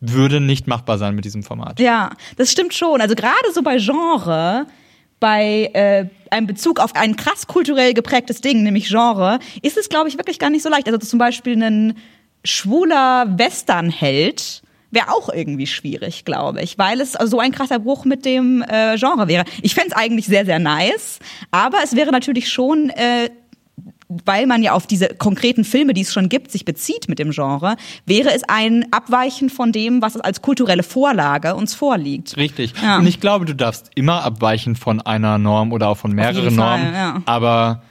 würde 0.00 0.40
nicht 0.40 0.66
machbar 0.66 0.98
sein 0.98 1.14
mit 1.14 1.24
diesem 1.24 1.42
Format. 1.42 1.78
Ja, 1.80 2.10
das 2.36 2.50
stimmt 2.52 2.74
schon. 2.74 3.00
Also 3.00 3.14
gerade 3.14 3.52
so 3.52 3.62
bei 3.62 3.76
Genre, 3.78 4.66
bei 5.18 5.68
äh, 5.74 6.06
einem 6.30 6.46
Bezug 6.46 6.80
auf 6.80 6.94
ein 6.96 7.16
krass 7.16 7.46
kulturell 7.46 7.92
geprägtes 7.92 8.40
Ding, 8.40 8.62
nämlich 8.62 8.88
Genre, 8.88 9.40
ist 9.60 9.76
es, 9.76 9.88
glaube 9.90 10.08
ich, 10.08 10.16
wirklich 10.16 10.38
gar 10.38 10.48
nicht 10.48 10.62
so 10.62 10.70
leicht. 10.70 10.86
Also 10.86 10.98
zum 10.98 11.18
Beispiel 11.18 11.60
ein 11.62 11.94
schwuler 12.44 13.26
Westernheld 13.36 14.62
wäre 14.90 15.10
auch 15.10 15.28
irgendwie 15.32 15.66
schwierig, 15.66 16.24
glaube 16.24 16.62
ich, 16.62 16.78
weil 16.78 17.00
es 17.00 17.12
so 17.12 17.38
ein 17.38 17.52
krasser 17.52 17.78
Bruch 17.78 18.04
mit 18.04 18.24
dem 18.24 18.62
äh, 18.62 18.96
Genre 18.96 19.28
wäre. 19.28 19.44
Ich 19.62 19.74
fänd's 19.74 19.92
eigentlich 19.92 20.26
sehr, 20.26 20.44
sehr 20.44 20.58
nice, 20.58 21.18
aber 21.50 21.78
es 21.84 21.94
wäre 21.94 22.10
natürlich 22.10 22.48
schon 22.48 22.90
äh, 22.90 23.30
weil 24.10 24.46
man 24.46 24.62
ja 24.62 24.72
auf 24.72 24.86
diese 24.88 25.08
konkreten 25.08 25.64
Filme, 25.64 25.94
die 25.94 26.00
es 26.00 26.12
schon 26.12 26.28
gibt, 26.28 26.50
sich 26.50 26.64
bezieht 26.64 27.08
mit 27.08 27.20
dem 27.20 27.30
Genre, 27.30 27.76
wäre 28.06 28.34
es 28.34 28.42
ein 28.48 28.86
Abweichen 28.90 29.50
von 29.50 29.70
dem, 29.70 30.02
was 30.02 30.16
es 30.16 30.20
als 30.20 30.42
kulturelle 30.42 30.82
Vorlage 30.82 31.54
uns 31.54 31.74
vorliegt. 31.74 32.36
Richtig. 32.36 32.74
Ja. 32.82 32.98
Und 32.98 33.06
ich 33.06 33.20
glaube, 33.20 33.44
du 33.44 33.54
darfst 33.54 33.90
immer 33.94 34.24
abweichen 34.24 34.74
von 34.74 35.00
einer 35.00 35.38
Norm 35.38 35.72
oder 35.72 35.88
auch 35.88 35.96
von 35.96 36.12
mehreren 36.12 36.54
Fall, 36.56 36.78
Normen, 36.80 36.94
ja. 36.94 37.22
aber 37.24 37.82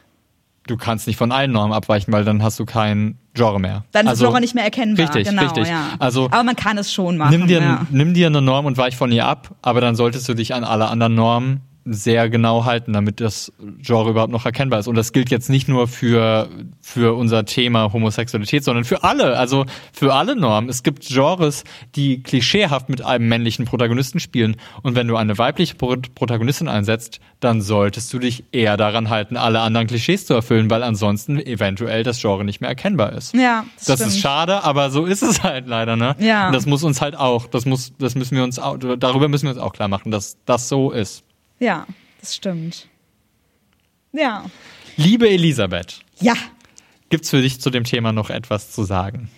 du 0.68 0.76
kannst 0.76 1.08
nicht 1.08 1.18
von 1.18 1.32
allen 1.32 1.52
Normen 1.52 1.74
abweichen, 1.74 2.12
weil 2.12 2.26
dann 2.26 2.44
hast 2.44 2.60
du 2.60 2.66
kein 2.66 3.18
Genre 3.34 3.60
mehr. 3.60 3.84
Dann 3.92 4.06
ist 4.06 4.12
also, 4.12 4.26
Genre 4.26 4.42
nicht 4.42 4.56
mehr 4.56 4.64
erkennbar. 4.64 5.06
Richtig, 5.06 5.28
genau, 5.28 5.44
richtig. 5.44 5.68
Ja. 5.68 5.90
Also 6.00 6.26
Aber 6.32 6.44
man 6.44 6.56
kann 6.56 6.78
es 6.78 6.92
schon 6.92 7.18
machen. 7.18 7.32
nimm 7.32 7.48
dir, 7.48 7.62
ja. 7.62 7.86
nimm 7.90 8.14
dir 8.14 8.28
eine 8.28 8.42
Norm 8.42 8.66
und 8.66 8.78
weich 8.78 8.96
von 8.96 9.12
ihr 9.12 9.26
ab, 9.26 9.56
aber 9.62 9.82
dann 9.82 9.96
solltest 9.96 10.28
du 10.28 10.34
dich 10.34 10.54
an 10.54 10.64
alle 10.64 10.88
anderen 10.88 11.16
Normen 11.16 11.62
sehr 11.94 12.30
genau 12.30 12.66
halten, 12.66 12.94
damit 12.94 13.20
das 13.20 13.52
Genre 13.82 14.12
überhaupt 14.12 14.32
noch 14.32 14.46
erkennbar 14.46 14.80
ist. 14.80 14.88
Und 14.88 14.96
das 14.96 15.14
gilt 15.14 15.30
jetzt 15.30 15.50
nicht 15.50 15.68
nur 15.68 15.88
für, 15.88 16.50
für 16.82 17.16
unser 17.16 17.46
Thema 17.46 17.92
Homosexualität, 17.92 18.64
sondern 18.64 18.86
für 18.86 19.04
alle, 19.04 19.38
also 19.38 19.66
für 19.92 20.14
alle 20.14 20.36
Normen. 20.36 20.70
Es 20.70 20.84
gibt 20.84 21.08
Genres, 21.08 21.64
die 21.96 22.22
klischeehaft 22.24 22.90
mit 22.90 23.04
einem 23.04 23.28
männlichen 23.28 23.66
Protagonisten 23.66 24.20
spielen. 24.20 24.58
Und 24.84 24.96
wenn 24.96 25.08
du 25.08 25.16
eine 25.16 25.38
weibliche 25.38 25.76
Pro 25.76 25.96
Protagonistin 26.16 26.68
einsetzt, 26.68 27.20
dann 27.40 27.62
solltest 27.62 28.14
du 28.14 28.20
dich 28.20 28.44
eher 28.52 28.78
daran 28.78 29.10
halten, 29.10 29.38
alle 29.38 29.62
anderen 29.62 29.88
Klischees 29.88 30.26
zu 30.26 30.34
erfüllen, 30.34 30.70
weil 30.70 30.84
ansonsten 30.84 31.40
eventuell 31.40 32.04
das 32.04 32.22
Genre 32.22 32.44
nicht 32.44 32.62
mehr 32.62 32.70
erkennbar 32.70 33.14
ist. 33.14 33.34
Ja, 33.34 33.66
das, 33.78 33.86
Das 33.86 34.02
ist 34.02 34.20
schade, 34.20 34.64
aber 34.64 34.90
so 34.92 35.06
ist 35.06 35.24
es 35.24 35.42
halt 35.42 35.68
leider, 35.68 35.96
ne? 35.96 36.16
Ja. 36.20 36.48
Und 36.48 36.54
das 36.54 36.66
muss 36.66 36.84
uns 36.84 37.02
halt 37.02 37.18
auch, 37.18 37.48
das 37.48 37.66
muss, 37.66 37.94
das 37.98 38.16
müssen 38.16 38.36
wir 38.36 38.44
uns 38.44 38.60
auch, 38.60 38.78
darüber 38.78 39.28
müssen 39.28 39.46
wir 39.46 39.52
uns 39.52 39.60
auch 39.60 39.74
klar 39.74 39.88
machen, 39.88 40.12
dass 40.12 40.38
das 40.46 40.70
so 40.70 40.92
ist. 40.92 41.24
Ja, 41.60 41.86
das 42.20 42.36
stimmt. 42.36 42.88
Ja. 44.12 44.46
Liebe 44.98 45.30
Elisabeth, 45.30 46.00
Ja. 46.20 46.34
gibt's 47.10 47.30
für 47.30 47.42
dich 47.42 47.62
zu 47.62 47.70
dem 47.70 47.84
Thema 47.84 48.12
noch 48.12 48.30
etwas 48.30 48.72
zu 48.72 48.84
sagen? 48.84 49.30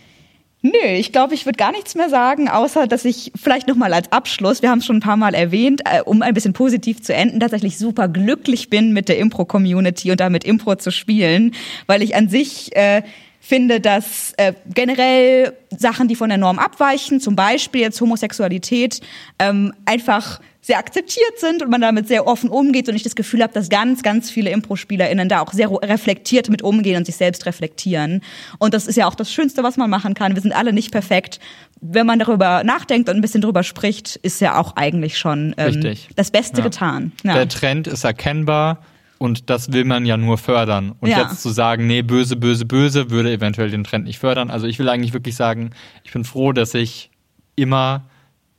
Nö, 0.63 0.71
ich 0.85 1.11
glaube, 1.11 1.33
ich 1.33 1.45
würde 1.47 1.57
gar 1.57 1.71
nichts 1.71 1.95
mehr 1.95 2.09
sagen, 2.09 2.47
außer 2.47 2.85
dass 2.85 3.03
ich 3.03 3.31
vielleicht 3.35 3.67
noch 3.67 3.75
mal 3.75 3.93
als 3.93 4.11
Abschluss, 4.11 4.61
wir 4.61 4.69
haben 4.69 4.77
es 4.77 4.85
schon 4.85 4.97
ein 4.97 5.01
paar 5.01 5.17
Mal 5.17 5.33
erwähnt, 5.33 5.81
äh, 5.85 6.01
um 6.03 6.21
ein 6.21 6.35
bisschen 6.35 6.53
positiv 6.53 7.01
zu 7.01 7.15
enden, 7.15 7.39
tatsächlich 7.39 7.79
super 7.79 8.07
glücklich 8.07 8.69
bin 8.69 8.93
mit 8.93 9.09
der 9.09 9.17
Impro-Community 9.17 10.11
und 10.11 10.19
damit 10.19 10.43
Impro 10.43 10.75
zu 10.75 10.91
spielen, 10.91 11.55
weil 11.87 12.03
ich 12.03 12.15
an 12.15 12.29
sich 12.29 12.75
äh, 12.75 13.01
finde, 13.41 13.81
dass 13.81 14.33
äh, 14.37 14.53
generell 14.73 15.57
Sachen, 15.75 16.07
die 16.07 16.15
von 16.15 16.29
der 16.29 16.37
Norm 16.37 16.59
abweichen, 16.59 17.19
zum 17.19 17.35
Beispiel 17.35 17.81
jetzt 17.81 17.99
Homosexualität, 17.99 19.01
ähm, 19.39 19.73
einfach 19.85 20.39
sehr 20.63 20.77
akzeptiert 20.77 21.39
sind 21.39 21.63
und 21.63 21.71
man 21.71 21.81
damit 21.81 22.07
sehr 22.07 22.27
offen 22.27 22.51
umgeht 22.51 22.87
und 22.87 22.95
ich 22.95 23.01
das 23.01 23.15
Gefühl 23.15 23.41
habe, 23.41 23.51
dass 23.51 23.69
ganz, 23.69 24.03
ganz 24.03 24.29
viele 24.29 24.51
Impro-SpielerInnen 24.51 25.27
da 25.27 25.41
auch 25.41 25.53
sehr 25.53 25.71
reflektiert 25.71 26.49
mit 26.49 26.61
umgehen 26.61 26.97
und 26.97 27.05
sich 27.05 27.15
selbst 27.15 27.47
reflektieren. 27.47 28.21
Und 28.59 28.75
das 28.75 28.85
ist 28.85 28.95
ja 28.95 29.07
auch 29.07 29.15
das 29.15 29.33
Schönste, 29.33 29.63
was 29.63 29.75
man 29.75 29.89
machen 29.89 30.13
kann. 30.13 30.35
Wir 30.35 30.41
sind 30.43 30.51
alle 30.53 30.71
nicht 30.71 30.91
perfekt. 30.91 31.39
Wenn 31.81 32.05
man 32.05 32.19
darüber 32.19 32.63
nachdenkt 32.63 33.09
und 33.09 33.15
ein 33.15 33.21
bisschen 33.21 33.41
drüber 33.41 33.63
spricht, 33.63 34.17
ist 34.17 34.39
ja 34.39 34.59
auch 34.59 34.75
eigentlich 34.75 35.17
schon 35.17 35.55
ähm, 35.57 35.95
das 36.15 36.29
Beste 36.29 36.59
Ja. 36.59 36.63
getan. 36.65 37.11
Ja. 37.23 37.33
Der 37.33 37.47
Trend 37.47 37.87
ist 37.87 38.03
erkennbar 38.03 38.83
und 39.21 39.49
das 39.51 39.71
will 39.71 39.85
man 39.85 40.05
ja 40.05 40.17
nur 40.17 40.37
fördern. 40.39 40.93
Und 40.99 41.09
Ja. 41.09 41.19
jetzt 41.21 41.41
zu 41.43 41.49
sagen, 41.49 41.85
nee, 41.87 42.01
böse, 42.01 42.35
böse, 42.35 42.65
böse, 42.65 43.11
würde 43.11 43.31
eventuell 43.31 43.69
den 43.69 43.83
Trend 43.83 44.05
nicht 44.05 44.17
fördern. 44.19 44.49
Also 44.49 44.65
ich 44.67 44.79
will 44.79 44.89
eigentlich 44.89 45.13
wirklich 45.13 45.35
sagen, 45.35 45.69
ich 46.03 46.11
bin 46.11 46.23
froh, 46.23 46.51
dass 46.53 46.73
ich 46.73 47.11
immer 47.55 48.05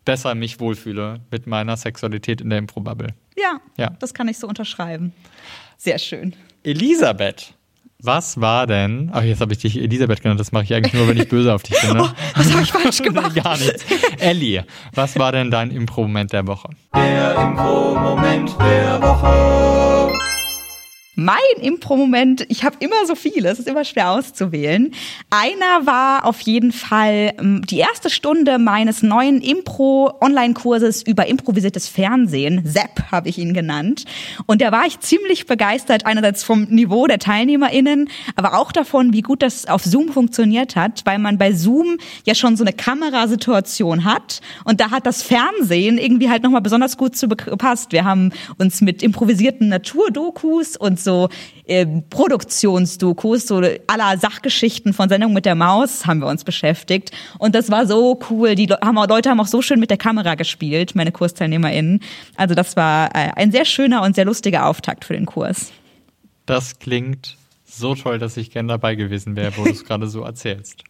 besser 0.05 0.35
mich 0.37 0.61
wohlfühle 0.61 1.21
mit 1.31 1.47
meiner 1.49 1.77
Sexualität 1.77 2.41
in 2.41 2.49
der 2.51 2.59
Impro-Bubble. 2.61 3.15
ja, 3.37 3.59
Ja. 3.77 3.91
das 3.99 4.15
kann 4.15 4.29
ich 4.29 4.39
so 4.39 4.47
unterschreiben. 4.47 5.13
Sehr 5.79 5.99
schön. 5.99 6.35
Elisabeth, 6.63 7.55
was 8.01 8.41
war 8.41 8.67
denn? 8.69 9.11
Ach, 9.13 9.23
jetzt 9.23 9.41
habe 9.41 9.53
ich 9.53 9.59
dich 9.61 9.77
Elisabeth 9.81 10.23
genannt. 10.23 10.39
Das 10.41 10.53
mache 10.53 10.65
ich 10.65 10.75
eigentlich 10.75 10.95
nur, 10.95 11.09
wenn 11.09 11.17
ich 11.17 11.29
böse 11.29 11.53
auf 11.55 11.63
dich 11.65 11.81
bin. 11.81 11.97
Ne? 11.97 12.13
Was 12.37 12.53
habe 12.53 12.63
ich 12.63 12.71
falsch 12.73 13.03
gemacht? 13.03 13.35
Gar 13.35 13.57
nichts. 13.59 13.85
Ellie, 14.19 14.65
was 14.95 15.17
war 15.19 15.31
denn 15.33 15.51
dein 15.51 15.71
Impro-Moment 15.71 16.33
der 16.33 16.47
Woche? 16.47 16.69
Der 16.95 17.35
Impro-Moment 17.37 18.51
der 18.61 19.01
Woche. 19.03 20.13
Mein 21.25 21.39
Impro-Moment, 21.61 22.47
ich 22.49 22.65
habe 22.65 22.77
immer 22.81 23.07
so 23.07 23.15
viele, 23.15 23.51
es 23.51 23.59
ist 23.59 23.69
immer 23.69 23.85
schwer 23.85 24.11
auszuwählen. 24.11 24.93
Einer 25.31 25.87
war 25.87 26.25
auf 26.27 26.41
jeden 26.41 26.73
Fall 26.73 27.35
ähm, 27.39 27.63
die 27.65 27.79
erste 27.79 28.11
Stunde 28.11 28.59
meines 28.59 29.03
neuen 29.03 29.41
Impro-Online-Kurses 29.41 31.03
über 31.03 31.27
improvisiertes 31.27 31.89
Fernsehen. 31.89 32.65
ZEP 32.67 33.11
habe 33.11 33.29
ich 33.29 33.39
ihn 33.39 33.55
genannt. 33.55 34.05
Und 34.47 34.61
da 34.61 34.73
war 34.73 34.87
ich 34.87 35.01
ziemlich 35.01 35.47
begeistert, 35.47 36.07
einerseits 36.07 36.43
vom 36.43 36.65
Niveau 36.65 37.07
der 37.07 37.19
TeilnehmerInnen, 37.19 38.09
aber 38.35 38.59
auch 38.59 38.73
davon, 38.73 39.13
wie 39.13 39.23
gut 39.23 39.43
das 39.43 39.67
auf 39.67 39.85
Zoom 39.85 40.09
funktioniert 40.09 40.77
hat, 40.77 41.03
weil 41.05 41.19
man 41.19 41.39
bei 41.39 41.53
Zoom 41.53 41.99
ja 42.25 42.35
schon 42.35 42.57
so 42.57 42.65
eine 42.65 42.73
Kamerasituation 42.73 44.05
hat 44.05 44.41
und 44.65 44.81
da 44.81 44.91
hat 44.91 45.07
das 45.07 45.23
Fernsehen 45.23 45.99
irgendwie 45.99 46.31
halt 46.31 46.43
nochmal 46.43 46.63
besonders 46.63 46.97
gut 46.97 47.17
zu 47.17 47.29
gepasst. 47.29 47.93
Wir 47.93 48.05
haben 48.05 48.33
uns 48.59 48.81
mit 48.81 49.03
improvisierten 49.03 49.69
Naturdokus 49.69 50.77
und 50.77 50.99
so 50.99 51.12
äh, 51.67 51.87
Produktionsdokus, 51.87 53.47
so 53.47 53.63
aller 53.87 54.19
Sachgeschichten 54.19 54.93
von 54.93 55.09
Sendung 55.09 55.33
mit 55.33 55.47
der 55.47 55.55
Maus 55.55 56.07
haben 56.07 56.21
wir 56.21 56.27
uns 56.27 56.45
beschäftigt. 56.45 57.11
Und 57.39 57.55
das 57.55 57.71
war 57.71 57.87
so 57.87 58.19
cool. 58.31 58.55
Die 58.55 58.67
haben, 58.67 58.97
Leute 59.09 59.31
haben 59.31 59.41
auch 59.41 59.47
so 59.47 59.63
schön 59.63 59.81
mit 59.81 59.91
der 59.91 59.99
Kamera 59.99 60.35
gespielt, 60.35 60.95
meine 60.95 61.13
KursteilnehmerInnen. 61.13 62.01
Also 62.37 62.55
das 62.55 62.77
war 62.77 63.15
äh, 63.15 63.31
ein 63.37 63.53
sehr 63.53 63.65
schöner 63.65 64.03
und 64.03 64.15
sehr 64.15 64.25
lustiger 64.25 64.67
Auftakt 64.67 65.05
für 65.05 65.15
den 65.15 65.27
Kurs. 65.27 65.73
Das 66.47 66.79
klingt 66.79 67.37
so 67.65 67.95
toll, 67.95 68.19
dass 68.19 68.37
ich 68.37 68.51
gern 68.51 68.69
dabei 68.69 68.95
gewesen 68.95 69.37
wäre, 69.37 69.57
wo 69.57 69.65
du 69.65 69.71
es 69.71 69.85
gerade 69.87 70.09
so 70.09 70.23
erzählst. 70.23 70.85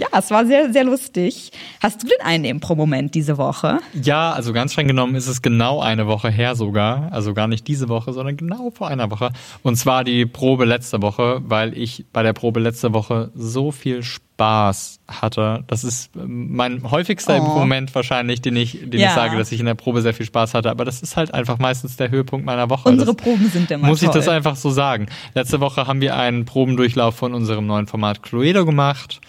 Ja, 0.00 0.06
es 0.12 0.30
war 0.30 0.46
sehr, 0.46 0.72
sehr 0.72 0.84
lustig. 0.84 1.52
Hast 1.82 2.02
du 2.02 2.06
denn 2.06 2.24
einen 2.24 2.46
Impro-Moment 2.46 3.14
diese 3.14 3.36
Woche? 3.36 3.80
Ja, 3.92 4.32
also 4.32 4.54
ganz 4.54 4.72
streng 4.72 4.88
genommen 4.88 5.14
ist 5.14 5.26
es 5.26 5.42
genau 5.42 5.80
eine 5.80 6.06
Woche 6.06 6.30
her 6.30 6.54
sogar. 6.54 7.12
Also 7.12 7.34
gar 7.34 7.48
nicht 7.48 7.68
diese 7.68 7.90
Woche, 7.90 8.14
sondern 8.14 8.38
genau 8.38 8.70
vor 8.70 8.88
einer 8.88 9.10
Woche. 9.10 9.30
Und 9.62 9.76
zwar 9.76 10.02
die 10.02 10.24
Probe 10.24 10.64
letzte 10.64 11.02
Woche, 11.02 11.42
weil 11.44 11.76
ich 11.76 12.06
bei 12.14 12.22
der 12.22 12.32
Probe 12.32 12.60
letzte 12.60 12.94
Woche 12.94 13.30
so 13.34 13.72
viel 13.72 14.02
Spaß 14.02 15.00
hatte. 15.06 15.64
Das 15.66 15.84
ist 15.84 16.16
ähm, 16.16 16.56
mein 16.56 16.90
häufigster 16.90 17.38
oh. 17.38 17.58
Moment 17.58 17.94
wahrscheinlich, 17.94 18.40
den 18.40 18.56
ich, 18.56 18.78
den 18.80 19.00
ja. 19.00 19.08
ich 19.08 19.14
sage, 19.14 19.36
dass 19.36 19.52
ich 19.52 19.60
in 19.60 19.66
der 19.66 19.74
Probe 19.74 20.00
sehr 20.00 20.14
viel 20.14 20.24
Spaß 20.24 20.54
hatte. 20.54 20.70
Aber 20.70 20.86
das 20.86 21.02
ist 21.02 21.18
halt 21.18 21.34
einfach 21.34 21.58
meistens 21.58 21.98
der 21.98 22.10
Höhepunkt 22.10 22.46
meiner 22.46 22.70
Woche. 22.70 22.88
Unsere 22.88 23.14
das 23.14 23.22
Proben 23.22 23.50
sind 23.50 23.70
immer 23.70 23.88
Muss 23.88 24.00
toll. 24.00 24.08
ich 24.08 24.14
das 24.14 24.28
einfach 24.28 24.56
so 24.56 24.70
sagen. 24.70 25.08
Letzte 25.34 25.60
Woche 25.60 25.86
haben 25.86 26.00
wir 26.00 26.16
einen 26.16 26.46
Probendurchlauf 26.46 27.16
von 27.16 27.34
unserem 27.34 27.66
neuen 27.66 27.86
Format 27.86 28.22
Cluedo 28.22 28.64
gemacht. 28.64 29.20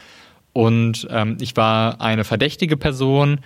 Und 0.53 1.07
ähm, 1.09 1.37
ich 1.39 1.55
war 1.55 2.01
eine 2.01 2.23
verdächtige 2.23 2.77
Person 2.77 3.39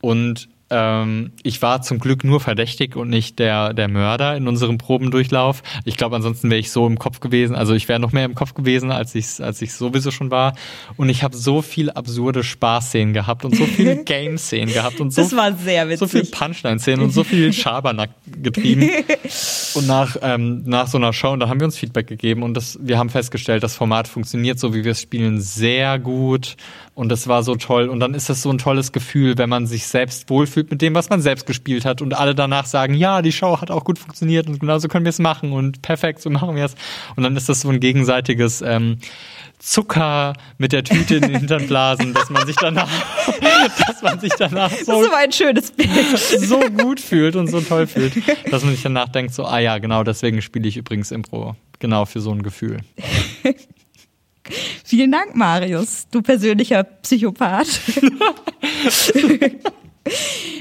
und 0.00 0.48
ähm, 0.68 1.32
ich 1.42 1.62
war 1.62 1.82
zum 1.82 1.98
Glück 1.98 2.24
nur 2.24 2.40
verdächtig 2.40 2.96
und 2.96 3.08
nicht 3.08 3.38
der, 3.38 3.72
der 3.72 3.88
Mörder 3.88 4.36
in 4.36 4.48
unserem 4.48 4.78
Probendurchlauf. 4.78 5.62
Ich 5.84 5.96
glaube, 5.96 6.16
ansonsten 6.16 6.50
wäre 6.50 6.58
ich 6.58 6.70
so 6.70 6.86
im 6.86 6.98
Kopf 6.98 7.20
gewesen. 7.20 7.54
Also 7.54 7.74
ich 7.74 7.88
wäre 7.88 8.00
noch 8.00 8.12
mehr 8.12 8.24
im 8.24 8.34
Kopf 8.34 8.54
gewesen, 8.54 8.90
als 8.90 9.14
ich 9.14 9.40
als 9.40 9.62
ich 9.62 9.74
sowieso 9.74 10.10
schon 10.10 10.30
war. 10.30 10.54
Und 10.96 11.08
ich 11.08 11.22
habe 11.22 11.36
so 11.36 11.62
viel 11.62 11.90
absurde 11.90 12.42
Spaßszenen 12.42 13.14
gehabt 13.14 13.44
und 13.44 13.54
so 13.54 13.64
viele 13.64 13.96
Game-Szenen 14.04 14.72
gehabt 14.72 15.00
und 15.00 15.12
so, 15.12 15.22
das 15.22 15.36
war 15.36 15.52
sehr 15.54 15.88
witzig. 15.88 15.98
so 15.98 16.06
viel 16.08 16.24
Punchline-Szenen 16.24 17.04
und 17.04 17.10
so 17.10 17.22
viel 17.24 17.52
Schabernack 17.52 18.10
getrieben. 18.42 18.90
Und 19.74 19.86
nach, 19.86 20.16
ähm, 20.22 20.62
nach 20.64 20.88
so 20.88 20.98
einer 20.98 21.12
Show, 21.12 21.30
und 21.30 21.40
da 21.40 21.48
haben 21.48 21.60
wir 21.60 21.66
uns 21.66 21.78
Feedback 21.78 22.06
gegeben 22.06 22.42
und 22.42 22.54
das, 22.54 22.78
wir 22.82 22.98
haben 22.98 23.10
festgestellt, 23.10 23.62
das 23.62 23.76
Format 23.76 24.08
funktioniert 24.08 24.58
so, 24.58 24.74
wie 24.74 24.84
wir 24.84 24.92
es 24.92 25.00
spielen, 25.00 25.40
sehr 25.40 25.98
gut. 25.98 26.56
Und 26.96 27.10
das 27.10 27.28
war 27.28 27.42
so 27.42 27.56
toll. 27.56 27.90
Und 27.90 28.00
dann 28.00 28.14
ist 28.14 28.30
das 28.30 28.40
so 28.40 28.50
ein 28.50 28.56
tolles 28.56 28.90
Gefühl, 28.90 29.36
wenn 29.36 29.50
man 29.50 29.66
sich 29.66 29.86
selbst 29.86 30.30
wohlfühlt 30.30 30.55
mit 30.56 30.82
dem, 30.82 30.94
was 30.94 31.10
man 31.10 31.20
selbst 31.20 31.46
gespielt 31.46 31.84
hat. 31.84 32.02
Und 32.02 32.14
alle 32.14 32.34
danach 32.34 32.66
sagen, 32.66 32.94
ja, 32.94 33.22
die 33.22 33.32
Show 33.32 33.60
hat 33.60 33.70
auch 33.70 33.84
gut 33.84 33.98
funktioniert 33.98 34.48
und 34.48 34.60
genauso 34.60 34.88
können 34.88 35.04
wir 35.04 35.10
es 35.10 35.18
machen 35.18 35.52
und 35.52 35.82
perfekt, 35.82 36.20
so 36.20 36.30
machen 36.30 36.56
wir 36.56 36.64
es. 36.64 36.74
Und 37.16 37.22
dann 37.22 37.36
ist 37.36 37.48
das 37.48 37.60
so 37.60 37.68
ein 37.68 37.80
gegenseitiges 37.80 38.62
ähm, 38.62 38.98
Zucker 39.58 40.34
mit 40.58 40.72
der 40.72 40.84
Tüte 40.84 41.16
in 41.16 41.22
den 41.22 41.38
Hintern 41.38 41.66
blasen, 41.66 42.14
dass 42.14 42.30
man 42.30 42.46
sich 42.46 42.56
danach, 42.56 42.88
dass 43.86 44.02
man 44.02 44.20
sich 44.20 44.32
danach 44.38 44.70
so, 44.70 45.02
das 45.02 45.06
ist 45.06 45.14
ein 45.14 45.32
schönes 45.32 45.70
Bild. 45.70 46.18
so 46.18 46.60
gut 46.60 47.00
fühlt 47.00 47.36
und 47.36 47.48
so 47.48 47.60
toll 47.60 47.86
fühlt, 47.86 48.14
dass 48.50 48.62
man 48.62 48.72
sich 48.72 48.82
danach 48.82 49.08
denkt, 49.08 49.34
so, 49.34 49.44
ah 49.44 49.58
ja, 49.58 49.78
genau, 49.78 50.04
deswegen 50.04 50.42
spiele 50.42 50.68
ich 50.68 50.76
übrigens 50.76 51.10
Impro. 51.10 51.56
Genau 51.78 52.06
für 52.06 52.20
so 52.20 52.30
ein 52.30 52.42
Gefühl. 52.42 52.78
Vielen 54.84 55.12
Dank, 55.12 55.34
Marius, 55.34 56.06
du 56.10 56.22
persönlicher 56.22 56.84
Psychopath. 56.84 57.66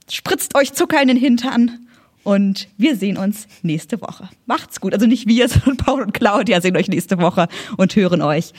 spritzt 0.09 0.57
euch 0.57 0.73
Zucker 0.75 1.03
in 1.03 1.09
den 1.09 1.17
Hintern. 1.17 1.89
Und 2.23 2.69
wir 2.79 2.95
sehen 2.95 3.17
uns 3.17 3.49
nächste 3.63 4.01
Woche. 4.01 4.29
Macht's 4.47 4.81
gut. 4.81 4.95
Also 4.95 5.07
nicht 5.07 5.27
wir, 5.27 5.49
sondern 5.49 5.77
Paul 5.77 6.03
und 6.03 6.15
Claudia 6.15 6.61
sehen 6.61 6.77
euch 6.77 6.87
nächste 6.87 7.19
Woche 7.19 7.49
und 7.77 7.97
hören 7.97 8.23
euch. 8.23 8.53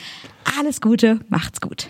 Alles 0.58 0.82
Gute, 0.82 1.20
macht's 1.30 1.62
gut. 1.62 1.88